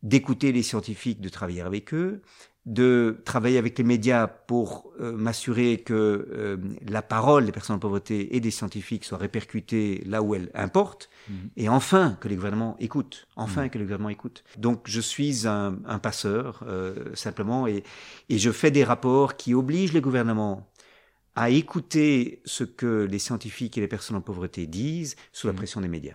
d'écouter 0.03 0.51
les 0.51 0.65
scientifiques, 0.65 1.21
de 1.21 1.29
travailler 1.29 1.61
avec 1.63 1.95
eux, 1.95 2.23
de 2.65 3.21
travailler 3.25 3.59
avec 3.59 3.77
les 3.77 3.83
médias 3.85 4.29
pour 4.29 4.93
euh, 5.01 5.17
m'assurer 5.17 5.79
que 5.79 5.93
euh, 5.95 6.57
la 6.87 7.03
parole 7.03 7.45
des 7.45 7.51
personnes 7.51 7.75
en 7.77 7.81
pauvreté 7.81 8.37
et 8.37 8.41
des 8.41 8.53
scientifiques 8.53 9.05
soit 9.05 9.19
répercutée 9.19 10.03
là 10.07 10.23
où 10.23 10.35
elle 10.37 10.51
importe, 10.55 11.11
Mhm. 11.29 11.51
et 11.57 11.69
enfin 11.69 12.17
que 12.21 12.29
les 12.29 12.37
gouvernements 12.37 12.77
écoutent, 12.79 13.27
enfin 13.35 13.65
Mhm. 13.65 13.71
que 13.71 13.79
les 13.79 13.85
gouvernements 13.85 14.11
écoutent. 14.11 14.45
Donc 14.59 14.83
je 14.87 15.01
suis 15.01 15.49
un, 15.49 15.79
un 15.87 15.99
passeur 15.99 16.63
euh, 16.67 17.15
simplement, 17.15 17.67
et, 17.67 17.83
et 18.29 18.39
je 18.39 18.53
fais 18.53 18.71
des 18.71 18.85
rapports 18.85 19.37
qui 19.37 19.55
obligent 19.55 19.93
les 19.93 20.01
gouvernements 20.01 20.71
à 21.35 21.51
écouter 21.51 22.43
ce 22.45 22.63
que 22.63 23.09
les 23.11 23.19
scientifiques 23.19 23.77
et 23.77 23.81
les 23.81 23.89
personnes 23.89 24.17
en 24.17 24.21
pauvreté 24.21 24.69
disent 24.69 25.17
sous 25.33 25.49
la 25.49 25.53
Mhm. 25.53 25.57
pression 25.57 25.81
des 25.81 25.89
médias. 25.89 26.15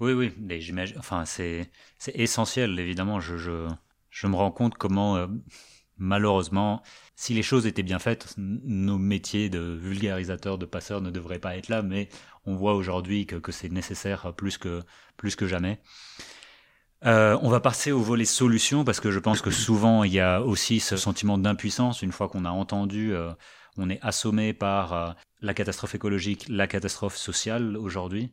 Oui, 0.00 0.12
oui, 0.12 0.32
j'imagine. 0.60 0.98
Enfin, 0.98 1.24
c'est 1.24 1.70
c'est 1.98 2.14
essentiel, 2.16 2.78
évidemment. 2.78 3.20
Je, 3.20 3.36
je, 3.38 3.66
je 4.16 4.26
me 4.26 4.34
rends 4.34 4.50
compte 4.50 4.78
comment, 4.78 5.16
euh, 5.16 5.26
malheureusement, 5.98 6.82
si 7.16 7.34
les 7.34 7.42
choses 7.42 7.66
étaient 7.66 7.82
bien 7.82 7.98
faites, 7.98 8.34
nos 8.38 8.96
métiers 8.96 9.50
de 9.50 9.58
vulgarisateurs, 9.58 10.56
de 10.56 10.64
passeurs 10.64 11.02
ne 11.02 11.10
devraient 11.10 11.38
pas 11.38 11.56
être 11.56 11.68
là, 11.68 11.82
mais 11.82 12.08
on 12.46 12.54
voit 12.54 12.74
aujourd'hui 12.74 13.26
que, 13.26 13.52
c'est 13.52 13.68
nécessaire 13.68 14.32
plus 14.34 14.56
que, 14.56 14.82
plus 15.18 15.36
que 15.36 15.46
jamais. 15.46 15.80
Euh, 17.04 17.38
on 17.42 17.50
va 17.50 17.60
passer 17.60 17.92
au 17.92 18.00
volet 18.00 18.24
solutions 18.24 18.84
parce 18.84 19.00
que 19.00 19.10
je 19.10 19.18
pense 19.18 19.42
que 19.42 19.50
souvent 19.50 20.02
il 20.02 20.14
y 20.14 20.20
a 20.20 20.40
aussi 20.40 20.80
ce 20.80 20.96
sentiment 20.96 21.36
d'impuissance 21.36 22.00
une 22.00 22.10
fois 22.10 22.30
qu'on 22.30 22.46
a 22.46 22.50
entendu, 22.50 23.14
euh, 23.14 23.30
on 23.76 23.90
est 23.90 24.00
assommé 24.00 24.54
par 24.54 24.92
euh, 24.94 25.10
la 25.42 25.52
catastrophe 25.52 25.94
écologique, 25.94 26.46
la 26.48 26.66
catastrophe 26.66 27.16
sociale 27.16 27.76
aujourd'hui. 27.76 28.32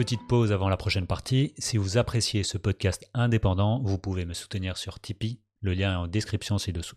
Petite 0.00 0.26
pause 0.26 0.50
avant 0.50 0.70
la 0.70 0.78
prochaine 0.78 1.06
partie. 1.06 1.52
Si 1.58 1.76
vous 1.76 1.98
appréciez 1.98 2.42
ce 2.42 2.56
podcast 2.56 3.06
indépendant, 3.12 3.82
vous 3.82 3.98
pouvez 3.98 4.24
me 4.24 4.32
soutenir 4.32 4.78
sur 4.78 4.98
Tipeee. 4.98 5.42
Le 5.60 5.74
lien 5.74 5.92
est 5.92 5.96
en 5.96 6.06
description 6.06 6.56
ci-dessous. 6.56 6.96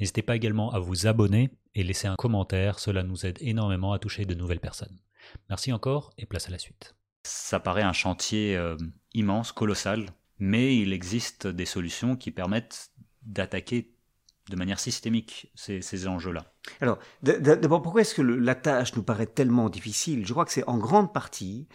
N'hésitez 0.00 0.22
pas 0.22 0.34
également 0.34 0.72
à 0.72 0.80
vous 0.80 1.06
abonner 1.06 1.52
et 1.76 1.84
laisser 1.84 2.08
un 2.08 2.16
commentaire. 2.16 2.80
Cela 2.80 3.04
nous 3.04 3.26
aide 3.26 3.38
énormément 3.40 3.92
à 3.92 4.00
toucher 4.00 4.24
de 4.24 4.34
nouvelles 4.34 4.58
personnes. 4.58 4.98
Merci 5.48 5.72
encore 5.72 6.10
et 6.18 6.26
place 6.26 6.48
à 6.48 6.50
la 6.50 6.58
suite. 6.58 6.96
Ça 7.22 7.60
paraît 7.60 7.82
un 7.82 7.92
chantier 7.92 8.56
euh, 8.56 8.76
immense, 9.14 9.52
colossal, 9.52 10.06
mais 10.40 10.76
il 10.76 10.92
existe 10.92 11.46
des 11.46 11.64
solutions 11.64 12.16
qui 12.16 12.32
permettent 12.32 12.90
d'attaquer 13.22 13.92
de 14.50 14.56
manière 14.56 14.80
systémique 14.80 15.52
ces, 15.54 15.80
ces 15.80 16.08
enjeux-là. 16.08 16.52
Alors, 16.80 16.98
d'abord, 17.22 17.82
pourquoi 17.82 18.00
est-ce 18.00 18.16
que 18.16 18.22
le- 18.22 18.38
la 18.38 18.56
tâche 18.56 18.96
nous 18.96 19.02
paraît 19.04 19.26
tellement 19.26 19.68
difficile? 19.68 20.26
Je 20.26 20.32
crois 20.32 20.44
que 20.44 20.52
c'est 20.52 20.68
en 20.68 20.78
grande 20.78 21.12
partie 21.12 21.68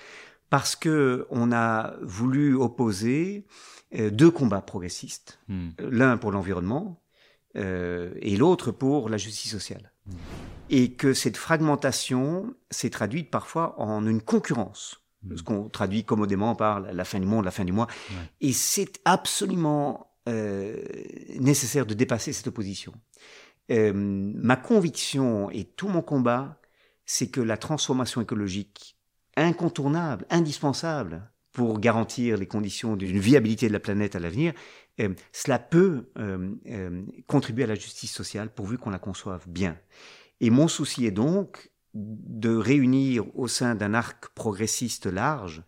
parce 0.52 0.76
que 0.76 1.26
on 1.32 1.52
a 1.52 1.96
voulu 2.04 2.54
opposer 2.56 3.48
euh, 3.96 4.12
deux 4.12 4.30
combats 4.30 4.62
progressistes, 4.62 5.40
Hmm. 5.48 5.70
l'un 5.80 6.18
pour 6.18 6.32
l'environnement 6.32 7.02
euh, 7.58 8.14
et 8.22 8.38
l'autre 8.38 8.72
pour 8.72 9.10
la 9.10 9.18
justice 9.18 9.52
sociale, 9.52 9.92
Mm. 10.06 10.12
et 10.70 10.94
que 10.94 11.14
cette 11.14 11.38
fragmentation 11.38 12.54
s'est 12.70 12.90
traduite 12.90 13.30
parfois 13.30 13.76
en 13.80 14.06
une 14.08 14.22
concurrence, 14.22 15.02
Mm. 15.24 15.38
ce 15.38 15.44
qu'on 15.44 15.70
traduit 15.70 16.04
commodément 16.06 16.56
par 16.56 16.80
la, 16.80 16.94
la 16.94 17.04
fin 17.06 17.20
du 17.20 17.26
monde, 17.28 17.44
la 17.46 17.52
fin 17.52 17.66
du 17.66 17.72
mois, 17.74 17.88
Ouais. 18.12 18.16
et 18.42 18.54
c'est 18.54 19.00
absolument 19.06 20.08
euh, 20.28 20.78
nécessaire 21.40 21.86
de 21.88 21.94
dépasser 21.96 22.32
cette 22.32 22.48
opposition. 22.48 22.94
Euh, 23.72 23.92
ma 23.96 24.56
conviction 24.56 25.50
et 25.50 25.64
tout 25.66 25.88
mon 25.90 26.02
combat, 26.04 26.60
c'est 27.06 27.30
que 27.32 27.42
la 27.42 27.58
transformation 27.58 28.22
écologique 28.22 28.98
incontournable, 29.36 30.26
indispensable 30.30 31.32
pour 31.52 31.80
garantir 31.80 32.38
les 32.38 32.46
conditions 32.46 32.96
d'une 32.96 33.20
viabilité 33.20 33.68
de 33.68 33.74
la 33.74 33.80
planète 33.80 34.16
à 34.16 34.20
l'avenir, 34.20 34.54
euh, 35.00 35.10
cela 35.32 35.60
peut 35.60 36.10
euh, 36.18 36.54
euh, 36.68 37.02
contribuer 37.28 37.66
à 37.66 37.68
la 37.68 37.76
justice 37.76 38.12
sociale 38.12 38.54
pourvu 38.54 38.78
qu'on 38.78 38.90
la 38.90 39.00
conçoive 39.00 39.44
bien. 39.48 39.78
Et 40.40 40.50
mon 40.50 40.68
souci 40.68 41.06
est 41.06 41.12
donc 41.12 41.72
de 41.94 42.56
réunir 42.56 43.26
au 43.38 43.50
sein 43.50 43.76
d'un 43.76 43.94
arc 43.94 44.30
progressiste 44.34 45.08
large 45.08 45.62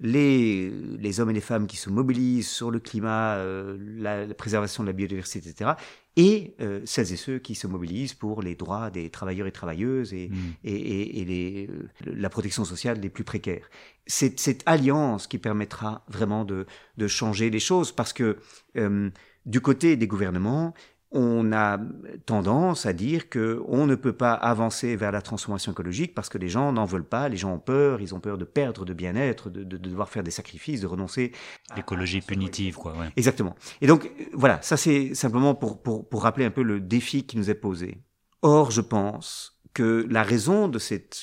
les, 0.00 0.70
les 0.70 1.20
hommes 1.20 1.30
et 1.30 1.34
les 1.34 1.40
femmes 1.40 1.68
qui 1.68 1.76
se 1.76 1.88
mobilisent 1.88 2.48
sur 2.48 2.72
le 2.72 2.80
climat, 2.80 3.40
la 3.76 4.26
préservation 4.34 4.82
de 4.82 4.88
la 4.88 4.92
biodiversité, 4.92 5.48
etc., 5.48 5.72
et 6.16 6.54
euh, 6.60 6.80
celles 6.86 7.12
et 7.12 7.16
ceux 7.16 7.38
qui 7.38 7.54
se 7.54 7.66
mobilisent 7.66 8.14
pour 8.14 8.40
les 8.42 8.54
droits 8.54 8.90
des 8.90 9.10
travailleurs 9.10 9.46
et 9.46 9.52
travailleuses 9.52 10.14
et, 10.14 10.28
Hmm. 10.28 10.52
et, 10.64 10.74
et- 10.74 11.20
et 11.20 11.24
les, 11.24 11.68
euh, 11.68 11.88
la 12.06 12.30
protection 12.30 12.64
sociale 12.64 13.00
des 13.00 13.10
plus 13.10 13.24
précaires. 13.24 13.68
C'est 14.06 14.38
cette 14.40 14.62
alliance 14.66 15.26
qui 15.26 15.38
permettra 15.38 16.04
vraiment 16.08 16.44
de, 16.44 16.66
de 16.96 17.06
changer 17.08 17.50
les 17.50 17.60
choses 17.60 17.92
parce 17.92 18.12
que 18.12 18.38
euh, 18.76 19.10
du 19.44 19.60
côté 19.60 19.96
des 19.96 20.06
gouvernements, 20.06 20.74
on 21.12 21.52
a 21.52 21.78
tendance 22.26 22.84
à 22.84 22.92
dire 22.92 23.28
que 23.28 23.62
on 23.68 23.86
ne 23.86 23.94
peut 23.94 24.12
pas 24.12 24.34
avancer 24.34 24.96
vers 24.96 25.12
la 25.12 25.22
transformation 25.22 25.72
écologique 25.72 26.14
parce 26.14 26.28
que 26.28 26.36
les 26.36 26.48
gens 26.48 26.72
n'en 26.72 26.84
veulent 26.84 27.04
pas, 27.04 27.28
les 27.28 27.36
gens 27.36 27.54
ont 27.54 27.58
peur, 27.60 28.00
ils 28.00 28.14
ont 28.14 28.20
peur 28.20 28.38
de 28.38 28.44
perdre 28.44 28.84
de 28.84 28.92
bien-être, 28.92 29.48
de, 29.48 29.62
de- 29.62 29.76
de 29.76 29.88
devoir 29.88 30.08
faire 30.08 30.24
des 30.24 30.30
sacrifices, 30.32 30.80
de 30.80 30.86
renoncer. 30.86 31.32
L'écologie 31.76 32.20
punitive, 32.20 32.74
quoi. 32.76 32.92
Ouais. 32.96 33.10
Exactement. 33.16 33.54
Et 33.80 33.86
donc, 33.86 34.06
euh, 34.06 34.24
voilà, 34.32 34.60
ça 34.62 34.76
c'est 34.76 35.14
simplement 35.14 35.54
pour, 35.54 35.80
pour, 35.82 36.08
pour 36.08 36.22
rappeler 36.24 36.44
un 36.44 36.50
peu 36.50 36.62
le 36.62 36.80
défi 36.80 37.24
qui 37.24 37.36
nous 37.36 37.50
est 37.50 37.54
posé. 37.54 37.98
Or, 38.42 38.70
je 38.70 38.80
pense 38.80 39.60
que 39.74 40.06
la 40.10 40.22
raison 40.24 40.68
de 40.68 40.78
cette 40.78 41.18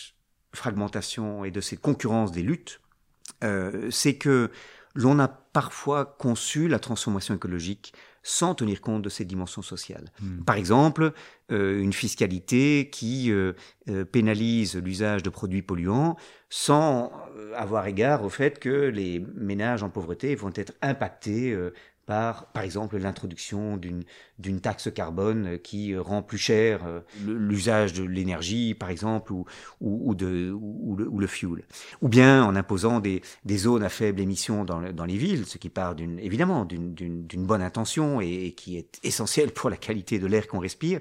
fragmentation 0.53 1.43
et 1.45 1.51
de 1.51 1.61
cette 1.61 1.81
concurrence 1.81 2.31
des 2.31 2.41
luttes, 2.43 2.79
euh, 3.43 3.89
c'est 3.91 4.15
que 4.15 4.49
l'on 4.95 5.19
a 5.19 5.27
parfois 5.27 6.05
conçu 6.05 6.67
la 6.67 6.79
transformation 6.79 7.35
écologique 7.35 7.93
sans 8.23 8.55
tenir 8.55 8.81
compte 8.81 9.01
de 9.01 9.09
ces 9.09 9.25
dimensions 9.25 9.61
sociales. 9.61 10.05
Hmm. 10.21 10.43
Par 10.43 10.55
exemple, 10.55 11.11
euh, 11.51 11.81
une 11.81 11.91
fiscalité 11.91 12.89
qui 12.89 13.31
euh, 13.31 13.53
euh, 13.89 14.05
pénalise 14.05 14.77
l'usage 14.77 15.23
de 15.23 15.29
produits 15.29 15.61
polluants 15.61 16.15
sans 16.49 17.11
avoir 17.55 17.87
égard 17.87 18.23
au 18.23 18.29
fait 18.29 18.59
que 18.59 18.69
les 18.69 19.25
ménages 19.35 19.83
en 19.83 19.89
pauvreté 19.89 20.35
vont 20.35 20.51
être 20.55 20.73
impactés 20.81 21.57
par, 22.05 22.47
par 22.47 22.63
exemple, 22.63 22.97
l'introduction 22.97 23.77
d'une 23.77 24.59
taxe 24.61 24.91
carbone 24.93 25.47
euh, 25.47 25.57
qui 25.57 25.93
euh, 25.93 26.01
rend 26.01 26.21
plus 26.21 26.37
cher 26.37 26.81
euh, 26.85 26.99
l'usage 27.25 27.93
de 27.93 28.03
l'énergie, 28.03 28.73
par 28.73 28.89
exemple, 28.89 29.31
ou, 29.31 29.45
ou, 29.79 30.09
ou 30.09 30.15
de, 30.15 30.51
ou, 30.51 30.95
le, 30.97 31.07
ou 31.07 31.19
le 31.19 31.27
fuel. 31.27 31.63
Ou 32.01 32.09
bien 32.09 32.43
en 32.43 32.55
imposant 32.55 32.99
des, 32.99 33.21
des 33.45 33.57
zones 33.57 33.83
à 33.83 33.89
faible 33.89 34.19
émission 34.19 34.65
dans, 34.65 34.81
dans 34.91 35.05
les 35.05 35.17
villes, 35.17 35.45
ce 35.45 35.57
qui 35.57 35.69
part 35.69 35.95
évidemment 35.99 36.65
d'une- 36.65 36.93
bonne 37.45 37.61
intention 37.61 38.21
et, 38.21 38.45
et 38.47 38.51
qui 38.53 38.77
est 38.77 38.99
essentiel 39.03 39.51
pour 39.51 39.69
la 39.69 39.77
qualité 39.77 40.19
de 40.19 40.27
l'air 40.27 40.47
qu'on 40.47 40.59
respire, 40.59 40.99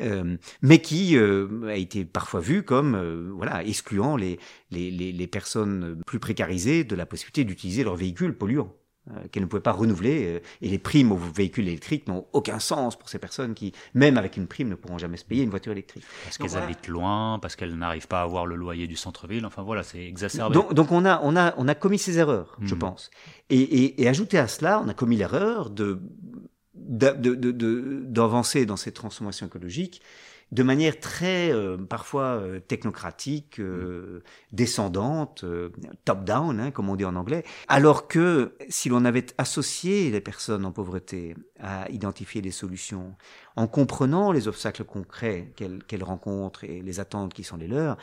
euh, 0.00 0.36
mais 0.62 0.80
qui 0.80 1.16
euh, 1.16 1.68
a 1.68 1.76
été 1.76 2.04
parfois 2.04 2.40
vu 2.40 2.62
comme 2.62 2.94
euh, 2.94 3.30
voilà 3.32 3.64
excluant 3.64 4.16
les, 4.16 4.38
les, 4.70 4.90
les, 4.90 5.12
les 5.12 5.26
personnes 5.26 6.00
plus 6.06 6.18
précarisées 6.18 6.84
de 6.84 6.94
la 6.96 7.06
possibilité 7.06 7.44
d'utiliser 7.44 7.84
leurs 7.84 7.96
véhicules 7.96 8.36
polluants 8.36 8.72
euh, 9.10 9.28
qu'elles 9.30 9.42
ne 9.42 9.48
pouvaient 9.48 9.60
pas 9.62 9.72
renouveler. 9.72 10.24
euh, 10.36 10.40
et 10.62 10.68
les 10.68 10.78
primes 10.78 11.12
aux 11.12 11.16
véhicules 11.16 11.68
électriques 11.68 12.08
n'ont 12.08 12.26
aucun 12.32 12.58
sens 12.58 12.96
pour 12.98 13.08
ces 13.08 13.18
personnes 13.18 13.54
qui, 13.54 13.72
même 13.92 14.16
avec 14.16 14.36
une 14.36 14.46
prime, 14.46 14.68
ne 14.68 14.74
pourront 14.76 14.96
jamais 14.98 15.16
se 15.18 15.24
payer 15.24 15.42
une 15.42 15.50
voiture 15.50 15.72
électrique. 15.72 16.04
Parce 16.24 16.38
qu'elles 16.38 16.48
voilà. 16.50 16.64
habitent 16.66 16.88
loin, 16.88 17.38
parce 17.40 17.54
qu'elles 17.56 17.76
n'arrivent 17.76 18.08
pas 18.08 18.20
à 18.20 18.22
avoir 18.24 18.46
le 18.46 18.56
loyer 18.56 18.86
du 18.86 18.96
centre-ville. 18.96 19.44
Enfin 19.44 19.62
voilà, 19.62 19.82
c'est 19.82 20.02
exacerbé. 20.06 20.54
Donc, 20.54 20.72
donc 20.72 20.90
on, 20.90 21.04
a, 21.04 21.20
on, 21.22 21.36
a, 21.36 21.54
on 21.58 21.68
a 21.68 21.74
commis 21.74 21.98
ces 21.98 22.18
erreurs, 22.18 22.56
je 22.62 22.74
Mhm. 22.74 22.80
pense. 22.80 23.10
Et, 23.50 23.60
et, 23.60 24.02
et 24.02 24.08
ajouté 24.08 24.38
à 24.38 24.48
cela, 24.48 24.80
on 24.84 24.88
a 24.88 24.94
commis 24.94 25.16
l'erreur 25.16 25.70
de 25.70 26.00
d'avancer 28.06 28.66
dans 28.66 28.76
cette 28.76 28.94
transformation 28.94 29.46
écologique 29.46 30.00
de 30.54 30.62
manière 30.62 31.00
très 31.00 31.52
euh, 31.52 31.76
parfois 31.76 32.36
euh, 32.36 32.60
technocratique, 32.60 33.58
euh, 33.58 34.22
descendante, 34.52 35.44
top-down, 36.04 36.60
hein, 36.60 36.70
comme 36.70 36.88
on 36.88 36.94
dit 36.94 37.04
en 37.04 37.16
anglais, 37.16 37.42
alors 37.66 38.06
que 38.06 38.54
si 38.68 38.88
l'on 38.88 39.04
avait 39.04 39.26
associé 39.36 40.12
les 40.12 40.20
personnes 40.20 40.64
en 40.64 40.70
pauvreté 40.70 41.34
à 41.58 41.90
identifier 41.90 42.40
des 42.40 42.52
solutions, 42.52 43.16
en 43.56 43.66
comprenant 43.66 44.30
les 44.30 44.46
obstacles 44.46 44.84
concrets 44.84 45.52
qu'elles 45.56 46.04
rencontrent 46.04 46.62
et 46.62 46.82
les 46.82 47.00
attentes 47.00 47.34
qui 47.34 47.42
sont 47.42 47.56
les 47.56 47.66
leurs, 47.66 47.96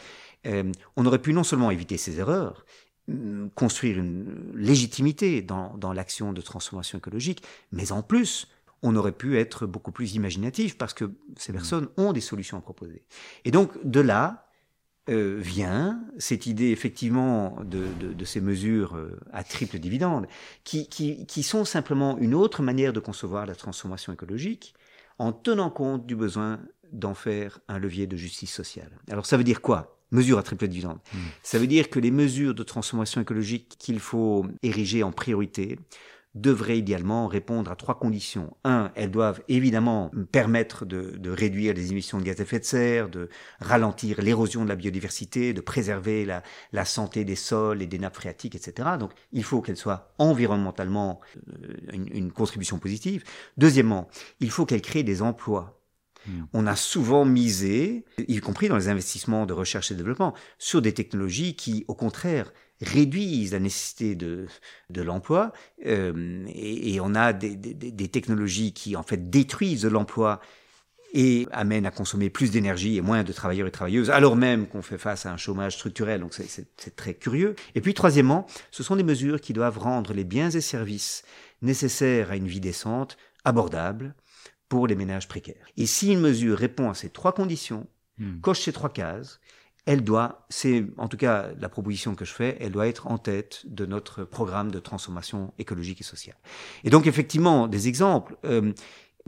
on 0.44 1.06
aurait 1.06 1.20
pu 1.20 1.32
non 1.34 1.44
seulement 1.44 1.72
éviter 1.72 1.96
ces 1.96 2.20
erreurs, 2.20 2.66
hum, 3.08 3.50
construire 3.56 3.98
une 3.98 4.52
légitimité 4.56 5.42
dans, 5.42 5.78
dans 5.78 5.94
l'action 5.94 6.34
de 6.34 6.42
transformation 6.42 6.98
écologique, 6.98 7.44
mais 7.72 7.94
en 7.94 8.02
plus 8.02 8.50
on 8.84 8.96
aurait 8.96 9.12
pu 9.12 9.38
être 9.38 9.66
beaucoup 9.66 9.92
plus 9.92 10.16
imaginatif 10.16 10.78
parce 10.78 10.94
que 10.94 11.12
ces 11.38 11.52
mmh. 11.52 11.56
personnes 11.56 11.88
ont 11.98 12.14
des 12.14 12.22
solutions 12.22 12.58
à 12.58 12.62
proposer. 12.62 13.04
Et 13.46 13.52
donc 13.52 13.72
de 13.84 14.00
là 14.00 14.48
euh, 15.10 15.38
vient 15.40 16.00
cette 16.20 16.46
idée 16.46 16.70
effectivement 16.70 17.58
de, 17.64 18.24
ces 18.24 18.40
mesures 18.40 18.96
euh, 18.96 19.20
à 19.34 19.44
triple 19.44 19.80
dividende 19.80 20.28
qui, 20.64 20.88
qui, 20.88 21.44
sont 21.44 21.66
simplement 21.66 22.18
une 22.20 22.36
autre 22.36 22.62
manière 22.62 22.94
de 22.94 23.00
concevoir 23.00 23.48
la 23.48 23.56
transformation 23.56 24.14
écologique 24.14 24.76
en 25.18 25.32
tenant 25.32 25.72
compte 25.72 26.06
du 26.06 26.16
besoin 26.16 26.60
d'en 26.92 27.14
faire 27.14 27.60
un 27.68 27.80
levier 27.80 28.06
de 28.06 28.16
justice 28.16 28.54
sociale. 28.54 28.92
Alors 29.10 29.26
ça 29.26 29.38
veut 29.38 29.44
dire 29.44 29.62
quoi? 29.62 29.98
Mesures 30.12 30.38
à 30.38 30.44
triple 30.44 30.68
dividende. 30.68 31.00
Mmh. 31.14 31.18
Ça 31.42 31.58
veut 31.58 31.68
dire 31.68 31.90
que 31.90 32.00
les 32.00 32.12
mesures 32.12 32.54
de 32.54 32.64
transformation 32.64 33.22
écologique 33.22 33.76
qu'il 33.80 34.00
faut 34.00 34.46
ériger 34.62 35.04
en 35.04 35.12
priorité 35.12 35.80
devraient 36.34 36.78
idéalement 36.78 37.28
répondre 37.28 37.70
à 37.70 37.76
trois 37.76 38.00
conditions. 38.00 38.56
Un, 38.64 38.92
elles 38.96 39.12
doivent 39.12 39.42
évidemment 39.50 40.12
permettre 40.32 40.86
de, 40.86 41.30
réduire 41.30 41.74
les 41.74 41.92
émissions 41.92 42.20
de 42.20 42.24
gaz 42.24 42.40
à 42.40 42.44
effet 42.44 42.60
de 42.60 42.66
serre, 42.66 43.10
de 43.10 43.30
ralentir 43.60 44.22
l'érosion 44.22 44.64
de 44.64 44.70
la 44.70 44.76
biodiversité, 44.76 45.54
de 45.54 45.62
préserver 45.62 46.26
la, 46.26 46.86
santé 46.86 47.26
des 47.26 47.36
sols 47.36 47.82
et 47.82 47.88
des 47.88 48.00
nappes 48.00 48.16
phréatiques, 48.16 48.56
etc. 48.56 48.90
Donc 49.00 49.12
il 49.32 49.44
faut 49.44 49.62
qu'elles 49.62 49.78
soient 49.78 50.14
environnementalement 50.18 51.20
euh, 51.64 51.76
une, 51.92 52.32
contribution 52.32 52.80
positive. 52.80 53.24
Deuxièmement, 53.58 54.08
il 54.40 54.52
faut 54.52 54.66
qu'elles 54.66 54.82
créent 54.82 55.04
des 55.04 55.22
emplois. 55.22 55.82
Hmm. 56.26 56.44
On 56.54 56.68
a 56.68 56.76
souvent 56.76 57.26
misé, 57.26 58.06
y 58.28 58.40
compris 58.40 58.70
dans 58.70 58.78
les 58.78 58.88
investissements 58.88 59.46
de 59.46 59.54
recherche 59.54 59.92
et 59.92 59.96
développement, 59.96 60.34
sur 60.60 60.82
des 60.82 60.94
technologies 60.94 61.56
qui, 61.56 61.84
au 61.88 61.96
contraire, 61.96 62.52
réduisent 62.82 63.54
la 63.54 63.60
nécessité 63.60 64.16
de, 64.16 64.48
de 64.90 65.02
l'emploi 65.02 65.54
euh, 65.86 66.46
et, 66.48 67.00
on 67.00 67.16
a 67.16 67.34
des, 67.34 67.56
des, 67.56 68.08
technologies 68.08 68.74
qui 68.74 68.96
en 68.96 69.04
fait 69.04 69.30
détruisent 69.30 69.86
l'emploi 69.86 70.42
et 71.14 71.48
amènent 71.52 71.86
à 71.86 71.92
consommer 71.92 72.30
plus 72.30 72.52
d'énergie 72.52 72.98
et 72.98 73.02
moins 73.02 73.24
de 73.24 73.34
travailleurs 73.34 73.68
et 73.68 73.72
travailleuses, 73.72 74.10
alors 74.10 74.36
même 74.36 74.68
qu'on 74.68 74.82
fait 74.82 74.98
face 74.98 75.26
à 75.26 75.32
un 75.32 75.38
chômage 75.38 75.76
structurel. 75.76 76.22
Donc 76.22 76.34
c'est 76.34 76.96
très 76.96 77.14
curieux. 77.14 77.56
Et 77.76 77.82
puis 77.82 77.94
troisièmement, 77.94 78.46
ce 78.72 78.84
sont 78.84 78.96
des 78.96 79.04
mesures 79.04 79.42
qui 79.42 79.54
doivent 79.54 79.78
rendre 79.78 80.14
les 80.14 80.24
biens 80.24 80.50
et 80.50 80.62
services 80.62 81.24
nécessaires 81.62 82.32
à 82.32 82.38
une 82.38 82.48
vie 82.48 82.62
décente 82.62 83.18
abordables 83.44 84.16
pour 84.70 84.88
les 84.88 84.96
ménages 84.96 85.28
précaires. 85.28 85.68
Et 85.76 85.86
si 85.86 86.14
une 86.14 86.22
mesure 86.22 86.58
répond 86.58 86.90
à 86.90 86.94
ces 86.94 87.10
trois 87.10 87.34
conditions, 87.34 87.88
hmm. 88.18 88.40
coche 88.40 88.62
ces 88.62 88.72
trois 88.72 88.90
cases, 88.90 89.42
elle 89.86 90.04
doit, 90.04 90.46
c'est 90.50 90.86
en 90.98 91.08
tout 91.08 91.18
cas 91.18 91.50
la 91.60 91.70
proposition 91.70 92.14
que 92.16 92.26
je 92.26 92.34
fais, 92.34 92.58
elle 92.60 92.72
doit 92.72 92.88
être 92.88 93.08
en 93.08 93.18
tête 93.18 93.62
de 93.66 93.86
notre 93.86 94.24
programme 94.24 94.72
de 94.72 94.80
transformation 94.80 95.54
écologique 95.58 96.02
et 96.02 96.04
sociale. 96.04 96.38
Et 96.84 96.90
donc 96.90 97.08
effectivement, 97.08 97.68
des 97.68 97.88
exemples. 97.88 98.38
Euh, 98.46 98.74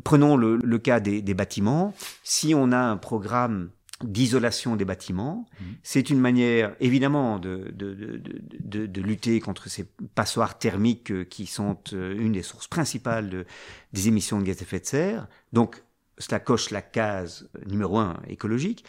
prenons 0.03 0.37
le, 0.37 0.77
cas 0.77 0.99
des, 0.99 1.21
bâtiments. 1.33 1.93
Si 2.23 2.53
on 2.55 2.71
a 2.71 2.77
un 2.77 2.97
programme 2.97 3.69
d'isolation 4.03 4.75
des 4.75 4.85
bâtiments, 4.85 5.45
mmh. 5.59 5.63
c'est 5.81 6.09
une 6.09 6.19
manière 6.19 6.75
évidemment 6.79 7.39
de, 7.39 7.71
de, 7.73 9.01
lutter 9.01 9.39
contre 9.39 9.69
ces 9.69 9.85
passoires 10.15 10.57
thermiques 10.57 11.11
euh, 11.11 11.23
qui 11.23 11.45
sont 11.45 11.77
euh, 11.93 12.15
une 12.17 12.33
des 12.33 12.41
sources 12.41 12.67
principales 12.67 13.45
des 13.93 14.07
émissions 14.07 14.39
de 14.39 14.45
gaz 14.45 14.57
à 14.59 14.61
effet 14.63 14.79
de 14.79 14.85
serre. 14.85 15.27
Donc 15.53 15.83
cela 16.17 16.39
coche 16.39 16.69
la 16.69 16.81
case 16.81 17.49
numéro 17.65 17.97
un 17.97 18.19
écologique. 18.27 18.83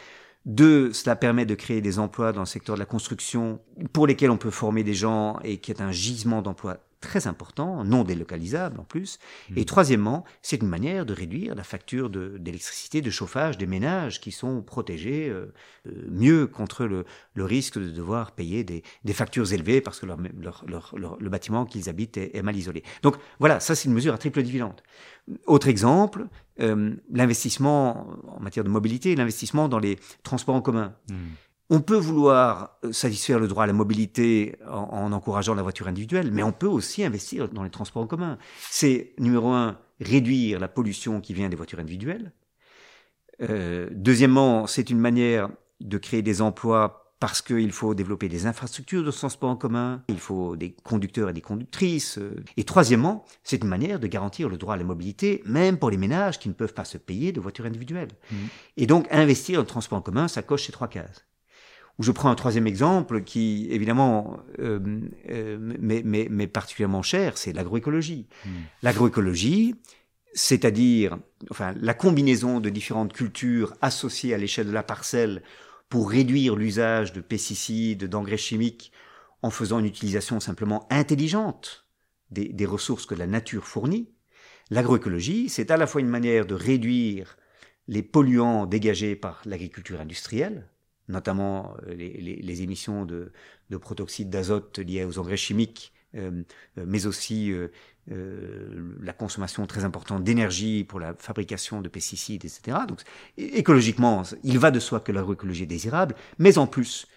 Deux, 0.45 0.93
cela 0.93 1.15
permet 1.15 1.45
de 1.45 1.55
créer 1.55 1.81
des 1.81 1.97
emplois 1.97 2.31
dans 2.31 2.41
le 2.41 2.45
secteur 2.45 2.75
de 2.75 2.79
la 2.79 2.85
construction 2.85 3.59
pour 3.93 4.05
lesquels 4.05 4.29
on 4.29 4.37
peut 4.37 4.51
former 4.51 4.83
des 4.83 4.93
gens 4.93 5.39
et 5.43 5.57
qui 5.57 5.71
est 5.71 5.81
un 5.81 5.91
gisement 5.91 6.43
d'emplois 6.43 6.77
très 7.05 7.27
important, 7.27 7.83
non 7.83 8.03
délocalisable 8.03 8.79
en 8.79 8.83
plus. 8.83 9.19
Et 9.55 9.61
mmh. 9.61 9.65
troisièmement, 9.65 10.25
c'est 10.41 10.61
une 10.61 10.67
manière 10.67 11.05
de 11.05 11.13
réduire 11.13 11.55
la 11.55 11.63
facture 11.63 12.09
d'électricité, 12.09 13.01
de, 13.01 13.09
chauffage 13.09 13.57
des 13.57 13.67
ménages 13.67 14.19
qui 14.19 14.31
sont 14.31 14.61
protégés 14.61 15.29
euh, 15.29 15.53
euh, 15.87 15.91
mieux 16.09 16.47
contre 16.47 16.85
le, 16.85 17.05
risque 17.37 17.79
de 17.79 17.89
devoir 17.89 18.31
payer 18.31 18.63
des, 18.63 18.83
factures 19.13 19.53
élevées 19.53 19.81
parce 19.81 19.99
que 19.99 20.07
le 20.07 21.29
bâtiment 21.29 21.65
qu'ils 21.65 21.89
habitent 21.89 22.17
est, 22.17 22.41
mal 22.41 22.55
isolé. 22.55 22.83
Donc 23.03 23.15
voilà, 23.39 23.59
ça 23.59 23.75
c'est 23.75 23.87
une 23.87 23.93
mesure 23.93 24.13
à 24.13 24.17
triple 24.17 24.41
dividende. 24.41 24.81
Autre 25.45 25.67
exemple, 25.67 26.27
euh, 26.59 26.95
l'investissement 27.11 28.07
en 28.27 28.39
matière 28.39 28.65
de 28.65 28.69
mobilité, 28.69 29.15
l'investissement 29.15 29.67
dans 29.69 29.79
les 29.79 29.97
transports 30.23 30.55
en 30.55 30.61
commun. 30.61 30.95
Mmh. 31.09 31.15
On 31.69 31.81
peut 31.81 31.97
vouloir 31.97 32.77
euh, 32.83 32.91
satisfaire 32.91 33.39
le 33.39 33.47
droit 33.47 33.63
à 33.63 33.67
la 33.67 33.73
mobilité 33.73 34.55
en, 34.69 35.11
encourageant 35.11 35.55
la 35.55 35.63
voiture 35.63 35.87
individuelle, 35.87 36.31
mais 36.31 36.43
on 36.43 36.51
peut 36.51 36.67
aussi 36.67 37.03
investir 37.03 37.49
dans 37.49 37.63
les 37.63 37.71
transports 37.71 38.03
en 38.03 38.07
commun. 38.07 38.37
C'est, 38.69 39.13
numéro 39.17 39.49
un, 39.49 39.77
réduire 39.99 40.59
la 40.59 40.67
pollution 40.67 41.21
qui 41.21 41.33
vient 41.33 41.49
des 41.49 41.55
voitures 41.55 41.79
individuelles. 41.79 42.31
Euh, 43.41 43.89
deuxièmement, 43.91 44.67
c'est 44.67 44.89
une 44.89 44.99
manière 44.99 45.49
de 45.81 45.97
créer 45.97 46.21
des 46.21 46.41
emplois 46.41 47.01
parce 47.19 47.41
qu'il 47.41 47.71
faut 47.71 47.95
développer 47.95 48.27
des 48.27 48.45
infrastructures 48.45 49.03
de 49.03 49.09
transport 49.09 49.49
en 49.49 49.55
commun, 49.55 50.03
il 50.09 50.19
faut 50.19 50.55
des 50.55 50.75
conducteurs 50.83 51.29
et 51.29 51.33
des 51.33 51.41
conductrices. 51.41 52.17
Euh. 52.17 52.43
Et 52.57 52.65
troisièmement, 52.65 53.25
c'est 53.43 53.63
une 53.63 53.69
manière 53.69 53.99
de 53.99 54.07
garantir 54.07 54.49
le 54.49 54.57
droit 54.57 54.75
à 54.75 54.77
la 54.77 54.83
mobilité, 54.83 55.41
même 55.45 55.79
pour 55.79 55.89
les 55.89 55.97
ménages 55.97 56.39
qui 56.39 56.49
ne 56.49 56.53
peuvent 56.53 56.73
pas 56.73 56.85
se 56.85 56.97
payer 56.97 57.31
de 57.31 57.39
voitures 57.39 57.65
individuelles. 57.65 58.11
Mmh. 58.31 58.35
Et 58.77 58.85
donc, 58.85 59.07
investir 59.11 59.55
dans 59.55 59.61
le 59.61 59.67
transport 59.67 59.97
en 59.97 60.01
commun, 60.01 60.27
ça 60.27 60.41
coche 60.41 60.65
ces 60.65 60.71
trois 60.71 60.89
cases. 60.89 61.25
Ou 61.97 62.03
je 62.03 62.11
prends 62.11 62.29
un 62.29 62.35
troisième 62.35 62.67
exemple 62.67 63.23
qui, 63.23 63.67
évidemment, 63.69 64.39
euh, 64.59 64.79
euh, 65.29 65.57
mais, 65.79 66.47
particulièrement 66.47 67.01
cher, 67.01 67.37
c'est 67.37 67.53
l'agroécologie. 67.53 68.27
Hmm. 68.45 68.49
L'agroécologie, 68.83 69.75
c'est-à-dire 70.33 71.17
enfin, 71.49 71.73
la 71.79 71.93
combinaison 71.93 72.59
de 72.59 72.69
différentes 72.69 73.13
cultures 73.13 73.73
associées 73.81 74.33
à 74.33 74.37
l'échelle 74.37 74.67
de 74.67 74.73
la 74.73 74.83
parcelle 74.83 75.41
pour 75.87 76.09
réduire 76.09 76.55
l'usage 76.55 77.13
de 77.13 77.21
pesticides, 77.21 78.05
d'engrais 78.05 78.37
chimiques, 78.37 78.91
en 79.41 79.49
faisant 79.49 79.79
une 79.79 79.85
utilisation 79.85 80.39
simplement 80.39 80.87
intelligente 80.89 81.85
des, 82.31 82.49
des 82.49 82.65
ressources 82.65 83.05
que 83.05 83.15
la 83.15 83.27
nature 83.27 83.67
fournit. 83.67 84.09
L'agroécologie, 84.69 85.47
c'est 85.47 85.71
à 85.71 85.77
la 85.77 85.87
fois 85.87 86.01
une 86.01 86.09
manière 86.09 86.45
de 86.45 86.55
réduire 86.55 87.37
les 87.87 88.01
polluants 88.01 88.65
dégagés 88.65 89.15
par 89.15 89.41
l'agriculture 89.45 90.01
industrielle, 90.01 90.67
notamment 91.07 91.75
euh, 91.87 91.93
les, 91.95 92.61
émissions 92.61 93.05
de, 93.05 93.31
protoxyde 93.79 94.29
d'azote 94.29 94.79
liées 94.79 95.05
aux 95.05 95.19
engrais 95.19 95.37
chimiques, 95.37 95.93
euh, 96.15 96.43
euh, 96.77 96.85
mais 96.87 97.05
aussi 97.05 97.53
la 98.07 99.13
consommation 99.13 99.65
très 99.65 99.83
importante 99.83 100.23
d'énergie 100.23 100.83
pour 100.83 100.99
la 100.99 101.15
fabrication 101.15 101.81
de 101.81 101.89
pesticides, 101.89 102.45
etc. 102.45 102.77
Donc, 102.87 103.01
écologiquement, 103.37 104.21
il 104.43 104.59
va 104.59 104.69
de 104.69 104.79
soi 104.79 104.99
que 104.99 105.11
l'agroécologie 105.11 105.63
est 105.63 105.67
désirable, 105.67 106.15
mais 106.37 106.59
en 106.59 106.67
plus, 106.67 107.07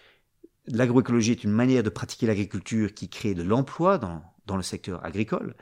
l'agroécologie 0.66 1.32
est 1.32 1.44
une 1.44 1.52
manière 1.52 1.82
de 1.82 1.90
pratiquer 1.90 2.26
l'agriculture 2.26 2.94
qui 2.94 3.10
crée 3.10 3.34
de 3.34 3.42
l'emploi 3.42 3.98
dans, 3.98 4.22
dans, 4.46 4.56
le 4.56 4.62
secteur 4.62 5.04
agricole. 5.04 5.56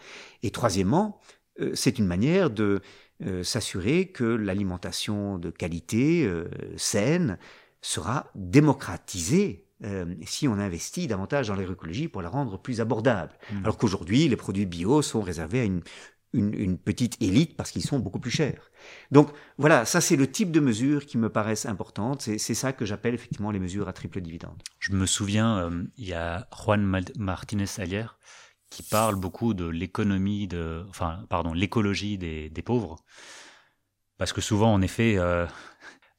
Et 0.44 0.50
troisièmement, 0.50 1.20
c'est 1.74 1.98
une 1.98 2.06
manière 2.06 2.50
de 2.50 2.80
s'assurer 3.42 4.06
que 4.06 4.24
l'alimentation 4.24 5.38
de 5.38 5.50
qualité, 5.50 6.30
saine, 6.76 7.36
sera 7.86 8.30
démocratisé 8.34 9.64
euh, 9.84 10.06
si 10.24 10.48
on 10.48 10.54
investit 10.54 11.06
davantage 11.06 11.48
dans 11.48 11.54
l'agroécologie 11.54 12.08
pour 12.08 12.22
la 12.22 12.28
rendre 12.28 12.58
plus 12.58 12.80
abordable. 12.80 13.32
Hmm. 13.52 13.58
Alors 13.62 13.76
qu'aujourd'hui, 13.76 14.26
les 14.28 14.36
produits 14.36 14.66
bio 14.66 15.02
sont 15.02 15.20
réservés 15.20 15.60
à 15.60 15.64
une, 15.64 15.82
une, 16.32 16.78
petite 16.78 17.20
élite 17.22 17.56
parce 17.56 17.70
qu'ils 17.70 17.84
sont 17.84 17.98
beaucoup 17.98 18.18
plus 18.18 18.30
chers. 18.30 18.70
Donc 19.12 19.30
voilà, 19.56 19.84
ça 19.84 20.00
c'est 20.00 20.16
le 20.16 20.30
type 20.30 20.50
de 20.50 20.60
mesures 20.60 21.06
qui 21.06 21.16
me 21.16 21.28
paraissent 21.28 21.66
importantes. 21.66 22.22
C'est 22.22 22.54
ça 22.54 22.72
que 22.72 22.84
j'appelle 22.84 23.14
effectivement 23.14 23.50
les 23.50 23.60
mesures 23.60 23.88
à 23.88 23.92
triple 23.92 24.20
dividende. 24.20 24.60
Je 24.80 24.92
me 24.92 25.06
souviens, 25.06 25.58
euh, 25.58 25.84
il 25.96 26.06
y 26.06 26.14
a 26.14 26.48
Juan 26.52 27.02
Martinez 27.18 27.66
Alier 27.78 28.06
qui 28.68 28.82
parle 28.82 29.14
beaucoup 29.14 29.54
de 29.54 29.66
l'économie 29.66 30.48
de, 30.48 30.84
enfin, 30.88 31.24
pardon, 31.28 31.52
l'écologie 31.52 32.18
des, 32.18 32.50
des, 32.50 32.62
pauvres. 32.62 32.96
Parce 34.18 34.32
que 34.32 34.40
souvent, 34.40 34.72
en 34.72 34.82
effet, 34.82 35.16
euh, 35.18 35.46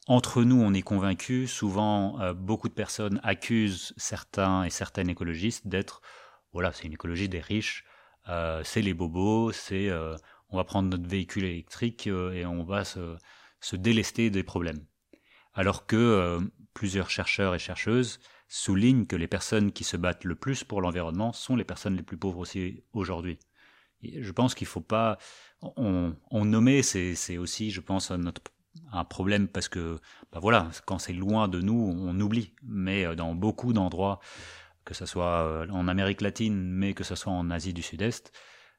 entre 0.07 0.43
nous, 0.43 0.59
on 0.61 0.73
est 0.73 0.81
convaincus. 0.81 1.51
Souvent, 1.51 2.19
euh, 2.21 2.33
beaucoup 2.33 2.69
de 2.69 2.73
personnes 2.73 3.19
accusent 3.23 3.93
certains 3.97 4.63
et 4.63 4.69
certaines 4.69 5.09
écologistes 5.09 5.67
d'être, 5.67 6.01
voilà, 6.53 6.71
c'est 6.71 6.85
une 6.85 6.93
écologie 6.93 7.29
des 7.29 7.41
riches, 7.41 7.85
euh, 8.29 8.61
c'est 8.63 8.81
les 8.81 8.93
bobos, 8.93 9.51
c'est, 9.51 9.89
euh, 9.89 10.15
on 10.49 10.57
va 10.57 10.63
prendre 10.63 10.89
notre 10.89 11.07
véhicule 11.07 11.43
électrique 11.43 12.07
et 12.07 12.45
on 12.45 12.63
va 12.63 12.85
se, 12.85 13.17
se, 13.59 13.75
délester 13.75 14.29
des 14.29 14.43
problèmes. 14.43 14.85
Alors 15.53 15.85
que 15.85 16.39
plusieurs 16.73 17.09
chercheurs 17.09 17.53
et 17.53 17.59
chercheuses 17.59 18.19
soulignent 18.47 19.07
que 19.07 19.17
les 19.17 19.27
personnes 19.27 19.73
qui 19.73 19.83
se 19.83 19.97
battent 19.97 20.23
le 20.23 20.35
plus 20.35 20.63
pour 20.63 20.81
l'environnement 20.81 21.33
sont 21.33 21.57
les 21.57 21.65
personnes 21.65 21.97
les 21.97 22.03
plus 22.03 22.17
pauvres 22.17 22.39
aussi 22.39 22.83
aujourd'hui. 22.93 23.39
Je 24.01 24.31
pense 24.31 24.55
qu'il 24.55 24.65
ne 24.65 24.69
faut 24.69 24.81
pas... 24.81 25.17
On, 25.61 26.15
on 26.31 26.45
nommer, 26.45 26.81
c'est 26.83 27.37
aussi, 27.37 27.71
je 27.71 27.81
pense, 27.81 28.11
notre 28.11 28.41
un 28.91 29.03
problème 29.03 29.47
parce 29.47 29.67
que, 29.67 29.99
bah 30.31 30.39
voilà, 30.39 30.69
quand 30.85 30.99
c'est 30.99 31.13
loin 31.13 31.47
de 31.47 31.61
nous, 31.61 31.95
on 31.97 32.19
oublie. 32.19 32.53
Mais 32.63 33.05
euh, 33.05 33.15
dans 33.15 33.35
beaucoup 33.35 33.73
d'endroits, 33.73 34.19
que 34.85 34.93
ce 34.93 35.05
soit 35.05 35.43
euh, 35.43 35.67
en 35.69 35.87
Amérique 35.87 36.21
latine, 36.21 36.55
mais 36.55 36.93
que 36.93 37.03
ce 37.03 37.15
soit 37.15 37.33
en 37.33 37.49
Asie 37.51 37.73
du 37.73 37.81
Sud-Est, 37.81 38.31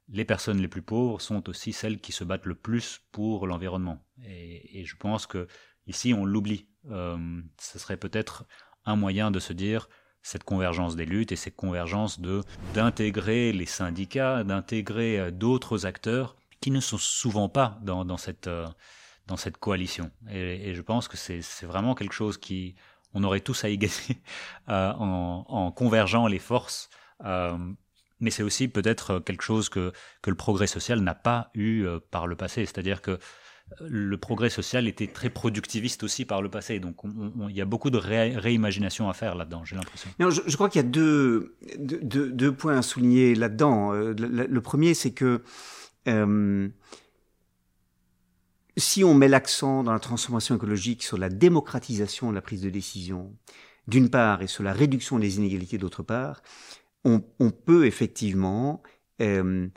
les 0.09 0.25
personnes 0.25 0.59
les 0.59 0.69
plus 0.69 0.83
pauvres 0.83 1.21
sont 1.21 1.49
aussi 1.49 1.73
celles 1.73 2.01
qui 2.01 2.13
se 2.13 2.25
battent 2.25 2.47
le 2.47 2.55
plus 2.55 3.01
pour 3.13 3.47
l'environnement. 3.47 4.03
Et, 4.25 4.85
je 4.85 4.97
pense 4.97 5.27
que 5.27 5.47
ici, 5.87 6.15
on 6.15 6.25
l'oublie. 6.25 6.67
Euh, 6.91 7.43
ce 7.61 7.79
serait 7.79 7.99
peut-être 7.99 8.45
un 8.87 8.97
moyen 8.97 9.31
de 9.31 9.39
se 9.39 9.53
dire 9.53 9.89
cette 10.23 10.45
convergence 10.45 10.97
des 10.97 11.05
luttes 11.05 11.33
et 11.33 11.37
cette 11.37 11.57
convergence 11.57 12.21
de 12.21 12.41
d'intégrer 12.73 13.53
les 13.53 13.67
syndicats, 13.67 14.45
d'intégrer 14.45 15.31
d'autres 15.31 15.85
acteurs 15.85 16.37
qui 16.61 16.71
ne 16.71 16.81
sont 16.81 16.99
souvent 16.99 17.49
pas 17.49 17.79
dans, 17.83 18.05
dans 18.05 18.17
cette 18.17 18.49
dans 19.29 19.37
cette 19.37 19.59
coalition. 19.59 20.11
Et, 20.33 20.75
je 20.75 20.81
pense 20.81 21.07
que 21.07 21.17
c'est 21.17 21.67
vraiment 21.67 21.95
quelque 21.95 22.15
chose 22.15 22.39
qui, 22.39 22.75
on 23.15 23.23
aurait 23.23 23.41
tous 23.41 23.63
à 23.63 23.69
y 23.69 23.79
gagner 23.79 24.21
euh, 24.69 24.93
en, 24.93 25.71
convergeant 25.71 26.27
les 26.27 26.41
forces. 26.41 26.89
Euh, 27.25 27.57
mais 28.21 28.31
c'est 28.31 28.43
aussi 28.43 28.67
peut-être 28.67 29.21
quelque 29.21 29.43
chose 29.43 29.69
que, 29.69 29.93
que 30.23 30.31
le 30.31 30.37
progrès 30.37 30.67
social 30.67 31.01
n'a 31.01 31.15
pas 31.15 31.51
eu 31.55 31.85
euh, 31.85 32.01
par 32.11 32.27
le 32.27 32.35
passé. 32.35 32.67
C'est-à-dire 32.67 33.01
que 33.01 33.19
le 33.81 34.17
progrès 34.17 34.49
social 34.49 34.89
était 34.89 35.07
très 35.07 35.29
productiviste 35.29 36.03
aussi 36.03 36.25
par 36.25 36.41
le 36.41 36.49
passé. 36.49 36.81
Donc 36.81 36.97
il 37.51 37.55
y 37.55 37.61
a 37.61 37.67
beaucoup 37.67 37.91
de 37.91 37.99
réimagination 37.99 39.11
à 39.11 39.13
faire 39.13 39.35
là-dedans, 39.35 39.63
j'ai 39.67 39.77
l'impression. 39.77 40.09
Je, 40.19 40.57
crois 40.57 40.71
qu'il 40.71 40.81
y 40.81 40.85
a 40.87 40.89
deux, 40.89 41.55
deux, 41.79 42.53
points 42.53 42.79
à 42.79 42.83
souligner 42.83 43.35
là-dedans. 43.35 43.93
Le, 43.93 44.61
premier, 44.63 44.95
c'est 44.95 45.13
que 45.13 45.43
si 48.79 49.05
on 49.05 49.15
met 49.15 49.29
l'accent 49.29 49.83
dans 49.83 49.93
la 49.93 49.99
transformation 49.99 50.57
écologique 50.57 51.03
sur 51.03 51.19
la 51.19 51.29
démocratisation 51.29 52.31
de 52.31 52.35
la 52.35 52.43
prise 52.43 52.63
de 52.63 52.71
décision, 52.71 53.37
d'une 53.87 54.11
part, 54.11 54.43
et 54.43 54.47
sur 54.47 54.63
la 54.63 54.73
réduction 54.73 55.19
des 55.19 55.37
inégalités 55.37 55.79
d'autre 55.79 56.03
part, 56.03 56.43
on, 57.05 57.21
peut 57.51 57.87
effectivement 57.87 58.83
euh, 59.23 59.69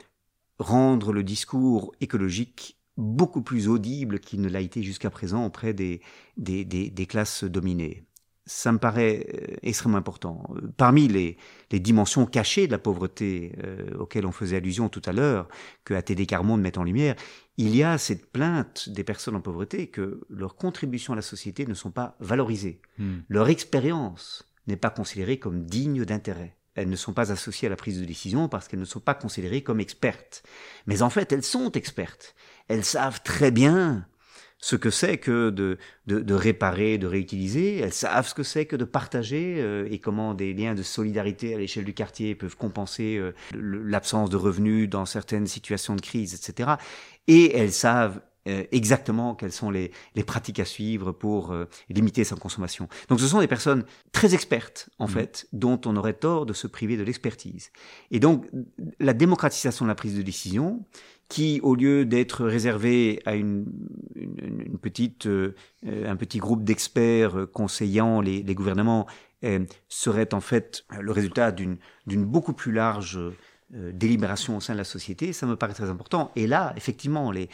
rendre 0.58 1.12
le 1.12 1.22
discours 1.22 1.94
écologique 2.00 2.78
beaucoup 2.98 3.40
plus 3.40 3.68
audible 3.68 4.20
qu'il 4.20 4.42
ne 4.42 4.50
l'a 4.50 4.60
été 4.60 4.82
jusqu'à 4.82 5.08
présent 5.08 5.46
auprès 5.46 5.72
des, 5.72 6.02
des 6.36 7.06
classes 7.06 7.44
dominées 7.44 8.04
ça 8.44 8.72
me 8.72 8.78
paraît 8.78 9.26
euh, 9.34 9.56
extrêmement 9.62 9.98
important. 9.98 10.42
Parmi 10.76 11.08
les, 11.08 11.36
dimensions 11.70 12.26
cachées 12.26 12.66
de 12.66 12.72
la 12.72 12.78
pauvreté 12.78 13.52
euh, 13.62 13.96
auxquelles 13.98 14.26
on 14.26 14.32
faisait 14.32 14.56
allusion 14.56 14.88
tout 14.88 15.02
à 15.04 15.12
l'heure, 15.12 15.48
que 15.84 15.94
ATD 15.94 16.26
Carmonde 16.26 16.60
met 16.60 16.76
en 16.78 16.84
lumière, 16.84 17.14
il 17.56 17.74
y 17.76 17.82
a 17.82 17.98
cette 17.98 18.30
plainte 18.30 18.88
des 18.88 19.04
personnes 19.04 19.36
en 19.36 19.40
pauvreté 19.40 19.86
que 19.86 20.20
leurs 20.28 20.56
contributions 20.56 21.12
à 21.12 21.16
la 21.16 21.22
société 21.22 21.66
ne 21.66 21.74
sont 21.74 21.90
pas 21.90 22.16
valorisées. 22.20 22.80
Hmm. 22.98 23.20
Leur 23.28 23.48
expérience 23.48 24.48
n'est 24.66 24.76
pas 24.76 24.90
considérée 24.90 25.38
comme 25.38 25.64
digne 25.64 26.04
d'intérêt. 26.04 26.56
Elles 26.74 26.88
ne 26.88 26.96
sont 26.96 27.12
pas 27.12 27.32
associées 27.32 27.66
à 27.66 27.70
la 27.70 27.76
prise 27.76 28.00
de 28.00 28.04
décision 28.04 28.48
parce 28.48 28.66
qu'elles 28.66 28.80
ne 28.80 28.84
sont 28.86 29.00
pas 29.00 29.14
considérées 29.14 29.62
comme 29.62 29.80
expertes. 29.80 30.42
Mais 30.86 31.02
en 31.02 31.10
fait, 31.10 31.30
elles 31.32 31.42
sont 31.42 31.70
expertes. 31.72 32.34
Elles 32.68 32.84
savent 32.84 33.22
très 33.22 33.50
bien 33.50 34.06
ce 34.62 34.76
que 34.76 34.90
c'est 34.90 35.18
que 35.18 35.50
de, 35.50 35.76
de, 36.06 36.20
de, 36.20 36.34
réparer, 36.34 36.96
de 36.96 37.08
réutiliser. 37.08 37.78
Elles 37.78 37.92
savent 37.92 38.28
ce 38.28 38.32
que 38.32 38.44
c'est 38.44 38.64
que 38.64 38.76
de 38.76 38.84
partager 38.84 39.56
euh, 39.58 39.88
et 39.90 39.98
comment 39.98 40.34
des 40.34 40.54
liens 40.54 40.74
de 40.74 40.84
solidarité 40.84 41.54
à 41.54 41.58
l'échelle 41.58 41.84
du 41.84 41.94
quartier 41.94 42.36
peuvent 42.36 42.56
compenser 42.56 43.16
euh, 43.16 43.34
l'absence 43.54 44.30
de 44.30 44.36
revenus 44.36 44.88
dans 44.88 45.04
certaines 45.04 45.48
situations 45.48 45.96
de 45.96 46.00
crise, 46.00 46.34
etc. 46.34 46.70
Et 47.26 47.56
elles 47.56 47.72
savent 47.72 48.20
euh, 48.46 48.62
exactement 48.70 49.34
quelles 49.34 49.52
sont 49.52 49.70
les, 49.70 49.90
les, 50.14 50.22
pratiques 50.22 50.60
à 50.60 50.64
suivre 50.64 51.10
pour 51.10 51.52
limiter 51.88 52.22
sa 52.22 52.36
consommation. 52.36 52.88
Donc 53.08 53.18
ce 53.18 53.26
sont 53.26 53.40
des 53.40 53.48
personnes 53.48 53.84
très 54.12 54.32
expertes, 54.32 54.90
en 55.00 55.06
mmh. 55.06 55.10
fait, 55.10 55.48
dont 55.52 55.80
on 55.86 55.96
aurait 55.96 56.14
tort 56.14 56.46
de 56.46 56.52
se 56.52 56.68
priver 56.68 56.96
de 56.96 57.02
l'expertise. 57.02 57.72
Et 58.12 58.20
donc 58.20 58.46
la 59.00 59.12
démocratisation 59.12 59.84
de 59.84 59.88
la 59.88 59.96
prise 59.96 60.16
de 60.16 60.22
décision, 60.22 60.84
qui, 61.28 61.60
au 61.62 61.74
lieu 61.74 62.04
d'être 62.04 62.44
réservé 62.44 63.22
à 63.24 63.34
euh, 65.86 65.94
un 66.06 66.16
petit 66.16 66.38
groupe 66.38 66.64
d'experts 66.64 67.38
euh, 67.38 67.46
conseillant 67.46 68.20
les, 68.20 68.42
les 68.42 68.54
gouvernements, 68.54 69.06
euh, 69.44 69.64
serait 69.88 70.34
en 70.34 70.40
fait 70.40 70.84
le 71.00 71.10
résultat 71.10 71.52
d'une 71.52 71.78
beaucoup 72.06 72.52
plus 72.52 72.72
large 72.72 73.18
délibération 73.72 74.58
au 74.58 74.60
sein 74.60 74.74
de 74.74 74.78
la 74.78 74.84
société, 74.84 75.32
ça 75.32 75.46
me 75.46 75.56
paraît 75.56 75.72
très 75.72 75.88
important. 75.88 76.30
Et 76.36 76.46
là, 76.46 76.74
effectivement, 76.76 77.32
les, 77.32 77.48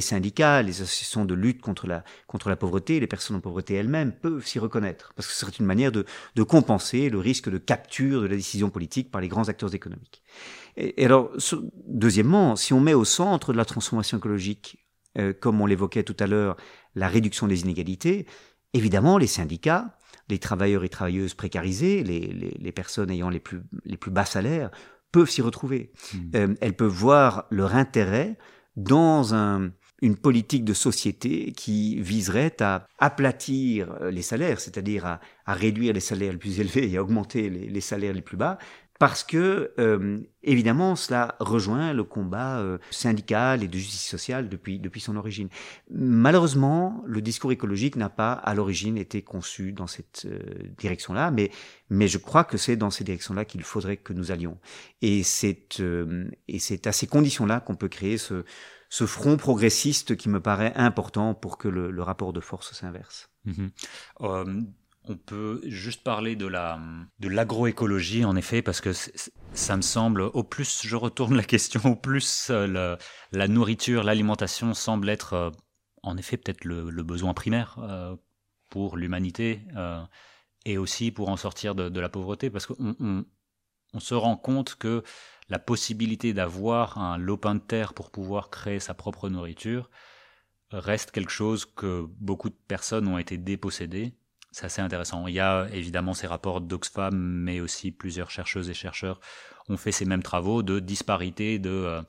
syndicats, 0.00 0.62
les 0.62 0.82
associations 0.82 1.24
de 1.24 1.34
lutte 1.34 1.60
contre 1.60 1.88
la, 1.88 2.56
pauvreté, 2.56 3.00
les 3.00 3.06
personnes 3.08 3.36
en 3.36 3.40
pauvreté 3.40 3.74
elles-mêmes 3.74 4.12
peuvent 4.12 4.46
s'y 4.46 4.60
reconnaître, 4.60 5.12
parce 5.16 5.26
que 5.26 5.34
ce 5.34 5.40
serait 5.40 5.52
une 5.58 5.66
manière 5.66 5.90
de, 5.90 6.04
compenser 6.44 7.10
le 7.10 7.18
risque 7.18 7.50
de 7.50 7.58
capture 7.58 8.22
de 8.22 8.26
la 8.26 8.36
décision 8.36 8.70
politique 8.70 9.10
par 9.10 9.20
les 9.20 9.28
grands 9.28 9.48
acteurs 9.48 9.74
économiques. 9.74 10.22
Et, 10.76 11.04
alors, 11.04 11.32
deuxièmement, 11.86 12.54
si 12.54 12.72
on 12.72 12.80
met 12.80 12.94
au 12.94 13.04
centre 13.04 13.52
de 13.52 13.56
la 13.56 13.64
transformation 13.64 14.18
écologique, 14.18 14.86
euh, 15.18 15.32
comme 15.32 15.60
on 15.60 15.66
l'évoquait 15.66 16.04
tout 16.04 16.16
à 16.20 16.26
l'heure, 16.26 16.56
la 16.94 17.08
réduction 17.08 17.48
des 17.48 17.62
inégalités, 17.62 18.26
évidemment, 18.72 19.18
les 19.18 19.26
syndicats, 19.26 19.96
les 20.28 20.38
travailleurs 20.38 20.84
et 20.84 20.88
travailleuses 20.88 21.34
précarisés, 21.34 22.02
les, 22.02 22.72
personnes 22.72 23.10
ayant 23.10 23.28
les 23.28 23.40
plus 23.40 23.60
bas 24.10 24.24
salaires, 24.24 24.70
peuvent 25.14 25.30
s'y 25.30 25.42
retrouver. 25.42 25.92
Mmh. 25.92 26.18
Euh, 26.34 26.54
elles 26.60 26.74
peuvent 26.74 26.88
voir 26.88 27.44
leur 27.50 27.76
intérêt 27.76 28.36
dans 28.74 29.32
un, 29.32 29.70
une 30.02 30.16
politique 30.16 30.64
de 30.64 30.74
société 30.74 31.52
qui 31.52 32.00
viserait 32.00 32.56
à 32.60 32.88
aplatir 32.98 33.92
euh, 33.92 34.10
les 34.10 34.22
salaires, 34.22 34.58
c'est-à-dire 34.58 35.06
à, 35.06 35.20
à, 35.46 35.54
réduire 35.54 35.92
les 35.92 36.00
salaires 36.00 36.32
les 36.32 36.38
plus 36.38 36.58
élevés 36.58 36.90
et 36.90 36.96
à 36.96 37.02
augmenter 37.02 37.48
les, 37.48 37.68
les 37.68 37.80
salaires 37.80 38.12
les 38.12 38.22
plus 38.22 38.36
bas, 38.36 38.58
parce 38.98 39.24
que, 39.24 39.72
euh, 39.78 40.20
évidemment, 40.42 40.94
cela 40.94 41.34
rejoint 41.40 41.92
le 41.92 42.04
combat 42.04 42.60
euh, 42.60 42.78
syndical 42.90 43.64
et 43.64 43.68
de 43.68 43.76
justice 43.76 44.08
sociale 44.08 44.48
depuis, 44.48 44.78
depuis 44.78 45.00
son 45.00 45.16
origine. 45.16 45.48
Malheureusement, 45.90 47.02
le 47.04 47.20
discours 47.20 47.50
écologique 47.50 47.96
n'a 47.96 48.08
pas, 48.08 48.32
à 48.32 48.54
l'origine, 48.54 48.96
été 48.96 49.22
conçu 49.22 49.72
dans 49.72 49.88
cette 49.88 50.26
euh, 50.26 50.38
direction-là, 50.78 51.32
mais, 51.32 51.50
mais 51.90 52.06
je 52.06 52.18
crois 52.18 52.44
que 52.44 52.56
c'est 52.56 52.76
dans 52.76 52.90
ces 52.90 53.02
directions-là 53.02 53.44
qu'il 53.44 53.64
faudrait 53.64 53.96
que 53.96 54.12
nous 54.12 54.30
allions. 54.30 54.58
Et 55.02 55.22
c'est 55.22 55.82
et 56.48 56.58
c'est 56.58 56.86
à 56.86 56.92
ces 56.92 57.06
conditions-là 57.06 57.60
qu'on 57.60 57.74
peut 57.74 57.88
créer 57.88 58.16
ce, 58.16 58.44
ce 58.88 59.06
front 59.06 59.36
progressiste 59.36 60.16
qui 60.16 60.28
me 60.28 60.40
paraît 60.40 60.72
important 60.76 61.34
pour 61.34 61.58
que 61.58 61.68
le, 61.68 61.90
le 61.90 62.02
rapport 62.02 62.32
de 62.32 62.40
force 62.40 62.72
s'inverse. 62.72 63.30
Mmh 63.44 63.68
on 65.06 65.16
peut 65.16 65.60
juste 65.64 66.02
parler 66.02 66.36
de 66.36 66.46
la 66.46 66.80
de 67.18 67.28
l'agroécologie 67.28 68.24
en 68.24 68.36
effet 68.36 68.62
parce 68.62 68.80
que 68.80 68.92
ça 69.52 69.76
me 69.76 69.82
semble 69.82 70.22
au 70.22 70.42
plus 70.42 70.86
je 70.86 70.96
retourne 70.96 71.36
la 71.36 71.42
question 71.42 71.80
au 71.84 71.96
plus 71.96 72.48
euh, 72.50 72.96
la 73.32 73.48
nourriture 73.48 74.02
l'alimentation 74.04 74.74
semble 74.74 75.08
être 75.08 75.32
euh, 75.34 75.50
en 76.02 76.16
effet 76.16 76.36
peut-être 76.36 76.64
le, 76.64 76.90
besoin 77.02 77.34
primaire 77.34 77.78
euh, 77.80 78.16
pour 78.70 78.96
l'humanité 78.96 79.60
et 80.64 80.78
aussi 80.78 81.12
pour 81.12 81.28
en 81.28 81.36
sortir 81.36 81.74
de, 81.76 82.00
la 82.00 82.08
pauvreté 82.08 82.50
parce 82.50 82.66
qu'on 82.66 82.96
on, 82.98 84.00
se 84.00 84.14
rend 84.14 84.36
compte 84.36 84.74
que 84.74 85.04
la 85.48 85.60
possibilité 85.60 86.32
d'avoir 86.32 86.98
un 86.98 87.16
lopin 87.16 87.54
de 87.54 87.60
terre 87.60 87.94
pour 87.94 88.10
pouvoir 88.10 88.50
créer 88.50 88.80
sa 88.80 88.92
propre 88.92 89.28
nourriture 89.28 89.90
reste 90.72 91.12
quelque 91.12 91.30
chose 91.30 91.66
que 91.66 92.04
beaucoup 92.18 92.48
de 92.48 92.58
personnes 92.66 93.06
ont 93.06 93.18
été 93.18 93.38
dépossédées 93.38 94.16
c'est 94.54 94.66
assez 94.66 94.80
intéressant. 94.80 95.26
Il 95.26 95.34
y 95.34 95.40
a 95.40 95.66
évidemment 95.72 96.14
ces 96.14 96.28
rapports 96.28 96.60
d'Oxfam, 96.60 97.12
mais 97.12 97.58
aussi 97.58 97.90
plusieurs 97.90 98.30
chercheuses 98.30 98.70
et 98.70 98.74
chercheurs 98.74 99.20
ont 99.68 99.76
fait 99.76 99.90
ces 99.90 100.04
mêmes 100.04 100.22
travaux 100.22 100.62
de 100.62 100.78
disparité 100.78 101.58
de, 101.58 101.70
euh, 101.70 102.02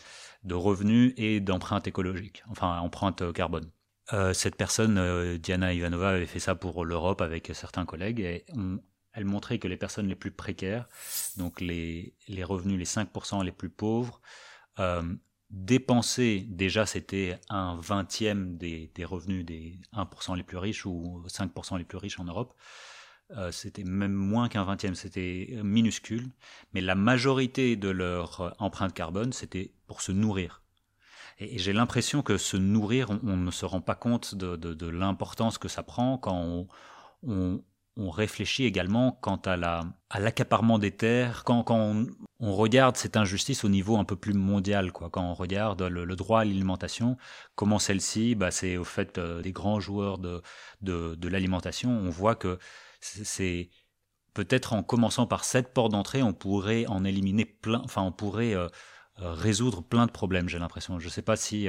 revenus 0.52 1.16
et 1.18 1.40
d'empreinte 1.40 1.88
écologique, 1.88 2.44
enfin 2.48 2.78
empreinte 2.78 3.24
euh, 3.24 3.32
carbone. 3.32 3.72
Euh, 4.14 4.34
cette 4.34 4.58
personne, 4.58 5.38
Diana 5.38 5.74
Ivanova, 5.74 6.10
avait 6.10 6.28
fait 6.28 6.40
ça 6.40 6.54
pour 6.54 6.86
l'Europe 6.86 7.22
avec 7.22 7.50
certains 7.56 7.86
collègues 7.86 8.20
et 8.20 8.46
elle 9.14 9.26
montrait 9.26 9.58
que 9.58 9.68
les 9.68 9.78
personnes 9.78 10.08
les 10.08 10.16
plus 10.16 10.30
précaires, 10.30 10.88
donc 11.38 11.62
les 11.62 12.14
revenus 12.44 12.78
les 12.78 12.86
5% 12.86 13.44
les 13.44 13.52
plus 13.52 13.72
pauvres, 13.72 14.22
dépenser, 15.50 16.46
déjà 16.50 16.86
c'était 16.86 17.40
un 17.50 17.78
vingtième 17.80 18.58
des, 18.58 18.90
revenus 19.04 19.46
des 19.46 19.80
1% 19.94 20.36
les 20.36 20.44
plus 20.44 20.58
riches 20.58 20.86
ou 20.86 21.24
5% 21.28 21.78
les 21.78 21.84
plus 21.84 21.98
riches 21.98 22.20
en 22.20 22.26
Europe. 22.26 22.54
Euh, 23.32 23.52
c'était 23.52 23.84
même 23.84 24.14
moins 24.14 24.50
qu'un 24.50 24.64
vingtième, 24.64 24.96
c'était 24.96 25.60
minuscule. 25.64 26.30
Mais 26.74 26.82
la 26.82 26.96
majorité 26.96 27.76
de 27.76 27.90
leur 27.90 28.56
empreinte 28.60 28.94
carbone, 28.94 29.34
c'était 29.34 29.74
pour 29.88 30.02
se 30.02 30.12
nourrir. 30.12 30.62
Et, 31.40 31.58
j'ai 31.58 31.74
l'impression 31.74 32.22
que 32.22 32.38
se 32.38 32.58
nourrir, 32.58 33.10
on, 33.10 33.38
ne 33.38 33.52
se 33.52 33.66
rend 33.66 33.82
pas 33.82 33.96
compte 33.96 34.36
de, 34.36 34.88
l'importance 34.88 35.58
que 35.58 35.68
ça 35.68 35.84
prend 35.84 36.18
quand 36.18 36.68
on, 37.24 37.62
réfléchit 37.98 38.66
également 38.66 39.14
quant 39.22 39.42
à 39.46 39.56
l'accaparement 40.20 40.80
des 40.80 40.92
terres, 40.92 41.44
quand, 41.44 41.66
on, 41.70 42.08
regarde 42.40 42.98
cette 42.98 43.18
injustice 43.18 43.64
au 43.64 43.70
niveau 43.70 43.98
un 43.98 44.04
peu 44.04 44.16
plus 44.16 44.34
mondial, 44.34 44.92
quoi. 44.92 45.10
quand 45.10 45.24
on 45.24 45.34
regarde 45.34 45.82
le, 45.82 46.16
droit 46.16 46.42
à 46.42 46.46
l'alimentation, 46.46 47.18
comment 47.56 47.80
celle-ci, 47.80 48.36
bah, 48.36 48.52
c'est 48.52 48.78
au 48.78 48.84
fait 48.84 49.18
euh, 49.18 49.42
des 49.42 49.52
grands 49.52 49.80
joueurs 49.80 50.18
de, 50.18 50.42
de 50.82 51.28
l'alimentation, 51.28 51.92
on 51.92 52.10
voit 52.10 52.36
que 52.36 52.60
c'est 53.00 53.70
peut-être 54.34 54.74
en 54.74 54.84
commençant 54.84 55.28
par 55.28 55.46
cette 55.46 55.74
porte 55.74 55.92
d'entrée, 55.92 56.24
on 56.24 56.34
pourrait 56.34 56.86
en 56.88 57.06
éliminer 57.06 57.46
plein, 57.46 57.82
enfin 57.86 58.02
on 58.02 58.12
pourrait 58.12 58.54
euh, 58.54 58.68
euh, 59.22 59.32
résoudre 59.34 59.82
plein 59.82 60.06
de 60.06 60.12
problèmes, 60.12 60.50
j'ai 60.50 60.60
l'impression. 60.60 61.00
Je 61.00 61.06
ne 61.06 61.12
sais 61.12 61.22
pas 61.22 61.38
si 61.38 61.68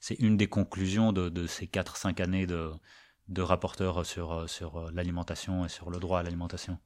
c'est 0.00 0.16
une 0.16 0.36
des 0.36 0.48
conclusions 0.48 1.12
de, 1.12 1.46
ces 1.46 1.66
4-5 1.66 2.20
années 2.22 2.46
de, 2.46 2.70
de 3.28 3.42
rapporteurs 3.42 4.04
sur, 4.04 4.48
sur 4.48 4.90
l'alimentation 4.92 5.66
et 5.66 5.68
sur 5.68 5.90
le 5.90 6.00
droit 6.00 6.20
à 6.20 6.22
l'alimentation. 6.24 6.78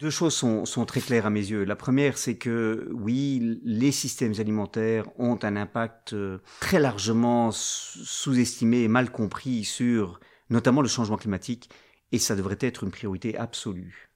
Deux 0.00 0.10
choses 0.10 0.34
sont, 0.34 0.64
sont, 0.64 0.86
très 0.86 1.00
claires 1.00 1.26
à 1.26 1.30
mes 1.30 1.40
yeux. 1.40 1.64
La 1.64 1.76
première, 1.76 2.16
c'est 2.16 2.36
que 2.36 2.88
oui, 2.92 3.60
les 3.62 3.92
systèmes 3.92 4.32
alimentaires 4.38 5.04
ont 5.18 5.38
un 5.42 5.56
impact 5.56 6.16
très 6.60 6.80
largement 6.80 7.50
sous-estimé 7.52 8.80
et 8.80 8.88
mal 8.88 9.10
compris 9.10 9.64
sur 9.64 10.18
notamment 10.50 10.82
le 10.82 10.88
changement 10.88 11.16
climatique, 11.16 11.70
et 12.12 12.18
ça 12.18 12.36
devrait 12.36 12.58
être 12.60 12.84
une 12.84 12.90
priorité 12.90 13.36
absolue. 13.38 14.10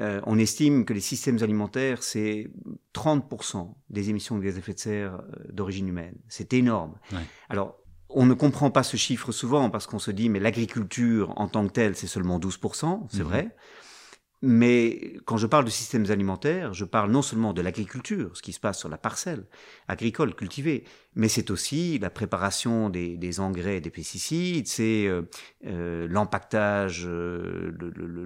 Euh, 0.00 0.20
on 0.24 0.38
estime 0.38 0.84
que 0.84 0.94
les 0.94 1.00
systèmes 1.00 1.42
alimentaires, 1.42 2.02
c'est 2.02 2.50
30% 2.94 3.74
des 3.90 4.08
émissions 4.08 4.38
de 4.38 4.44
gaz 4.44 4.56
à 4.56 4.58
effet 4.58 4.74
de 4.74 4.78
serre 4.78 5.14
euh, 5.14 5.52
d'origine 5.52 5.88
humaine. 5.88 6.16
C'est 6.28 6.54
énorme. 6.54 6.94
Alors, 7.48 7.76
on 8.08 8.24
ne 8.24 8.34
comprend 8.34 8.70
pas 8.70 8.82
ce 8.82 8.96
chiffre 8.96 9.30
souvent 9.30 9.68
parce 9.68 9.86
qu'on 9.86 9.98
se 9.98 10.10
dit, 10.10 10.28
mais 10.30 10.40
l'agriculture 10.40 11.32
en 11.36 11.48
tant 11.48 11.66
que 11.66 11.72
telle, 11.72 11.96
c'est 11.96 12.06
seulement 12.06 12.38
12%, 12.38 13.06
c'est 13.10 13.18
mhm. 13.18 13.24
vrai. 13.24 13.56
Mais 14.42 15.18
quand 15.26 15.36
je 15.36 15.46
parle 15.46 15.66
de 15.66 15.70
systèmes 15.70 16.10
alimentaires, 16.10 16.72
je 16.72 16.86
parle 16.86 17.10
non 17.10 17.20
seulement 17.20 17.52
de 17.52 17.60
l'agriculture, 17.60 18.30
ce 18.34 18.40
qui 18.40 18.54
se 18.54 18.60
passe 18.60 18.78
sur 18.78 18.88
la 18.88 18.96
parcelle 18.96 19.44
agricole 19.86 20.34
cultivée, 20.34 20.84
mais 21.14 21.28
c'est 21.28 21.50
aussi 21.50 21.98
la 21.98 22.08
préparation 22.08 22.88
des, 22.88 23.40
engrais 23.40 23.76
et 23.76 23.80
des 23.82 23.90
pesticides, 23.90 24.66
c'est 24.66 25.06
euh, 25.06 25.22
euh, 25.66 26.08
l'empaquetage, 26.08 27.04
euh, 27.06 27.72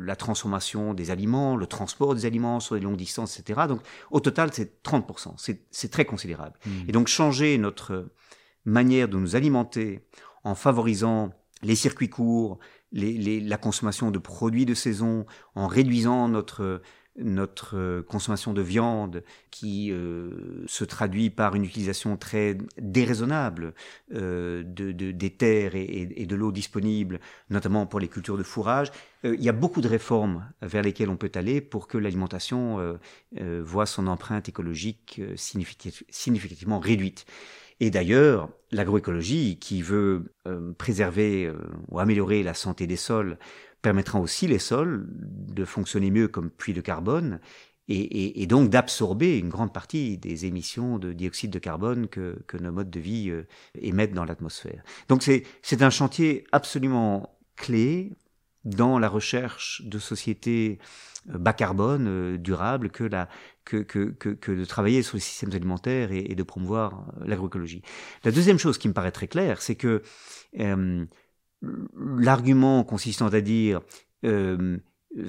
la 0.00 0.14
transformation 0.14 0.94
des 0.94 1.10
aliments, 1.10 1.56
le 1.56 1.66
transport 1.66 2.14
des 2.14 2.26
aliments 2.26 2.60
sur 2.60 2.76
des 2.76 2.82
longues 2.82 2.96
distances, 2.96 3.40
etc. 3.40 3.62
Donc 3.66 3.80
au 4.12 4.20
total, 4.20 4.50
c'est 4.52 4.84
30%, 4.84 5.34
c'est 5.70 5.90
très 5.90 6.04
considérable. 6.04 6.56
Mmh. 6.64 6.70
Et 6.88 6.92
donc 6.92 7.08
changer 7.08 7.58
notre 7.58 8.08
manière 8.64 9.08
de 9.08 9.16
nous 9.16 9.34
alimenter 9.34 10.00
en 10.44 10.54
favorisant 10.54 11.32
les 11.62 11.74
circuits 11.74 12.10
courts, 12.10 12.58
la 12.94 13.56
consommation 13.56 14.10
de 14.10 14.18
produits 14.18 14.66
de 14.66 14.74
saison, 14.74 15.26
en 15.54 15.66
réduisant 15.66 16.28
notre, 16.28 16.80
notre 17.16 18.00
consommation 18.02 18.52
de 18.52 18.62
viande 18.62 19.22
qui 19.50 19.92
euh, 19.92 20.64
se 20.66 20.84
traduit 20.84 21.30
par 21.30 21.54
une 21.54 21.64
utilisation 21.64 22.16
très 22.16 22.58
déraisonnable 22.78 23.74
euh, 24.12 24.64
de, 24.64 24.90
des 24.92 25.30
terres 25.30 25.76
et, 25.76 26.26
de 26.26 26.34
l'eau 26.34 26.50
disponible, 26.50 27.20
notamment 27.50 27.86
pour 27.86 28.00
les 28.00 28.08
cultures 28.08 28.36
de 28.36 28.42
fourrage. 28.42 28.90
Euh, 29.24 29.36
il 29.38 29.44
y 29.44 29.48
a 29.48 29.52
beaucoup 29.52 29.80
de 29.80 29.88
réformes 29.88 30.44
vers 30.60 30.82
lesquelles 30.82 31.08
on 31.08 31.16
peut 31.16 31.32
aller 31.34 31.60
pour 31.60 31.86
que 31.86 31.98
l'alimentation 31.98 32.98
voit 33.60 33.86
son 33.86 34.06
empreinte 34.06 34.48
écologique 34.48 35.20
significativement 35.36 36.78
réduite. 36.78 37.26
Et 37.84 37.90
d'ailleurs, 37.90 38.48
l'agroécologie, 38.72 39.58
qui 39.58 39.82
veut 39.82 40.32
euh, 40.48 40.72
préserver 40.72 41.44
euh, 41.44 41.58
ou 41.90 41.98
améliorer 41.98 42.42
la 42.42 42.54
santé 42.54 42.86
des 42.86 42.96
sols, 42.96 43.36
permettra 43.82 44.18
aussi 44.18 44.46
les 44.46 44.58
sols 44.58 45.06
de 45.10 45.66
fonctionner 45.66 46.10
mieux 46.10 46.26
comme 46.26 46.48
puits 46.48 46.72
de 46.72 46.80
carbone 46.80 47.40
et, 47.88 48.46
donc 48.46 48.70
d'absorber 48.70 49.36
une 49.36 49.50
grande 49.50 49.74
partie 49.74 50.16
des 50.16 50.46
émissions 50.46 50.98
de 50.98 51.12
dioxyde 51.12 51.50
de 51.50 51.58
carbone 51.58 52.08
que, 52.08 52.38
nos 52.58 52.72
modes 52.72 52.88
de 52.88 53.00
vie 53.00 53.28
euh, 53.28 53.46
émettent 53.74 54.14
dans 54.14 54.24
l'atmosphère. 54.24 54.82
Donc 55.10 55.22
c'est 55.22 55.82
un 55.82 55.90
chantier 55.90 56.46
absolument 56.52 57.38
clé 57.56 58.12
dans 58.64 58.98
la 58.98 59.08
recherche 59.08 59.82
de 59.84 59.98
sociétés 59.98 60.78
bas 61.26 61.52
carbone, 61.52 62.36
durables, 62.36 62.90
que 62.90 63.04
la, 63.04 63.28
que, 63.64 63.78
que, 63.78 64.10
que, 64.10 64.52
de 64.52 64.64
travailler 64.64 65.02
sur 65.02 65.16
les 65.16 65.20
systèmes 65.20 65.52
alimentaires 65.52 66.12
et, 66.12 66.34
de 66.34 66.42
promouvoir 66.42 67.06
euh, 67.20 67.24
l'agroécologie. 67.26 67.82
La 68.24 68.30
deuxième 68.30 68.58
chose 68.58 68.78
qui 68.78 68.88
me 68.88 68.92
paraît 68.92 69.12
très 69.12 69.28
claire, 69.28 69.62
c'est 69.62 69.74
que 69.74 70.02
euh, 70.60 71.04
l'argument 71.96 72.84
consistant 72.84 73.28
à 73.28 73.40
dire 73.40 73.80
euh, 74.24 74.78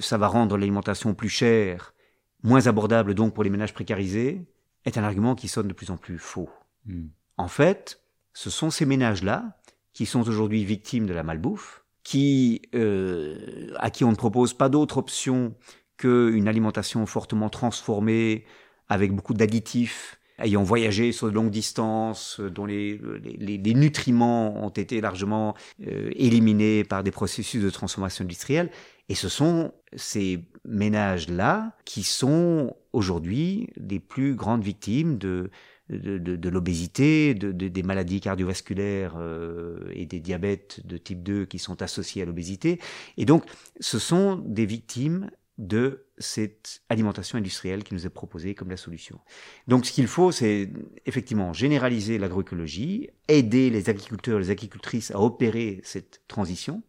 ça 0.00 0.18
va 0.18 0.26
rendre 0.26 0.56
l'alimentation 0.56 1.14
plus 1.14 1.28
chère, 1.28 1.94
moins 2.42 2.66
abordable 2.66 3.14
donc 3.14 3.34
pour 3.34 3.44
les 3.44 3.50
ménages 3.50 3.74
précarisés, 3.74 4.46
est 4.84 4.98
un 4.98 5.04
argument 5.04 5.34
qui 5.34 5.48
sonne 5.48 5.68
de 5.68 5.72
plus 5.72 5.90
en 5.90 5.96
plus 5.96 6.18
faux. 6.18 6.50
Hmm. 6.84 7.06
En 7.38 7.48
fait, 7.48 8.02
ce 8.32 8.50
sont 8.50 8.70
ces 8.70 8.86
ménages-là 8.86 9.58
qui 9.92 10.06
sont 10.06 10.28
aujourd'hui 10.28 10.64
victimes 10.64 11.06
de 11.06 11.14
la 11.14 11.22
malbouffe, 11.22 11.84
qui, 12.06 12.62
euh, 12.76 13.72
à 13.78 13.90
qui 13.90 14.04
on 14.04 14.12
ne 14.12 14.16
propose 14.16 14.54
pas 14.54 14.68
d'autre 14.68 14.98
option 14.98 15.54
qu'une 15.96 16.46
alimentation 16.46 17.04
fortement 17.04 17.48
transformée, 17.48 18.44
avec 18.88 19.10
beaucoup 19.10 19.34
d'additifs, 19.34 20.20
ayant 20.38 20.62
voyagé 20.62 21.10
sur 21.10 21.26
de 21.26 21.32
longues 21.32 21.50
distances, 21.50 22.38
dont 22.38 22.64
les, 22.64 23.00
les, 23.24 23.74
nutriments 23.74 24.64
ont 24.64 24.68
été 24.68 25.00
largement 25.00 25.56
euh, 25.84 26.12
éliminés 26.14 26.84
par 26.84 27.02
des 27.02 27.10
processus 27.10 27.60
de 27.60 27.70
transformation 27.70 28.22
industrielle. 28.22 28.70
Et 29.08 29.16
ce 29.16 29.28
sont 29.28 29.72
ces 29.96 30.44
ménages-là 30.64 31.72
qui 31.84 32.04
sont 32.04 32.76
aujourd'hui 32.92 33.68
les 33.76 33.98
plus 33.98 34.36
grandes 34.36 34.62
victimes 34.62 35.18
de, 35.18 35.50
de, 35.88 36.18
de, 36.18 36.48
l'obésité, 36.48 37.34
de, 37.34 37.52
des 37.52 37.82
maladies 37.82 38.20
cardiovasculaires 38.20 39.14
euh, 39.18 39.88
et 39.92 40.06
des 40.06 40.20
diabètes 40.20 40.84
de 40.84 40.96
type 40.96 41.22
2 41.22 41.44
qui 41.46 41.58
sont 41.58 41.80
associés 41.82 42.22
à 42.22 42.24
l'obésité. 42.24 42.80
Et 43.16 43.24
donc, 43.24 43.44
ce 43.80 43.98
sont 43.98 44.36
des 44.36 44.66
victimes 44.66 45.30
de 45.58 46.06
cette 46.18 46.82
alimentation 46.88 47.38
industrielle 47.38 47.82
qui 47.82 47.94
nous 47.94 48.06
est 48.06 48.10
proposée 48.10 48.54
comme 48.54 48.68
la 48.68 48.76
solution. 48.76 49.20
Donc 49.68 49.86
ce 49.86 49.92
qu'il 49.92 50.06
faut, 50.06 50.30
c'est 50.32 50.70
effectivement 51.06 51.52
généraliser 51.52 52.18
l'agroécologie, 52.18 53.08
aider 53.28 53.70
les 53.70 53.88
agriculteurs, 53.88 54.38
les 54.38 54.50
agricultrices 54.50 55.10
à 55.10 55.20
opérer 55.20 55.80
cette 55.82 56.22
transition. 56.28 56.82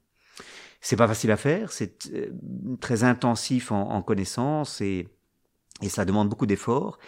C'est 0.82 0.98
pas 0.98 1.08
facile 1.08 1.32
à 1.32 1.38
faire, 1.38 1.72
c'est 1.72 2.10
euh, 2.14 2.30
très 2.82 3.04
intensif 3.04 3.72
en, 3.72 4.02
connaissances 4.02 4.82
et, 4.82 5.08
et 5.82 5.90
ça 5.90 6.06
demande 6.06 6.30
beaucoup 6.30 6.46
d'efforts. 6.46 7.00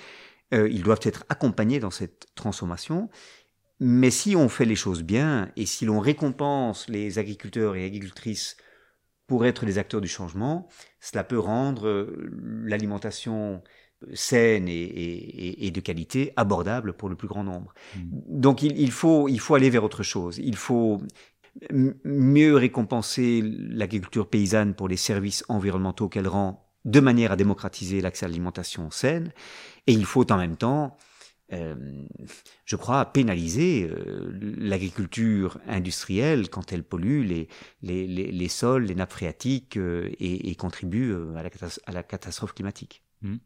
Euh, 0.53 0.67
ils 0.69 0.83
doivent 0.83 1.01
être 1.03 1.25
accompagnés 1.29 1.79
dans 1.79 1.91
cette 1.91 2.27
transformation. 2.35 3.09
Mais 3.79 4.11
si 4.11 4.35
on 4.35 4.49
fait 4.49 4.65
les 4.65 4.75
choses 4.75 5.03
bien 5.03 5.51
et 5.55 5.65
si 5.65 5.85
l'on 5.85 5.99
récompense 5.99 6.87
les 6.89 7.17
agriculteurs 7.17 7.75
et 7.75 7.85
agricultrices 7.85 8.57
pour 9.27 9.45
être 9.45 9.65
des 9.65 9.77
acteurs 9.77 10.01
du 10.01 10.07
changement, 10.07 10.67
cela 10.99 11.23
peut 11.23 11.39
rendre 11.39 11.87
euh, 11.87 12.29
l'alimentation 12.65 13.61
saine 14.13 14.67
et, 14.69 15.71
de 15.71 15.81
qualité 15.81 16.33
abordable 16.37 16.93
pour 16.93 17.09
le 17.09 17.15
plus 17.15 17.27
grand 17.27 17.43
nombre. 17.43 17.73
Mmh. 17.95 17.99
Donc 18.27 18.63
il, 18.63 18.91
faut, 18.91 19.27
il 19.27 19.39
faut 19.39 19.55
aller 19.55 19.69
vers 19.69 19.83
autre 19.83 20.03
chose. 20.03 20.39
Il 20.41 20.55
faut 20.55 21.01
mieux 21.71 22.55
récompenser 22.55 23.41
l'agriculture 23.43 24.29
paysanne 24.29 24.73
pour 24.73 24.87
les 24.87 24.97
services 24.97 25.43
environnementaux 25.49 26.07
qu'elle 26.07 26.27
rend 26.27 26.65
de 26.85 26.99
manière 26.99 27.31
à 27.31 27.35
démocratiser 27.35 28.01
l'accès 28.01 28.25
à 28.25 28.29
l'alimentation 28.29 28.89
saine. 28.89 29.33
Et 29.87 29.93
il 29.93 30.05
faut 30.05 30.29
en 30.31 30.37
même 30.37 30.57
temps 30.57 30.97
euh, 31.51 32.05
je 32.65 32.75
crois, 32.75 33.05
pénaliser 33.05 33.89
euh, 33.89 34.31
l'agriculture 34.57 35.59
industrielle 35.67 36.49
quand 36.49 36.71
elle 36.71 36.83
pollue 36.83 37.47
les, 37.81 38.49
sols, 38.49 38.83
les 38.83 38.93
nappes 38.93 39.13
phréatiques 39.13 39.77
euh, 39.77 40.11
et, 40.19 40.53
contribue 40.55 41.15
à 41.35 41.91
la, 41.91 42.03
catastrophe 42.03 42.53
climatique. 42.53 43.03
Hmm. 43.23 43.37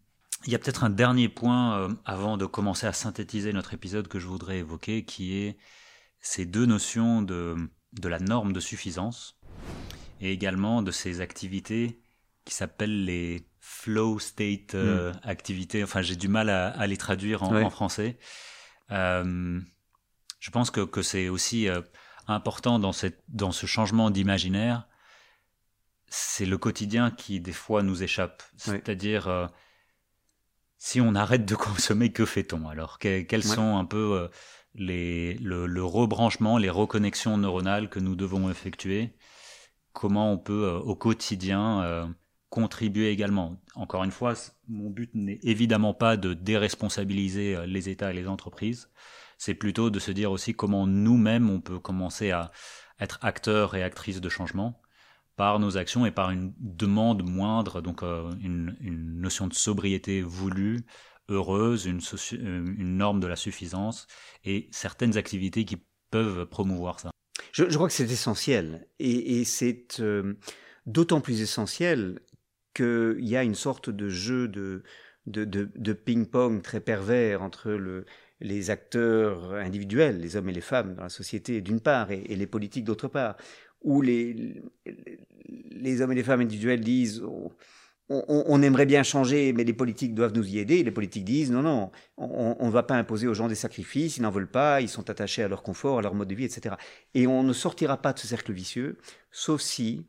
Il 0.45 0.51
y 0.51 0.55
a 0.55 0.59
peut-être 0.59 0.83
un 0.83 0.89
dernier 0.89 1.29
point 1.29 1.95
avant 2.03 2.35
de 2.35 2.45
commencer 2.45 2.85
à 2.85 2.91
synthétiser 2.91 3.53
notre 3.53 3.73
épisode 3.73 4.09
que 4.09 4.19
je 4.19 4.27
voudrais 4.27 4.57
évoquer, 4.57 5.05
qui 5.05 5.37
est 5.37 5.57
ces 6.19 6.45
deux 6.45 6.65
notions 6.65 7.21
de 7.21 7.69
la 8.03 8.19
norme 8.19 8.51
de 8.51 8.59
suffisance 8.59 9.39
et 10.19 10.33
également 10.33 10.81
de 10.81 10.91
ces 10.91 11.21
activités 11.21 12.01
qui 12.43 12.53
s'appellent 12.53 13.05
les 13.05 13.47
flow 13.65 14.19
state 14.19 14.75
euh, 14.75 15.13
hmm. 15.13 15.19
activité. 15.23 15.83
Enfin, 15.83 16.01
j'ai 16.01 16.17
du 16.17 16.27
mal 16.27 16.49
à, 16.49 16.85
les 16.85 16.97
traduire 16.97 17.43
en, 17.43 17.69
français. 17.69 18.19
Euh, 18.91 19.61
je 20.39 20.51
pense 20.51 20.69
que, 20.69 20.81
que 20.81 21.01
c'est 21.01 21.29
aussi 21.29 21.69
euh, 21.69 21.81
important 22.27 22.77
dans, 22.77 22.91
cette, 22.91 23.23
dans 23.29 23.53
ce 23.53 23.65
changement 23.65 24.11
d'imaginaire. 24.11 24.87
C'est 26.07 26.45
le 26.45 26.57
quotidien 26.57 27.09
qui, 27.09 27.39
des 27.39 27.53
fois, 27.53 27.83
nous 27.83 28.03
échappe. 28.03 28.43
C'est-à-dire, 28.57 29.49
si 30.77 30.99
on 30.99 31.15
arrête 31.15 31.45
de 31.45 31.55
consommer, 31.55 32.11
que 32.11 32.25
fait-on 32.25 32.67
Alors, 32.67 32.99
quels 32.99 33.43
sont 33.43 33.77
un 33.77 33.85
peu 33.85 34.29
les, 34.75 35.35
le, 35.35 35.83
rebranchement, 35.83 36.57
les 36.57 36.69
reconnexions 36.69 37.37
neuronales 37.37 37.89
que 37.89 37.99
nous 37.99 38.15
devons 38.15 38.49
effectuer, 38.51 39.15
comment 39.93 40.31
on 40.33 40.37
peut 40.37 40.65
euh, 40.65 40.79
au 40.79 40.95
quotidien 40.95 41.81
euh, 41.83 42.07
contribuer 42.53 43.09
également. 43.09 43.59
Encore 43.73 44.03
une 44.03 44.11
fois, 44.11 44.35
mon 44.67 44.91
but 44.91 45.09
n'est 45.15 45.39
évidemment 45.41 45.95
pas 45.95 46.17
de 46.17 46.35
déresponsabiliser 46.35 47.55
euh, 47.55 47.65
les 47.65 47.89
États 47.89 48.11
et 48.11 48.13
les 48.13 48.27
entreprises, 48.27 48.91
c'est 49.39 49.55
plutôt 49.55 49.89
de 49.89 49.97
se 49.97 50.11
dire 50.11 50.31
aussi 50.31 50.53
comment 50.53 50.85
nous-mêmes 50.85 51.49
on 51.49 51.61
peut 51.61 51.79
commencer 51.79 52.29
à 52.29 52.51
être 52.99 53.17
acteurs 53.23 53.73
et 53.73 53.81
actrices 53.81 54.21
de 54.21 54.29
changement 54.29 54.79
par 55.35 55.57
nos 55.57 55.77
actions 55.77 56.05
et 56.05 56.11
par 56.11 56.29
une 56.29 56.53
demande 56.59 57.27
moindre, 57.27 57.81
donc 57.81 58.03
une, 58.03 58.77
une, 58.79 59.19
notion 59.19 59.47
de 59.47 59.55
sobriété 59.55 60.21
voulue, 60.21 60.85
heureuse, 61.29 61.87
une, 61.87 62.01
euh, 62.33 62.75
une, 62.77 62.97
norme 62.97 63.19
de 63.19 63.25
la 63.25 63.35
suffisance 63.35 64.05
et 64.43 64.69
certaines 64.71 65.17
activités 65.17 65.65
qui 65.65 65.83
peuvent 66.11 66.45
promouvoir 66.45 66.99
ça. 66.99 67.09
Je, 67.51 67.63
crois 67.63 67.87
que 67.87 67.93
c'est 67.95 68.11
essentiel 68.11 68.87
et, 68.99 69.43
c'est 69.43 69.99
euh, 70.01 70.35
d'autant 70.85 71.19
plus 71.19 71.41
essentiel 71.41 72.19
qu'il 72.73 73.27
y 73.27 73.35
a 73.35 73.43
une 73.43 73.55
sorte 73.55 73.89
de 73.89 74.09
jeu 74.09 74.47
de, 74.47 75.93
ping-pong 75.93 76.61
très 76.61 76.79
pervers 76.79 77.41
entre 77.41 77.71
le, 77.71 78.05
les 78.39 78.69
acteurs 78.69 79.53
individuels, 79.53 80.19
les 80.19 80.35
hommes 80.35 80.49
et 80.49 80.53
les 80.53 80.61
femmes 80.61 80.95
dans 80.95 81.03
la 81.03 81.09
société 81.09 81.61
d'une 81.61 81.79
part 81.79 82.11
et, 82.11 82.21
les 82.21 82.47
politiques 82.47 82.85
d'autre 82.85 83.07
part, 83.07 83.37
où 83.81 84.01
les, 84.01 84.61
les 85.71 86.01
hommes 86.01 86.11
et 86.11 86.15
les 86.15 86.23
femmes 86.23 86.41
individuels 86.41 86.81
disent 86.81 87.23
on, 88.09 88.61
aimerait 88.61 88.85
bien 88.85 89.03
changer, 89.03 89.53
mais 89.53 89.63
les 89.63 89.73
politiques 89.73 90.13
doivent 90.13 90.33
nous 90.33 90.47
y 90.47 90.59
aider. 90.59 90.83
Les 90.83 90.91
politiques 90.91 91.23
disent 91.23 91.51
non, 91.51 91.61
non, 91.61 91.91
on 92.17 92.65
ne 92.65 92.71
va 92.71 92.83
pas 92.83 92.95
imposer 92.95 93.27
aux 93.27 93.33
gens 93.33 93.47
des 93.47 93.55
sacrifices, 93.55 94.17
ils 94.17 94.21
n'en 94.21 94.29
veulent 94.29 94.51
pas, 94.51 94.81
ils 94.81 94.89
sont 94.89 95.09
attachés 95.09 95.43
à 95.43 95.47
leur 95.47 95.63
confort, 95.63 95.99
à 95.99 96.01
leur 96.01 96.13
mode 96.13 96.27
de 96.27 96.35
vie, 96.35 96.45
etc. 96.45 96.75
Et 97.13 97.27
on 97.27 97.43
ne 97.43 97.53
sortira 97.53 98.01
pas 98.01 98.13
de 98.13 98.19
ce 98.19 98.27
cercle 98.27 98.51
vicieux, 98.51 98.97
sauf 99.31 99.61
si 99.61 100.05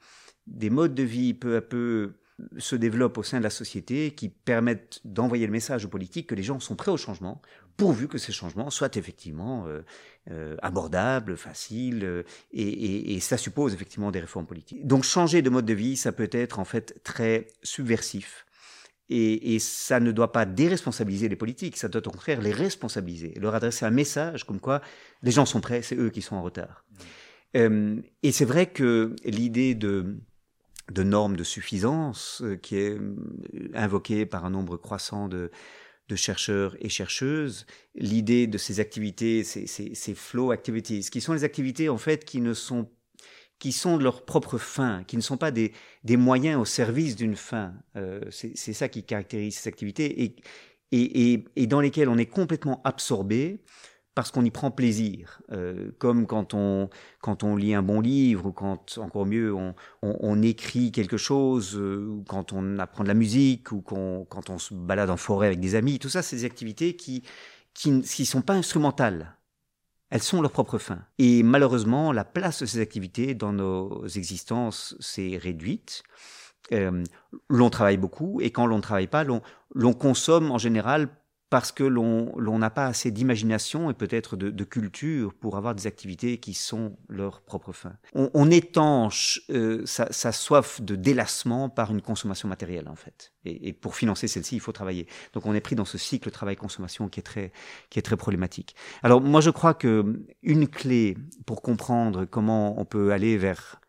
des 0.46 0.70
modes 0.70 0.94
de 0.94 1.02
vie 1.02 1.34
peu 1.34 1.56
à 1.56 1.62
peu 1.62 2.14
se 2.59 2.74
développent 2.74 3.18
au 3.18 3.22
sein 3.22 3.39
de 3.39 3.45
la 3.45 3.51
société 3.51 4.11
qui 4.12 4.28
permettent 4.28 5.01
d'envoyer 5.05 5.47
le 5.47 5.53
message 5.53 5.85
aux 5.85 5.89
politiques 5.89 6.28
que 6.28 6.35
les 6.35 6.43
gens 6.43 6.59
sont 6.59 6.74
prêts 6.74 6.91
au 6.91 6.97
changement, 6.97 7.41
pourvu 7.76 8.09
que 8.09 8.18
ces 8.18 8.32
changements 8.32 8.70
soient 8.70 8.91
effectivement 8.95 9.66
euh, 9.66 9.82
euh, 10.30 10.57
abordables, 10.62 11.37
faciles, 11.37 12.05
euh, 12.05 12.22
et, 12.53 13.20
ça 13.20 13.37
suppose 13.37 13.72
effectivement 13.72 14.11
des 14.11 14.20
réformes 14.20 14.47
politiques. 14.47 14.87
Donc 14.87 15.05
changer 15.05 15.43
de 15.43 15.51
mode 15.51 15.64
de 15.64 15.74
vie, 15.74 15.97
ça 15.97 16.12
peut 16.12 16.28
être 16.32 16.59
en 16.59 16.64
fait 16.64 17.01
très 17.05 17.47
subversif. 17.62 18.47
Et, 19.11 19.59
ça 19.61 20.01
ne 20.01 20.12
doit 20.12 20.32
pas 20.32 20.45
déresponsabiliser 20.47 21.28
les 21.28 21.37
politiques, 21.37 21.76
ça 21.76 21.89
doit 21.89 22.07
au 22.07 22.11
contraire 22.11 22.41
les 22.41 22.53
responsabiliser, 22.53 23.35
leur 23.39 23.55
adresser 23.55 23.85
un 23.85 23.91
message 23.91 24.45
comme 24.45 24.61
quoi 24.61 24.80
les 25.22 25.30
gens 25.30 25.47
sont 25.47 25.61
prêts, 25.61 25.82
c'est 25.82 25.97
eux 25.97 26.11
qui 26.11 26.22
sont 26.22 26.37
en 26.37 26.43
retard. 26.43 26.85
Mmh. 27.57 28.01
et 28.24 28.32
c'est 28.32 28.45
vrai 28.45 28.66
que 28.66 29.14
l'idée 29.24 29.76
de, 29.76 30.18
de 30.93 31.03
normes 31.03 31.37
de 31.37 31.45
suffisance 31.45 32.43
qui 32.62 32.76
est 32.76 32.99
invoquée 33.74 34.26
par 34.26 34.45
un 34.45 34.51
nombre 34.51 34.76
croissant 34.76 35.28
de, 35.28 35.51
chercheurs 36.14 36.76
et 36.80 36.89
chercheuses, 36.89 37.66
l'idée 37.95 38.47
de 38.47 38.59
ces 38.59 38.80
activités, 38.80 39.43
ces, 39.45 39.66
ces, 39.66 40.14
flow 40.14 40.51
activities, 40.51 41.09
qui 41.11 41.20
sont 41.20 41.32
les 41.32 41.45
activités 41.45 41.89
en 41.89 41.99
fait 41.99 42.24
qui 42.24 42.41
ne 42.41 42.55
sont 42.55 42.89
qui 43.59 43.72
sont 43.72 43.97
de 43.97 44.03
leur 44.03 44.24
propre 44.24 44.59
fin, 44.59 45.05
qui 45.05 45.16
ne 45.16 45.22
sont 45.22 45.37
pas 45.37 45.51
des, 45.51 45.72
des 46.03 46.16
moyens 46.16 46.61
au 46.61 46.64
service 46.64 47.16
d'une 47.16 47.37
fin. 47.37 47.72
Euh, 47.97 48.20
c'est 48.30 48.72
ça 48.72 48.89
qui 48.89 49.05
caractérise 49.05 49.57
ces 49.57 49.68
activités 49.68 50.24
et, 50.24 50.37
et, 50.93 51.45
et, 51.57 51.66
dans 51.66 51.80
lesquelles 51.80 52.09
on 52.09 52.18
est 52.18 52.26
complètement 52.26 52.82
absorbé 52.85 53.62
parce 54.14 54.30
qu'on 54.30 54.44
y 54.44 54.50
prend 54.50 54.70
plaisir, 54.70 55.42
euh, 55.50 55.90
comme 55.98 56.26
quand 56.26 56.54
on, 56.54 56.88
quand 57.20 57.42
on 57.42 57.56
lit 57.56 57.74
un 57.74 57.82
bon 57.82 58.00
livre, 58.00 58.46
ou 58.46 58.52
quand, 58.52 58.98
encore 58.98 59.26
mieux, 59.26 59.52
on, 59.52 59.74
on, 60.02 60.42
écrit 60.42 60.92
quelque 60.92 61.16
chose, 61.16 61.76
euh, 61.76 62.06
ou 62.06 62.24
quand 62.28 62.52
on 62.52 62.78
apprend 62.78 63.02
de 63.02 63.08
la 63.08 63.14
musique, 63.14 63.72
ou 63.72 63.80
quand 63.80 64.50
on 64.50 64.58
se 64.58 64.72
balade 64.72 65.10
en 65.10 65.16
forêt 65.16 65.48
avec 65.48 65.60
des 65.60 65.74
amis. 65.74 65.98
Tout 65.98 66.08
ça, 66.08 66.22
c'est 66.22 66.36
des 66.36 66.44
activités 66.44 66.94
qui 66.96 67.24
qui 67.74 67.90
ne 67.90 68.02
sont 68.02 68.42
pas 68.42 68.54
instrumentales. 68.54 69.36
Elles 70.10 70.22
sont 70.22 70.40
leur 70.40 70.52
propre 70.52 70.78
fin. 70.78 71.04
Et 71.18 71.42
malheureusement, 71.42 72.12
la 72.12 72.24
place 72.24 72.60
de 72.60 72.66
ces 72.66 72.80
activités 72.80 73.34
dans 73.34 73.52
nos 73.52 74.06
existences 74.06 74.96
s'est 75.00 75.38
réduite. 75.42 76.04
Euh, 76.72 77.04
l'on 77.48 77.68
travaille 77.68 77.96
beaucoup, 77.96 78.40
et 78.40 78.50
quand 78.50 78.66
l'on 78.66 78.76
ne 78.76 78.82
travaille 78.82 79.08
pas, 79.08 79.24
l'on 79.24 79.92
consomme 79.92 80.50
en 80.50 80.58
général 80.58 81.08
parce 81.51 81.72
que 81.72 81.84
l'on 81.84 82.59
n'a 82.59 82.70
pas 82.70 82.86
assez 82.86 83.11
d'imagination 83.11 83.90
et 83.90 83.95
peut-être 83.95 84.36
de, 84.36 84.64
culture 84.64 85.34
pour 85.34 85.57
avoir 85.57 85.74
des 85.74 85.86
activités 85.86 86.38
qui 86.38 86.55
sont 86.55 86.97
leur 87.09 87.42
propre 87.42 87.72
fin. 87.72 87.92
On, 88.14 88.51
étanche 88.51 89.42
euh, 89.51 89.82
sa, 89.84 90.32
soif 90.32 90.80
de 90.80 90.97
délassement 90.97 91.68
par 91.68 91.92
une 91.92 92.01
consommation 92.01 92.49
matérielle 92.49 92.88
en 92.88 92.97
fait. 92.97 93.32
Et, 93.45 93.72
pour 93.72 93.95
financer 93.95 94.26
celle-ci, 94.26 94.57
il 94.57 94.61
faut 94.61 94.72
travailler. 94.72 95.07
Donc 95.32 95.47
on 95.47 95.55
est 95.55 95.61
pris 95.61 95.76
dans 95.76 95.84
ce 95.84 95.99
cycle 95.99 96.30
travail-consommation 96.30 97.09
qui 97.09 97.20
est 97.20 97.24
très 97.24 97.53
qui 97.90 97.99
est 97.99 98.03
très 98.03 98.16
problématique. 98.16 98.74
Alors 99.03 99.20
moi 99.20 99.40
je 99.40 99.51
crois 99.51 99.74
que 99.74 100.24
une 100.42 100.66
clé 100.66 101.16
pour 101.47 101.62
comprendre 101.62 102.24
comment 102.24 102.80
on 102.80 102.84
peut 102.84 103.12
aller 103.12 103.36
vers 103.36 103.80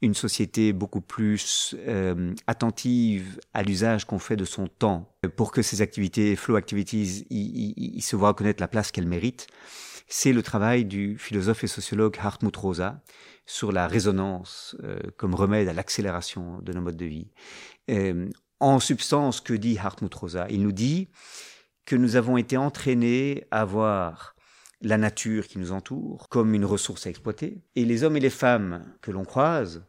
une 0.00 0.14
société 0.14 0.72
beaucoup 0.72 1.00
plus 1.00 1.74
euh, 1.86 2.32
attentive 2.46 3.40
à 3.52 3.62
l'usage 3.62 4.04
qu'on 4.04 4.18
fait 4.18 4.36
de 4.36 4.44
son 4.44 4.68
temps 4.68 5.12
pour 5.36 5.50
que 5.50 5.62
ces 5.62 5.82
activités, 5.82 6.36
flow 6.36 6.56
activities, 6.56 7.26
y, 7.30 8.00
se 8.00 8.14
voient 8.14 8.28
reconnaître 8.28 8.60
la 8.60 8.68
place 8.68 8.92
qu'elles 8.92 9.08
méritent. 9.08 9.48
C'est 10.06 10.32
le 10.32 10.42
travail 10.42 10.84
du 10.84 11.18
philosophe 11.18 11.64
et 11.64 11.66
sociologue 11.66 12.16
Hartmut 12.20 12.56
Rosa 12.56 13.02
sur 13.44 13.72
la 13.72 13.88
résonance 13.88 14.76
euh, 14.84 14.98
comme 15.16 15.34
remède 15.34 15.68
à 15.68 15.72
l'accélération 15.72 16.60
de 16.62 16.72
nos 16.72 16.80
modes 16.80 16.96
de 16.96 17.06
vie. 17.06 17.30
Euh, 17.90 18.28
en 18.60 18.78
substance, 18.80 19.40
que 19.40 19.54
dit 19.54 19.78
Hartmut 19.78 20.14
Rosa? 20.14 20.46
Il 20.50 20.62
nous 20.62 20.72
dit 20.72 21.08
que 21.86 21.96
nous 21.96 22.16
avons 22.16 22.36
été 22.36 22.56
entraînés 22.56 23.44
à 23.50 23.64
voir 23.64 24.34
la 24.80 24.98
nature 24.98 25.46
qui 25.46 25.58
nous 25.58 25.72
entoure 25.72 26.28
comme 26.28 26.54
une 26.54 26.64
ressource 26.64 27.06
à 27.06 27.10
exploiter, 27.10 27.62
et 27.76 27.84
les 27.84 28.04
hommes 28.04 28.16
et 28.16 28.20
les 28.20 28.30
femmes 28.30 28.84
que 29.00 29.10
l'on 29.10 29.24
croise 29.24 29.84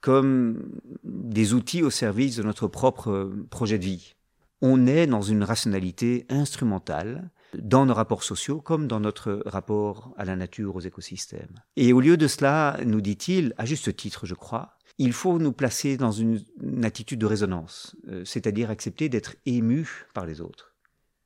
comme 0.00 0.80
des 1.04 1.54
outils 1.54 1.82
au 1.82 1.90
service 1.90 2.36
de 2.36 2.42
notre 2.42 2.66
propre 2.66 3.32
projet 3.50 3.78
de 3.78 3.84
vie. 3.84 4.14
On 4.60 4.86
est 4.86 5.06
dans 5.06 5.22
une 5.22 5.44
rationalité 5.44 6.26
instrumentale 6.28 7.30
dans 7.56 7.86
nos 7.86 7.94
rapports 7.94 8.24
sociaux 8.24 8.60
comme 8.60 8.88
dans 8.88 9.00
notre 9.00 9.42
rapport 9.46 10.12
à 10.16 10.24
la 10.24 10.36
nature, 10.36 10.74
aux 10.74 10.80
écosystèmes. 10.80 11.60
Et 11.76 11.92
au 11.92 12.00
lieu 12.00 12.16
de 12.16 12.26
cela, 12.26 12.78
nous 12.84 13.00
dit-il, 13.00 13.54
à 13.58 13.64
juste 13.64 13.94
titre 13.94 14.26
je 14.26 14.34
crois, 14.34 14.76
il 14.98 15.12
faut 15.12 15.38
nous 15.38 15.52
placer 15.52 15.96
dans 15.96 16.12
une, 16.12 16.42
attitude 16.82 17.20
de 17.20 17.26
résonance, 17.26 17.96
euh, 18.08 18.24
c'est-à-dire 18.24 18.70
accepter 18.70 19.08
d'être 19.08 19.36
ému 19.46 20.06
par 20.14 20.26
les 20.26 20.40
autres, 20.40 20.71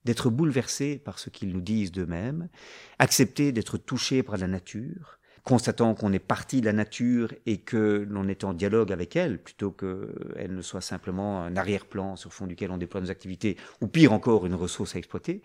d'être 0.06 0.30
bouleversé 0.30 0.98
par 0.98 1.18
ce 1.18 1.28
qu'ils 1.28 1.50
nous 1.50 1.60
disent 1.60 1.92
d'eux-mêmes, 1.92 2.48
accepter 2.98 3.52
d'être 3.52 3.76
touché 3.76 4.22
par 4.22 4.38
la 4.38 4.46
nature, 4.46 5.15
constatant 5.46 5.94
qu'on 5.94 6.12
est 6.12 6.18
parti 6.18 6.60
de 6.60 6.66
la 6.66 6.72
nature 6.72 7.32
et 7.46 7.58
que 7.58 8.04
l'on 8.10 8.26
est 8.26 8.42
en 8.42 8.52
dialogue 8.52 8.90
avec 8.90 9.14
elle, 9.14 9.38
plutôt 9.38 9.70
qu'elle 9.70 10.52
ne 10.52 10.60
soit 10.60 10.80
simplement 10.80 11.40
un 11.40 11.56
arrière-plan 11.56 12.16
sur 12.16 12.32
fond 12.32 12.48
duquel 12.48 12.72
on 12.72 12.78
déploie 12.78 13.00
nos 13.00 13.12
activités, 13.12 13.56
ou 13.80 13.86
pire 13.86 14.12
encore, 14.12 14.44
une 14.44 14.56
ressource 14.56 14.96
à 14.96 14.98
exploiter. 14.98 15.42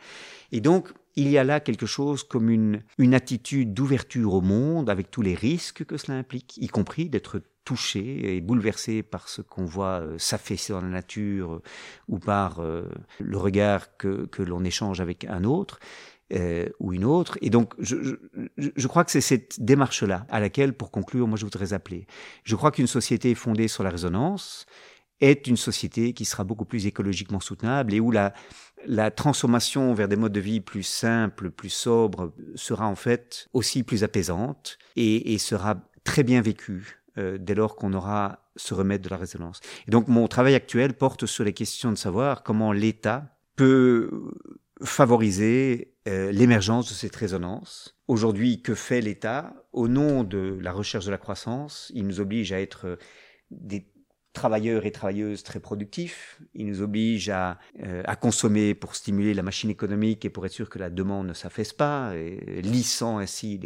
Et 0.51 0.59
donc, 0.59 0.91
il 1.15 1.29
y 1.29 1.37
a 1.37 1.43
là 1.43 1.59
quelque 1.59 1.85
chose 1.85 2.23
comme 2.23 2.49
une, 2.49 2.81
une 2.97 3.13
attitude 3.13 3.75
d'ouverture 3.75 4.33
au 4.33 4.41
monde, 4.41 4.89
avec 4.89 5.11
tous 5.11 5.21
les 5.21 5.35
risques 5.35 5.85
que 5.85 5.97
cela 5.97 6.17
implique, 6.17 6.57
y 6.57 6.67
compris 6.67 7.07
d'être 7.07 7.39
touché 7.63 8.35
et 8.35 8.41
bouleversé 8.41 9.03
par 9.03 9.29
ce 9.29 9.41
qu'on 9.41 9.65
voit 9.65 10.01
euh, 10.01 10.17
s'affaisser 10.17 10.73
dans 10.73 10.81
la 10.81 10.87
nature 10.87 11.53
euh, 11.53 11.61
ou 12.07 12.17
par 12.17 12.59
euh, 12.59 12.89
le 13.19 13.37
regard 13.37 13.97
que, 13.97 14.25
que 14.25 14.41
l'on 14.41 14.63
échange 14.63 14.99
avec 14.99 15.25
un 15.25 15.43
autre. 15.43 15.79
Euh, 16.33 16.69
ou 16.79 16.93
une 16.93 17.03
autre. 17.03 17.37
Et 17.41 17.49
donc, 17.49 17.73
je, 17.77 18.87
crois 18.87 19.03
que 19.03 19.11
c'est 19.11 19.19
cette 19.19 19.61
démarche-là 19.61 20.25
à 20.29 20.39
laquelle, 20.39 20.71
pour 20.71 20.89
conclure, 20.89 21.27
moi 21.27 21.37
je 21.37 21.43
voudrais 21.43 21.73
appeler. 21.73 22.07
Je 22.45 22.55
crois 22.55 22.71
qu'une 22.71 22.87
société 22.87 23.35
fondée 23.35 23.67
sur 23.67 23.83
la 23.83 23.89
résonance 23.89 24.65
est 25.19 25.47
une 25.47 25.57
société 25.57 26.13
qui 26.13 26.23
sera 26.23 26.45
beaucoup 26.45 26.63
plus 26.63 26.85
écologiquement 26.85 27.41
soutenable 27.41 27.93
et 27.93 27.99
où 27.99 28.11
la, 28.11 28.31
transformation 29.11 29.93
vers 29.93 30.07
des 30.07 30.15
modes 30.15 30.31
de 30.31 30.39
vie 30.39 30.61
plus 30.61 30.83
simples, 30.83 31.51
plus 31.51 31.69
sobres, 31.69 32.33
sera 32.55 32.87
en 32.87 32.95
fait 32.95 33.49
aussi 33.51 33.83
plus 33.83 34.05
apaisante 34.05 34.77
et, 34.95 35.33
et 35.33 35.37
sera 35.37 35.81
très 36.05 36.23
bien 36.23 36.41
vécue 36.41 37.03
euh, 37.17 37.37
dès 37.37 37.55
lors 37.55 37.75
qu'on 37.75 37.91
aura 37.91 38.39
ce 38.55 38.73
remède 38.73 39.01
de 39.01 39.09
la 39.09 39.17
résonance. 39.17 39.59
Et 39.85 39.91
donc 39.91 40.07
mon 40.07 40.29
travail 40.29 40.55
actuel 40.55 40.93
porte 40.93 41.25
sur 41.25 41.43
les 41.43 41.53
questions 41.53 41.91
de 41.91 41.97
savoir 41.97 42.41
comment 42.41 42.71
l'État 42.71 43.37
peut 43.57 44.31
favoriser 44.81 45.90
euh, 46.07 46.31
l'émergence 46.31 46.89
de 46.89 46.93
cette 46.93 47.15
résonance. 47.15 47.95
Aujourd'hui, 48.07 48.63
que 48.63 48.73
fait 48.73 49.01
l'État? 49.01 49.53
Au 49.71 49.87
nom 49.87 50.23
de 50.23 50.57
la 50.59 50.71
recherche 50.71 51.05
de 51.05 51.11
la 51.11 51.19
croissance, 51.19 51.91
il 51.93 52.07
nous 52.07 52.19
oblige 52.19 52.51
à 52.51 52.59
être 52.59 52.87
euh, 52.87 52.95
des 53.51 53.87
travailleurs 54.33 54.87
et 54.87 54.91
travailleuses 54.91 55.43
très 55.43 55.59
productifs. 55.59 56.41
Il 56.55 56.65
nous 56.65 56.81
oblige 56.81 57.29
à, 57.29 57.59
euh, 57.83 58.01
à, 58.05 58.15
consommer 58.15 58.73
pour 58.73 58.95
stimuler 58.95 59.35
la 59.35 59.43
machine 59.43 59.69
économique 59.69 60.25
et 60.25 60.31
pour 60.31 60.43
être 60.45 60.51
sûr 60.51 60.69
que 60.69 60.79
la 60.79 60.89
demande 60.89 61.27
ne 61.27 61.33
s'affaisse 61.33 61.73
pas, 61.73 62.15
lissant 62.15 63.19
ainsi 63.19 63.59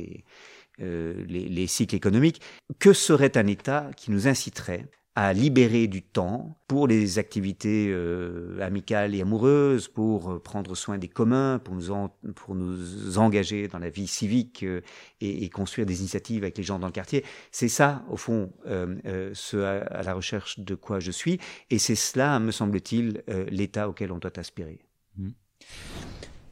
les 0.79 1.67
cycles 1.67 1.95
économiques. 1.95 2.41
Que 2.79 2.91
serait 2.91 3.37
un 3.37 3.47
État 3.47 3.91
qui 3.95 4.11
nous 4.11 4.27
inciterait 4.27 4.89
à 5.15 5.31
libérer 5.31 5.87
du 5.87 6.01
temps 6.01 6.57
pour 6.67 6.87
les 6.87 7.19
activités 7.19 7.87
euh, 7.89 8.59
amicales 8.59 9.15
et 9.15 9.21
amoureuses, 9.21 9.87
pour 9.87 10.29
euh, 10.29 10.39
prendre 10.39 10.75
soin 10.75 10.97
des 10.97 11.07
communs, 11.07 11.59
pour 11.59 12.55
nous, 12.55 13.17
engager 13.17 13.69
dans 13.69 13.79
la 13.79 13.89
vie 13.89 14.07
civique 14.07 14.63
euh, 14.63 14.81
et, 15.21 15.49
construire 15.49 15.85
des 15.85 16.01
initiatives 16.01 16.43
avec 16.43 16.57
les 16.57 16.63
gens 16.63 16.79
dans 16.79 16.87
le 16.87 16.93
quartier. 16.93 17.23
C'est 17.51 17.69
ça, 17.69 18.03
au 18.09 18.17
fond, 18.17 18.51
ce 18.65 19.57
à, 19.57 20.03
la 20.03 20.13
recherche 20.13 20.59
de 20.59 20.75
quoi 20.75 20.99
je 20.99 21.11
suis, 21.11 21.39
et 21.69 21.79
c'est 21.79 21.95
cela, 21.95 22.39
me 22.39 22.51
semble-t-il, 22.51 23.23
l'état 23.49 23.87
auquel 23.87 24.11
on 24.11 24.17
doit 24.17 24.37
aspirer. 24.37 24.79
Mmh. 25.17 25.29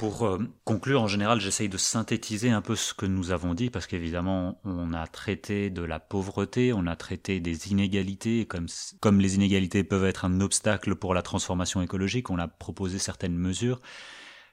Pour 0.03 0.25
euh, 0.25 0.37
conclure, 0.65 1.01
en 1.01 1.07
général, 1.07 1.39
j'essaye 1.39 1.69
de 1.69 1.77
synthétiser 1.77 2.49
un 2.49 2.59
peu 2.59 2.75
ce 2.75 2.93
que 2.93 3.05
nous 3.05 3.31
avons 3.31 3.53
dit, 3.53 3.69
parce 3.69 3.87
qu'évidemment, 3.87 4.59
on 4.65 4.91
a 4.91 5.07
traité 5.07 5.69
de 5.69 5.81
la 5.81 5.97
pauvreté, 5.97 6.73
on 6.73 6.87
a 6.87 6.97
traité 6.97 7.39
des 7.39 7.69
inégalités, 7.69 8.45
comme, 8.45 9.21
les 9.21 9.35
inégalités 9.35 9.85
peuvent 9.85 10.03
être 10.03 10.25
un 10.25 10.41
obstacle 10.41 10.95
pour 10.95 11.13
la 11.13 11.21
transformation 11.21 11.81
écologique, 11.81 12.29
on 12.29 12.37
a 12.37 12.49
proposé 12.49 12.99
certaines 12.99 13.37
mesures. 13.37 13.79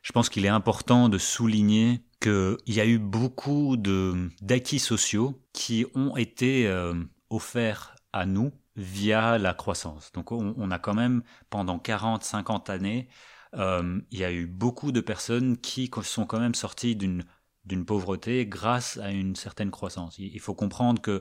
Je 0.03 0.13
pense 0.13 0.29
qu'il 0.29 0.45
est 0.45 0.51
important 0.51 1.09
de 1.09 1.19
souligner 1.19 2.05
qu'il 2.21 2.57
y 2.69 2.81
a 2.81 2.87
eu 2.87 3.01
beaucoup 3.01 3.77
d'acquis 3.77 4.79
sociaux 4.79 5.43
qui 5.53 5.85
ont 5.97 6.17
été 6.17 6.69
euh, 6.69 6.95
offerts 7.29 7.97
à 8.13 8.25
nous 8.25 8.53
via 8.77 9.37
la 9.37 9.53
croissance. 9.53 10.13
Donc 10.13 10.31
on, 10.31 10.71
a 10.71 10.79
quand 10.79 10.95
même, 10.95 11.25
pendant 11.51 11.81
40, 11.81 12.23
50 12.23 12.71
années, 12.71 13.09
il 13.55 14.19
y 14.19 14.25
a 14.25 14.33
eu 14.33 14.47
beaucoup 14.47 14.93
de 14.93 15.01
personnes 15.01 15.57
qui 15.57 15.91
sont 16.03 16.27
quand 16.27 16.41
même 16.41 16.55
sorties 16.55 16.97
d'une 16.97 17.85
pauvreté 17.85 18.47
grâce 18.47 18.99
à 18.99 19.11
une 19.11 19.37
certaine 19.37 19.71
croissance. 19.71 20.19
Il 20.19 20.41
faut 20.41 20.55
comprendre 20.55 21.01
que 21.03 21.21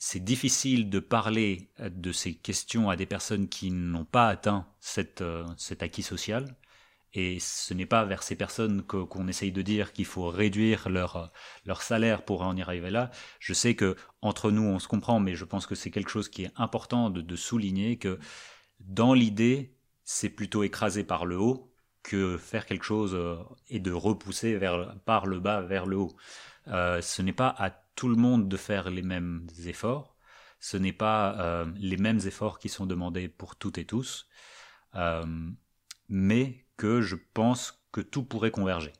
c'est 0.00 0.24
difficile 0.24 0.88
de 0.88 0.98
parler 0.98 1.68
euh, 1.78 1.90
de 1.90 2.10
ces 2.10 2.34
questions 2.34 2.90
à 2.90 2.96
des 2.96 3.06
personnes 3.06 3.48
qui 3.48 3.70
n'ont 3.70 4.06
pas 4.06 4.28
atteint 4.28 4.66
euh, 5.20 5.46
cet 5.58 5.82
acquis 5.82 6.02
social. 6.02 6.56
Et 7.12 7.38
ce 7.40 7.74
n'est 7.74 7.86
pas 7.86 8.04
vers 8.04 8.22
ces 8.22 8.36
personnes 8.36 8.82
qu'on 8.82 9.26
essaye 9.26 9.50
de 9.50 9.62
dire 9.62 9.92
qu'il 9.92 10.04
faut 10.04 10.28
réduire 10.28 10.88
leur, 10.88 11.32
salaire 11.80 12.24
pour 12.24 12.42
en 12.42 12.56
y 12.56 12.62
arriver 12.62 12.90
là. 12.90 13.10
Je 13.40 13.52
sais 13.52 13.74
que 13.74 13.96
entre 14.22 14.52
nous 14.52 14.62
on 14.62 14.78
se 14.78 14.86
comprend, 14.86 15.18
mais 15.18 15.34
je 15.34 15.44
pense 15.44 15.66
que 15.66 15.74
c'est 15.74 15.90
quelque 15.90 16.08
chose 16.08 16.28
qui 16.28 16.44
est 16.44 16.52
important 16.54 17.10
de 17.10 17.36
souligner 17.36 17.98
que 17.98 18.20
dans 18.78 19.12
l'idée, 19.12 19.74
c'est 20.12 20.28
plutôt 20.28 20.64
écraser 20.64 21.04
par 21.04 21.24
le 21.24 21.38
haut 21.38 21.72
que 22.02 22.36
faire 22.36 22.66
quelque 22.66 22.84
chose 22.84 23.14
euh, 23.14 23.36
et 23.68 23.78
de 23.78 23.92
repousser 23.92 24.58
par 25.04 25.26
le 25.26 25.38
bas 25.38 25.60
vers 25.60 25.86
le 25.86 25.98
haut. 25.98 26.16
Euh, 26.66 27.00
ce 27.00 27.22
n'est 27.22 27.32
pas 27.32 27.54
à 27.56 27.70
tout 27.70 28.08
le 28.08 28.16
monde 28.16 28.48
de 28.48 28.56
faire 28.56 28.90
les 28.90 29.02
mêmes 29.02 29.46
efforts, 29.66 30.16
ce 30.58 30.76
n'est 30.76 30.92
pas 30.92 31.38
euh, 31.38 31.64
les 31.76 31.96
mêmes 31.96 32.18
efforts 32.26 32.58
qui 32.58 32.68
sont 32.68 32.86
demandés 32.86 33.28
pour 33.28 33.54
toutes 33.54 33.78
et 33.78 33.84
tous, 33.84 34.28
mais 36.08 36.66
que 36.76 37.00
je 37.02 37.14
pense 37.14 37.80
que 37.92 38.00
tout 38.00 38.24
pourrait 38.24 38.50
converger. 38.50 38.92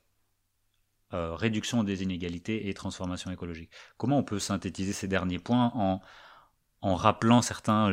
réduction 1.11 1.82
des 1.82 2.04
inégalités 2.04 2.68
et 2.68 2.74
transformation 2.74 3.32
écologique. 3.32 3.72
Comment 3.96 4.18
on 4.18 4.22
peut 4.24 4.38
synthétiser 4.38 4.92
ces 4.92 5.08
derniers 5.08 5.40
points 5.40 5.72
en, 5.74 6.94
rappelant 6.94 7.42
certains, 7.42 7.90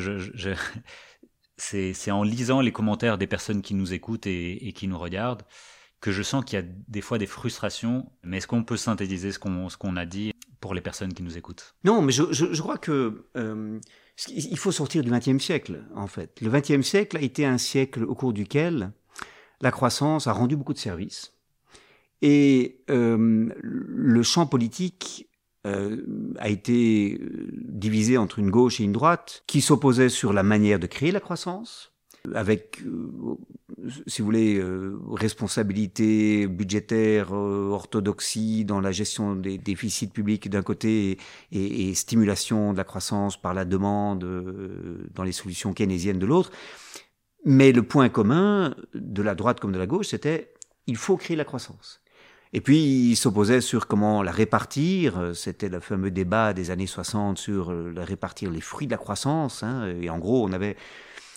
c'est 1.58 2.12
en 2.12 2.24
lisant 2.24 2.62
les 2.62 2.72
commentaires 2.72 3.18
des 3.18 3.28
personnes 3.28 3.62
qui 3.62 3.74
nous 3.74 3.94
écoutent 3.94 4.28
et, 4.28 4.74
qui 4.76 4.88
nous 4.88 4.98
regardent 4.98 5.44
que 6.00 6.12
je 6.12 6.22
sens 6.22 6.46
qu'il 6.46 6.60
y 6.60 6.62
a 6.62 6.66
des 6.88 7.02
fois 7.02 7.18
des 7.18 7.26
frustrations. 7.26 8.12
Mais 8.24 8.38
est-ce 8.38 8.48
qu'on 8.48 8.64
peut 8.64 8.78
synthétiser 8.78 9.32
ce 9.32 9.40
qu'on 9.40 9.96
a 9.96 10.06
dit 10.06 10.34
pour 10.62 10.76
les 10.76 10.82
personnes 10.82 11.14
qui 11.14 11.24
nous 11.24 11.38
écoutent? 11.38 11.76
Non, 11.84 12.02
mais 12.02 12.12
je, 12.12 12.62
crois 12.62 12.78
que 12.78 13.26
euh, 13.36 13.80
il 14.30 14.58
faut 14.58 14.72
sortir 14.72 15.04
du 15.04 15.10
XXe 15.10 15.44
siècle, 15.44 15.84
en 15.96 16.08
fait. 16.08 16.40
Le 16.42 16.50
XXe 16.50 16.86
siècle 16.86 17.18
a 17.18 17.22
été 17.22 17.46
un 17.46 17.58
siècle 17.58 18.04
au 18.04 18.14
cours 18.14 18.34
duquel 18.34 18.92
la 19.62 19.72
croissance 19.72 20.28
a 20.28 20.34
rendu 20.34 20.56
beaucoup 20.56 20.74
de 20.74 20.80
services. 20.80 21.34
Et 22.22 22.84
euh, 22.90 23.50
le 23.60 24.24
champ 24.24 24.46
politique 24.46 25.30
euh, 25.66 26.34
a 26.38 26.50
été 26.50 27.20
euh, 27.20 27.50
divisé 27.54 28.18
entre 28.18 28.40
une 28.40 28.52
gauche 28.52 28.80
et 28.80 28.84
une 28.84 28.92
droite 28.92 29.44
qui 29.48 29.62
s'opposaient 29.62 30.10
sur 30.10 30.32
la 30.32 30.44
manière 30.44 30.80
de 30.80 30.88
créer 30.88 31.12
la 31.12 31.20
croissance, 31.20 31.94
avec, 32.36 32.82
euh, 32.84 33.38
si 34.06 34.22
vous 34.22 34.26
voulez, 34.26 34.64
responsabilité 35.12 36.48
budgétaire, 36.48 37.32
orthodoxie 37.32 38.66
dans 38.66 38.82
la 38.82 38.92
gestion 38.92 39.36
des 39.36 39.58
déficits 39.58 40.08
publics 40.08 40.50
d'un 40.50 40.62
côté 40.62 41.18
et, 41.52 41.90
et, 41.90 41.94
stimulation 41.96 42.74
de 42.74 42.78
la 42.78 42.84
croissance 42.84 43.42
par 43.42 43.54
la 43.54 43.66
demande 43.66 44.26
dans 45.14 45.24
les 45.24 45.32
solutions 45.32 45.74
keynésiennes 45.74 46.20
de 46.20 46.26
l'autre. 46.26 46.52
Mais 47.46 47.72
le 47.72 47.84
point 47.84 48.10
commun 48.10 48.76
de 48.94 49.22
la 49.22 49.36
droite 49.36 49.60
comme 49.60 49.72
de 49.72 49.80
la 49.80 49.88
gauche, 49.88 50.08
c'était 50.08 50.54
il 50.86 50.98
faut 50.98 51.18
créer 51.18 51.38
la 51.38 51.46
croissance. 51.46 52.02
Et 52.54 52.62
puis, 52.62 52.78
il 53.12 53.16
s'opposait 53.16 53.62
sur 53.62 53.88
comment 53.88 54.24
la 54.24 54.32
répartir. 54.32 55.32
C'était 55.34 55.70
le 55.70 55.80
fameux 55.80 56.12
débat 56.12 56.54
des 56.54 56.72
années 56.72 56.88
60 56.88 57.38
sur 57.38 57.72
euh, 57.72 57.92
la 57.94 58.06
répartir 58.06 58.52
les 58.52 58.62
fruits 58.62 58.88
de 58.88 58.92
la 58.92 58.98
croissance. 58.98 59.64
Hein. 59.64 59.94
Et 60.02 60.10
en 60.10 60.18
gros, 60.18 60.48
on 60.48 60.54
avait 60.54 60.78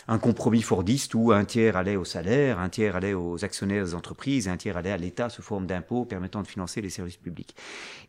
un 0.08 0.18
compromis 0.18 0.62
fordiste 0.62 1.14
où 1.14 1.32
un 1.32 1.44
tiers 1.44 1.76
allait 1.76 1.96
au 1.96 2.04
salaire, 2.04 2.58
un 2.58 2.68
tiers 2.68 2.96
allait 2.96 3.14
aux 3.14 3.44
actionnaires 3.44 3.84
des 3.84 3.94
entreprises, 3.94 4.48
et 4.48 4.50
un 4.50 4.56
tiers 4.56 4.76
allait 4.76 4.90
à 4.90 4.96
l'État 4.96 5.28
sous 5.28 5.42
forme 5.42 5.66
d'impôts 5.66 6.04
permettant 6.04 6.42
de 6.42 6.48
financer 6.48 6.80
les 6.80 6.90
services 6.90 7.16
publics. 7.16 7.54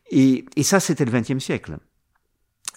Et, 0.10 0.45
et 0.56 0.64
ça, 0.64 0.80
c'était 0.80 1.06
le 1.06 1.12
XXe 1.12 1.43
siècle. 1.43 1.78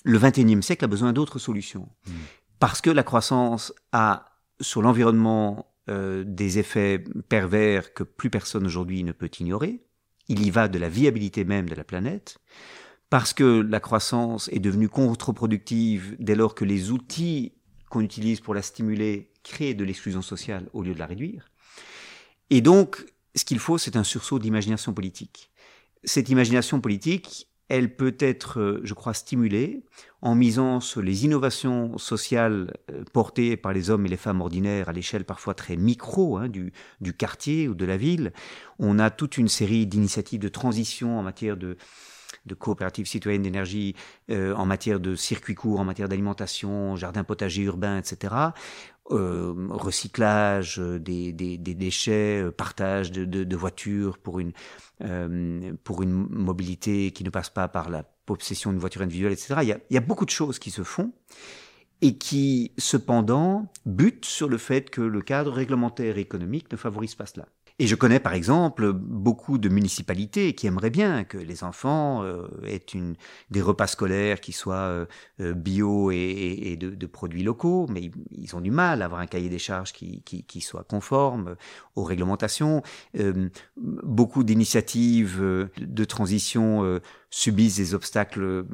Le 0.05 0.18
XXIe 0.18 0.62
siècle 0.62 0.85
a 0.85 0.89
besoin 0.89 1.12
d'autres 1.12 1.39
solutions. 1.39 1.89
Mmh. 2.07 2.12
Parce 2.59 2.81
que 2.81 2.91
la 2.91 3.03
croissance 3.03 3.72
a, 3.93 4.27
sur 4.61 4.83
l'environnement, 4.83 5.75
euh, 5.91 6.25
des 6.27 6.59
effets 6.59 7.05
pervers 7.29 7.93
que 7.93 8.05
plus 8.05 8.31
personne 8.31 8.64
aujourd'hui 8.64 9.05
ne 9.05 9.12
peut 9.12 9.29
ignorer 9.39 9.83
il 10.29 10.45
y 10.45 10.51
va 10.51 10.68
de 10.68 10.79
la 10.79 10.89
viabilité 10.89 11.45
même 11.45 11.68
de 11.68 11.75
la 11.75 11.85
planète, 11.85 12.39
parce 13.11 13.33
que 13.33 13.61
la 13.61 13.81
croissance 13.81 14.49
est 14.53 14.59
devenue 14.59 14.89
contre-productive 14.89 16.16
dès 16.18 16.35
lors 16.35 16.55
que 16.55 16.64
les 16.64 16.91
outils 16.91 17.53
qu'on 17.91 18.01
utilise 18.01 18.41
pour 18.41 18.55
la 18.55 18.62
stimuler 18.62 19.31
créent 19.43 19.75
de 19.75 19.85
l'exclusion 19.85 20.22
sociale 20.22 20.68
au 20.72 20.83
lieu 20.83 20.95
de 20.95 20.99
la 20.99 21.07
réduire. 21.07 21.51
Et 22.51 22.61
donc, 22.61 23.05
ce 23.35 23.45
qu'il 23.45 23.59
faut, 23.59 23.79
c'est 23.79 23.97
un 23.97 24.05
sursaut 24.05 24.39
d'imagination 24.39 24.93
politique. 24.93 25.51
Cette 26.03 26.29
imagination 26.29 26.81
politique, 26.81 27.49
elle 27.69 27.97
peut 27.97 28.17
être, 28.19 28.61
euh, 28.61 28.81
je 28.85 28.95
crois, 28.95 29.15
stimulée 29.15 29.85
en 30.21 30.35
misant 30.35 30.81
sur 30.81 31.03
les 31.03 31.25
innovations 31.25 31.97
sociales 31.99 32.75
euh, 32.91 33.05
portées 33.12 33.57
par 33.57 33.73
les 33.73 33.91
hommes 33.91 34.07
et 34.07 34.09
les 34.09 34.17
femmes 34.17 34.41
ordinaires 34.41 34.89
à 34.89 34.93
l'échelle 34.93 35.25
parfois 35.25 35.55
très 35.55 35.77
micro 35.77 36.37
hein, 36.37 36.49
du, 36.49 36.73
quartier 37.17 37.69
ou 37.69 37.75
de 37.75 37.85
la 37.85 37.97
ville. 37.97 38.33
On 38.79 38.99
a 38.99 39.11
toute 39.11 39.39
une 39.39 39.49
série 39.49 39.87
d'initiatives 39.87 40.41
de 40.41 40.49
transition 40.49 41.19
en 41.19 41.23
matière 41.23 41.57
de, 41.57 41.77
de 42.47 42.55
coopératives 42.55 43.07
citoyennes 43.07 43.43
d'énergie, 43.43 43.95
euh, 44.31 44.55
en 44.55 44.67
matière 44.67 45.01
de 45.01 45.15
circuits 45.15 45.55
courts, 45.55 45.81
en 45.81 45.85
matière 45.85 46.09
d'alimentation, 46.09 46.97
jardin 46.97 47.25
potager 47.25 47.62
urbain, 47.62 47.99
etc. 47.99 48.35
Euh, 49.11 49.53
recyclage 49.69 50.79
des, 50.79 51.35
des, 51.35 51.59
des, 51.59 51.75
déchets, 51.75 52.43
partage 52.57 53.13
de, 53.13 53.27
de, 53.27 53.45
de 53.45 53.57
voitures 53.57 54.17
pour 54.17 54.41
une, 54.41 54.53
euh, 55.03 55.75
pour 55.85 56.03
une 56.03 56.13
mobilité 56.13 57.11
qui 57.11 57.23
ne 57.23 57.29
passe 57.29 57.51
pas 57.51 57.69
par 57.69 57.91
la 57.91 58.03
possession 58.03 58.71
d'une 58.71 58.81
voiture 58.81 59.03
individuelle, 59.03 59.33
etc. 59.33 59.57
Il 59.61 59.69
y, 59.69 59.73
a, 59.73 59.79
il 59.91 59.95
y 59.95 59.99
a 59.99 60.01
beaucoup 60.01 60.25
de 60.25 60.31
choses 60.31 60.59
qui 60.59 60.71
se 60.71 60.83
font 60.83 61.13
et 62.01 62.17
qui, 62.17 62.73
cependant, 62.79 63.71
butent 63.85 64.25
sur 64.25 64.49
le 64.49 64.57
fait 64.57 64.89
que 64.89 65.03
le 65.03 65.21
cadre 65.21 65.53
réglementaire 65.53 66.17
et 66.17 66.23
économique 66.23 66.73
ne 66.73 66.77
favorise 66.79 67.15
pas 67.15 67.27
cela. 67.27 67.47
Et 67.81 67.89
je 67.89 67.97
connais 67.97 68.20
par 68.20 68.35
exemple 68.35 68.93
beaucoup 68.93 69.59
de 69.59 69.68
municipalités 69.68 70.55
qui 70.55 70.68
aimeraient 70.68 70.91
bien 70.91 71.25
que 71.25 71.39
les 71.39 71.64
enfants 71.64 72.22
euh, 72.22 72.47
aient 72.64 72.87
des 73.51 73.62
repas 73.62 73.89
scolaires 73.89 74.41
qui 74.41 74.53
soient 74.53 74.77
euh, 74.77 75.07
euh, 75.41 75.55
bio 75.55 76.12
et, 76.12 76.79
de, 76.79 77.07
produits 77.07 77.43
locaux, 77.43 77.87
mais 77.91 78.12
ils 78.31 78.55
ont 78.55 78.61
du 78.61 78.70
mal 78.70 79.03
à 79.03 79.07
avoir 79.07 79.20
un 79.20 79.27
cahier 79.27 79.49
des 79.49 79.59
charges 79.59 79.93
qui, 79.93 80.22
qui, 80.22 80.45
qui 80.45 80.61
soit 80.61 80.85
conforme 80.85 81.57
aux 81.97 82.05
réglementations. 82.05 82.83
beaucoup 83.77 84.45
d'initiatives 84.45 85.41
de 85.79 86.05
transition 86.05 87.01
subissent 87.37 87.76
des 87.76 87.95
obstacles 87.95 88.64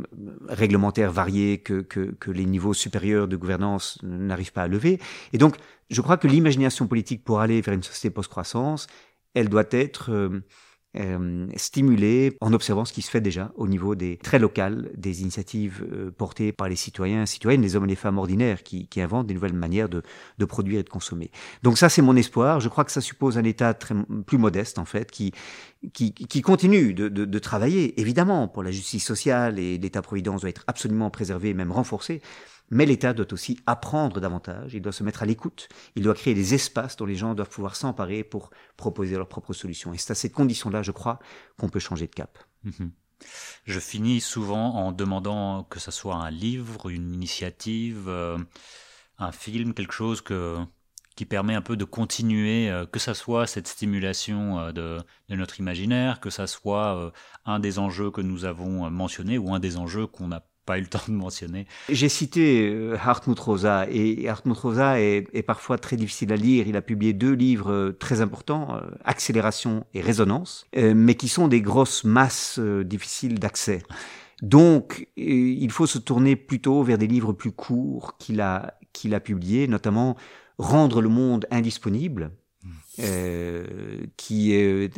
réglementaires 0.46 1.10
variés 1.10 1.58
que 1.58 2.30
les 2.30 2.44
niveaux 2.44 2.74
supérieurs 2.74 3.26
de 3.26 3.36
gouvernance 3.36 3.98
n'arrivent 4.02 4.52
pas 4.52 4.64
à 4.64 4.68
lever. 4.68 5.00
Et 5.32 5.38
donc, 5.38 5.56
je 5.88 6.02
crois 6.02 6.18
que 6.18 6.28
l'imagination 6.28 6.86
politique 6.86 7.24
pour 7.24 7.40
aller 7.40 7.62
vers 7.62 7.72
une 7.72 7.82
société 7.82 8.10
post-croissance, 8.12 8.86
elle 9.32 9.48
doit 9.48 9.64
être 9.70 10.12
euh, 10.12 10.40
euh, 10.96 11.46
stimuler 11.54 12.36
en 12.40 12.52
observant 12.52 12.84
ce 12.84 12.92
qui 12.92 13.02
se 13.02 13.10
fait 13.10 13.20
déjà 13.20 13.52
au 13.54 13.68
niveau 13.68 13.94
des 13.94 14.16
très 14.16 14.40
locales, 14.40 14.90
des 14.96 15.22
initiatives 15.22 15.86
euh, 15.92 16.10
portées 16.10 16.50
par 16.50 16.68
les 16.68 16.74
citoyens, 16.74 17.26
citoyennes, 17.26 17.62
les 17.62 17.76
hommes 17.76 17.84
et 17.84 17.90
les 17.90 17.94
femmes 17.94 18.18
ordinaires 18.18 18.64
qui, 18.64 18.88
inventent 18.96 19.28
des 19.28 19.34
nouvelles 19.34 19.54
manières 19.54 19.88
de, 19.88 20.02
de, 20.38 20.44
produire 20.44 20.80
et 20.80 20.82
de 20.82 20.88
consommer. 20.88 21.30
Donc 21.62 21.78
ça, 21.78 21.88
c'est 21.88 22.02
mon 22.02 22.16
espoir. 22.16 22.58
Je 22.58 22.68
crois 22.68 22.84
que 22.84 22.90
ça 22.90 23.00
suppose 23.00 23.38
un 23.38 23.44
État 23.44 23.72
très, 23.72 23.94
plus 24.26 24.36
modeste, 24.36 24.78
en 24.78 24.84
fait, 24.84 25.10
qui, 25.10 25.32
qui, 25.92 26.12
qui 26.12 26.42
continue 26.42 26.92
de, 26.92 27.08
de, 27.08 27.24
de 27.24 27.38
travailler, 27.38 27.98
évidemment, 28.00 28.48
pour 28.48 28.62
la 28.64 28.72
justice 28.72 29.04
sociale 29.04 29.58
et 29.58 29.78
l'État-providence 29.78 30.40
doit 30.40 30.50
être 30.50 30.64
absolument 30.66 31.10
préservé 31.10 31.50
et 31.50 31.54
même 31.54 31.72
renforcé. 31.72 32.20
Mais 32.70 32.86
l'État 32.86 33.12
doit 33.12 33.32
aussi 33.32 33.58
apprendre 33.66 34.20
davantage, 34.20 34.74
il 34.74 34.82
doit 34.82 34.92
se 34.92 35.02
mettre 35.02 35.22
à 35.22 35.26
l'écoute, 35.26 35.68
il 35.96 36.04
doit 36.04 36.14
créer 36.14 36.34
des 36.34 36.54
espaces 36.54 36.96
dont 36.96 37.04
les 37.04 37.16
gens 37.16 37.34
doivent 37.34 37.50
pouvoir 37.50 37.74
s'emparer 37.74 38.22
pour 38.22 38.50
proposer 38.76 39.16
leurs 39.16 39.28
propres 39.28 39.52
solutions. 39.52 39.92
Et 39.92 39.98
c'est 39.98 40.12
à 40.12 40.14
ces 40.14 40.30
conditions-là, 40.30 40.82
je 40.82 40.92
crois, 40.92 41.18
qu'on 41.58 41.68
peut 41.68 41.80
changer 41.80 42.06
de 42.06 42.14
cap. 42.14 42.38
Mhm. 42.62 42.92
Je 43.64 43.80
finis 43.80 44.20
souvent 44.20 44.74
en 44.74 44.92
demandant 44.92 45.64
que 45.64 45.78
ce 45.78 45.90
soit 45.90 46.14
un 46.14 46.30
livre, 46.30 46.88
une 46.88 47.12
initiative, 47.12 48.08
euh, 48.08 48.38
un 49.18 49.32
film, 49.32 49.74
quelque 49.74 49.92
chose 49.92 50.22
qui 51.16 51.26
permet 51.26 51.54
un 51.54 51.60
peu 51.60 51.76
de 51.76 51.84
continuer, 51.84 52.70
euh, 52.70 52.86
que 52.86 52.98
ça 52.98 53.14
soit 53.14 53.46
cette 53.46 53.68
stimulation 53.68 54.58
euh, 54.58 54.72
de, 54.72 54.98
de, 55.28 55.36
notre 55.36 55.60
imaginaire, 55.60 56.20
que 56.20 56.30
ça 56.30 56.46
soit 56.46 57.12
un 57.44 57.58
des 57.58 57.78
enjeux 57.78 58.10
que 58.10 58.22
nous 58.22 58.44
avons 58.44 58.90
mentionnés 58.90 59.38
ou 59.38 59.52
un 59.52 59.58
des 59.58 59.76
enjeux 59.76 60.06
qu'on 60.06 60.28
n'a 60.28 60.44
pas 60.66 60.78
eu 60.78 60.82
le 60.82 60.86
temps 60.86 61.00
de 61.08 61.12
mentionner. 61.12 61.66
J'ai 61.88 62.08
cité 62.08 62.68
euh, 62.68 62.96
Hartmut 62.96 63.38
Rosa 63.38 63.86
et 63.90 64.28
Hartmut 64.28 64.56
Rosa 64.56 65.00
est, 65.00 65.42
parfois 65.46 65.78
très 65.78 65.96
difficile 65.96 66.32
à 66.32 66.36
lire. 66.36 66.68
Il 66.68 66.76
a 66.76 66.82
publié 66.82 67.12
deux 67.12 67.32
livres 67.32 67.72
euh, 67.72 67.92
très 67.92 68.20
importants, 68.20 68.76
euh, 68.76 68.80
Accélération 69.04 69.84
et 69.94 70.00
Résonance, 70.00 70.66
mais 70.74 71.14
qui 71.14 71.28
sont 71.28 71.48
des 71.48 71.60
grosses 71.60 72.04
masses 72.04 72.58
difficiles 72.58 73.38
d'accès. 73.38 73.82
Donc, 74.42 75.08
il 75.16 75.70
faut 75.70 75.86
se 75.86 75.98
tourner 75.98 76.36
plutôt 76.36 76.82
vers 76.82 76.96
des 76.96 77.06
livres 77.06 77.32
plus 77.32 77.52
courts 77.52 78.16
qu'il 78.18 78.40
a, 78.40 78.74
qu'il 78.92 79.14
a 79.14 79.20
publiés, 79.20 79.68
notamment 79.68 80.16
Rendre 80.60 81.00
le 81.00 81.08
monde 81.08 81.46
indisponible, 81.50 82.32
euh, 82.98 84.04
qui 84.16 84.52
est, 84.52 84.90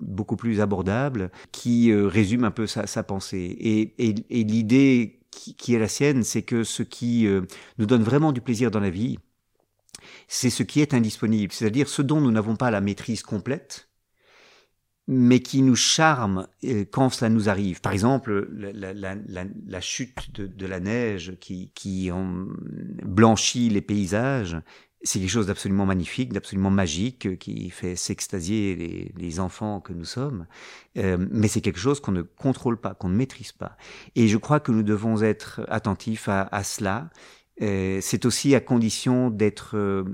beaucoup 0.00 0.34
plus 0.34 0.60
abordable, 0.60 1.30
qui 1.52 1.92
euh, 1.92 2.08
résume 2.08 2.42
un 2.42 2.50
peu 2.50 2.66
sa, 2.66 3.02
pensée. 3.04 3.56
Et, 3.98 4.42
l'idée 4.42 5.20
qui, 5.30 5.74
est 5.74 5.78
la 5.78 5.86
sienne, 5.86 6.24
c'est 6.24 6.42
que 6.42 6.64
ce 6.64 6.82
qui 6.82 7.28
euh, 7.28 7.42
nous 7.78 7.86
donne 7.86 8.02
vraiment 8.02 8.32
du 8.32 8.40
plaisir 8.40 8.72
dans 8.72 8.80
la 8.80 8.90
vie, 8.90 9.20
c'est 10.26 10.50
ce 10.50 10.64
qui 10.64 10.80
est 10.80 10.92
indisponible, 10.92 11.52
c'est-à-dire 11.52 11.88
ce 11.88 12.02
dont 12.02 12.20
nous 12.20 12.32
n'avons 12.32 12.56
pas 12.56 12.72
la 12.72 12.80
maîtrise 12.80 13.22
complète, 13.22 13.88
mais 15.06 15.38
qui 15.38 15.62
nous 15.62 15.76
charme 15.76 16.48
quand 16.90 17.10
cela 17.10 17.28
nous 17.28 17.48
arrive. 17.48 17.80
Par 17.80 17.92
exemple, 17.92 18.48
la, 18.52 19.80
chute 19.80 20.40
de, 20.40 20.66
la 20.66 20.80
neige 20.80 21.36
qui 21.38 22.10
blanchit 23.04 23.68
les 23.68 23.82
paysages, 23.82 24.56
c'est 25.04 25.20
quelque 25.20 25.30
chose 25.30 25.46
d'absolument 25.46 25.84
magnifique, 25.84 26.32
d'absolument 26.32 26.70
magique, 26.70 27.26
euh, 27.26 27.36
qui 27.36 27.70
fait 27.70 27.94
s'extasier 27.94 29.12
les, 29.16 29.40
enfants 29.40 29.80
que 29.80 29.92
nous 29.92 30.04
sommes. 30.04 30.46
Euh, 30.96 31.18
mais 31.30 31.48
c'est 31.48 31.60
quelque 31.60 31.78
chose 31.78 32.00
qu'on 32.00 32.12
ne 32.12 32.22
contrôle 32.22 32.80
pas, 32.80 32.94
qu'on 32.94 33.08
ne 33.08 33.16
maîtrise 33.16 33.52
pas. 33.52 33.76
Et 34.16 34.28
je 34.28 34.36
crois 34.38 34.60
que 34.60 34.72
nous 34.72 34.82
devons 34.82 35.22
être 35.22 35.62
attentifs 35.68 36.28
à, 36.28 36.64
cela. 36.64 37.10
Euh, 37.60 37.98
c'est 38.00 38.24
aussi 38.24 38.54
à 38.54 38.60
condition 38.60 39.30
d'être 39.30 39.76
euh, 39.76 40.04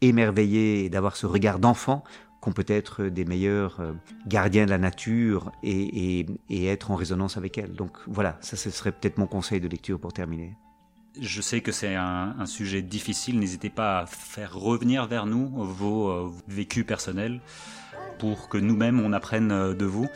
émerveillé 0.00 0.84
et 0.84 0.88
d'avoir 0.88 1.16
ce 1.16 1.26
regard 1.26 1.58
d'enfant 1.58 2.04
qu'on 2.40 2.52
peut 2.52 2.64
être 2.68 3.04
des 3.04 3.26
meilleurs 3.26 3.82
gardiens 4.26 4.64
de 4.64 4.70
la 4.70 4.78
nature 4.78 5.52
et, 5.62 6.20
et, 6.20 6.26
et 6.48 6.66
être 6.68 6.90
en 6.90 6.94
résonance 6.94 7.36
avec 7.36 7.58
elle. 7.58 7.72
Donc 7.72 7.98
voilà, 8.06 8.38
ça 8.40 8.56
ce 8.56 8.70
serait 8.70 8.92
peut-être 8.92 9.18
mon 9.18 9.26
conseil 9.26 9.60
de 9.60 9.68
lecture 9.68 10.00
pour 10.00 10.14
terminer. 10.14 10.56
Je 11.18 11.40
sais 11.40 11.60
que 11.60 11.72
c'est 11.72 11.94
un, 11.94 12.46
sujet 12.46 12.82
difficile. 12.82 13.38
N'hésitez 13.38 13.70
pas 13.70 14.00
à 14.00 14.06
faire 14.06 14.54
revenir 14.54 15.06
vers 15.06 15.26
nous 15.26 15.48
vos 15.48 16.08
euh, 16.08 16.30
vécus 16.48 16.84
personnels 16.84 17.40
pour 18.18 18.48
que 18.48 18.58
nous-mêmes 18.58 19.00
on 19.00 19.12
apprenne 19.12 19.50
euh, 19.50 19.74
de 19.74 19.84
vous. 19.84 20.08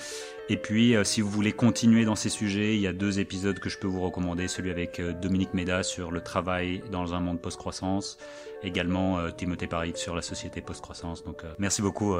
Et 0.48 0.56
puis, 0.56 0.94
euh, 0.94 1.04
si 1.04 1.20
vous 1.20 1.30
voulez 1.30 1.52
continuer 1.52 2.04
dans 2.04 2.14
ces 2.14 2.28
sujets, 2.28 2.76
il 2.76 2.80
y 2.80 2.86
a 2.86 2.92
deux 2.92 3.18
épisodes 3.18 3.58
que 3.58 3.68
je 3.68 3.78
peux 3.78 3.86
vous 3.86 4.02
recommander. 4.02 4.46
Celui 4.46 4.70
avec 4.70 5.00
Dominique 5.20 5.54
Méda 5.54 5.82
sur 5.82 6.10
le 6.10 6.20
travail 6.20 6.82
dans 6.92 7.14
un 7.14 7.20
monde 7.20 7.40
post-croissance. 7.40 8.18
Également 8.62 9.30
Timothée 9.32 9.66
Paris 9.66 9.92
sur 9.96 10.14
la 10.14 10.22
société 10.22 10.60
post-croissance. 10.60 11.24
Donc, 11.24 11.42
merci 11.58 11.82
beaucoup 11.82 12.14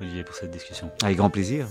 Olivier 0.00 0.24
pour 0.24 0.34
cette 0.34 0.50
discussion. 0.50 0.90
Avec 1.02 1.18
grand 1.18 1.30
plaisir. 1.30 1.68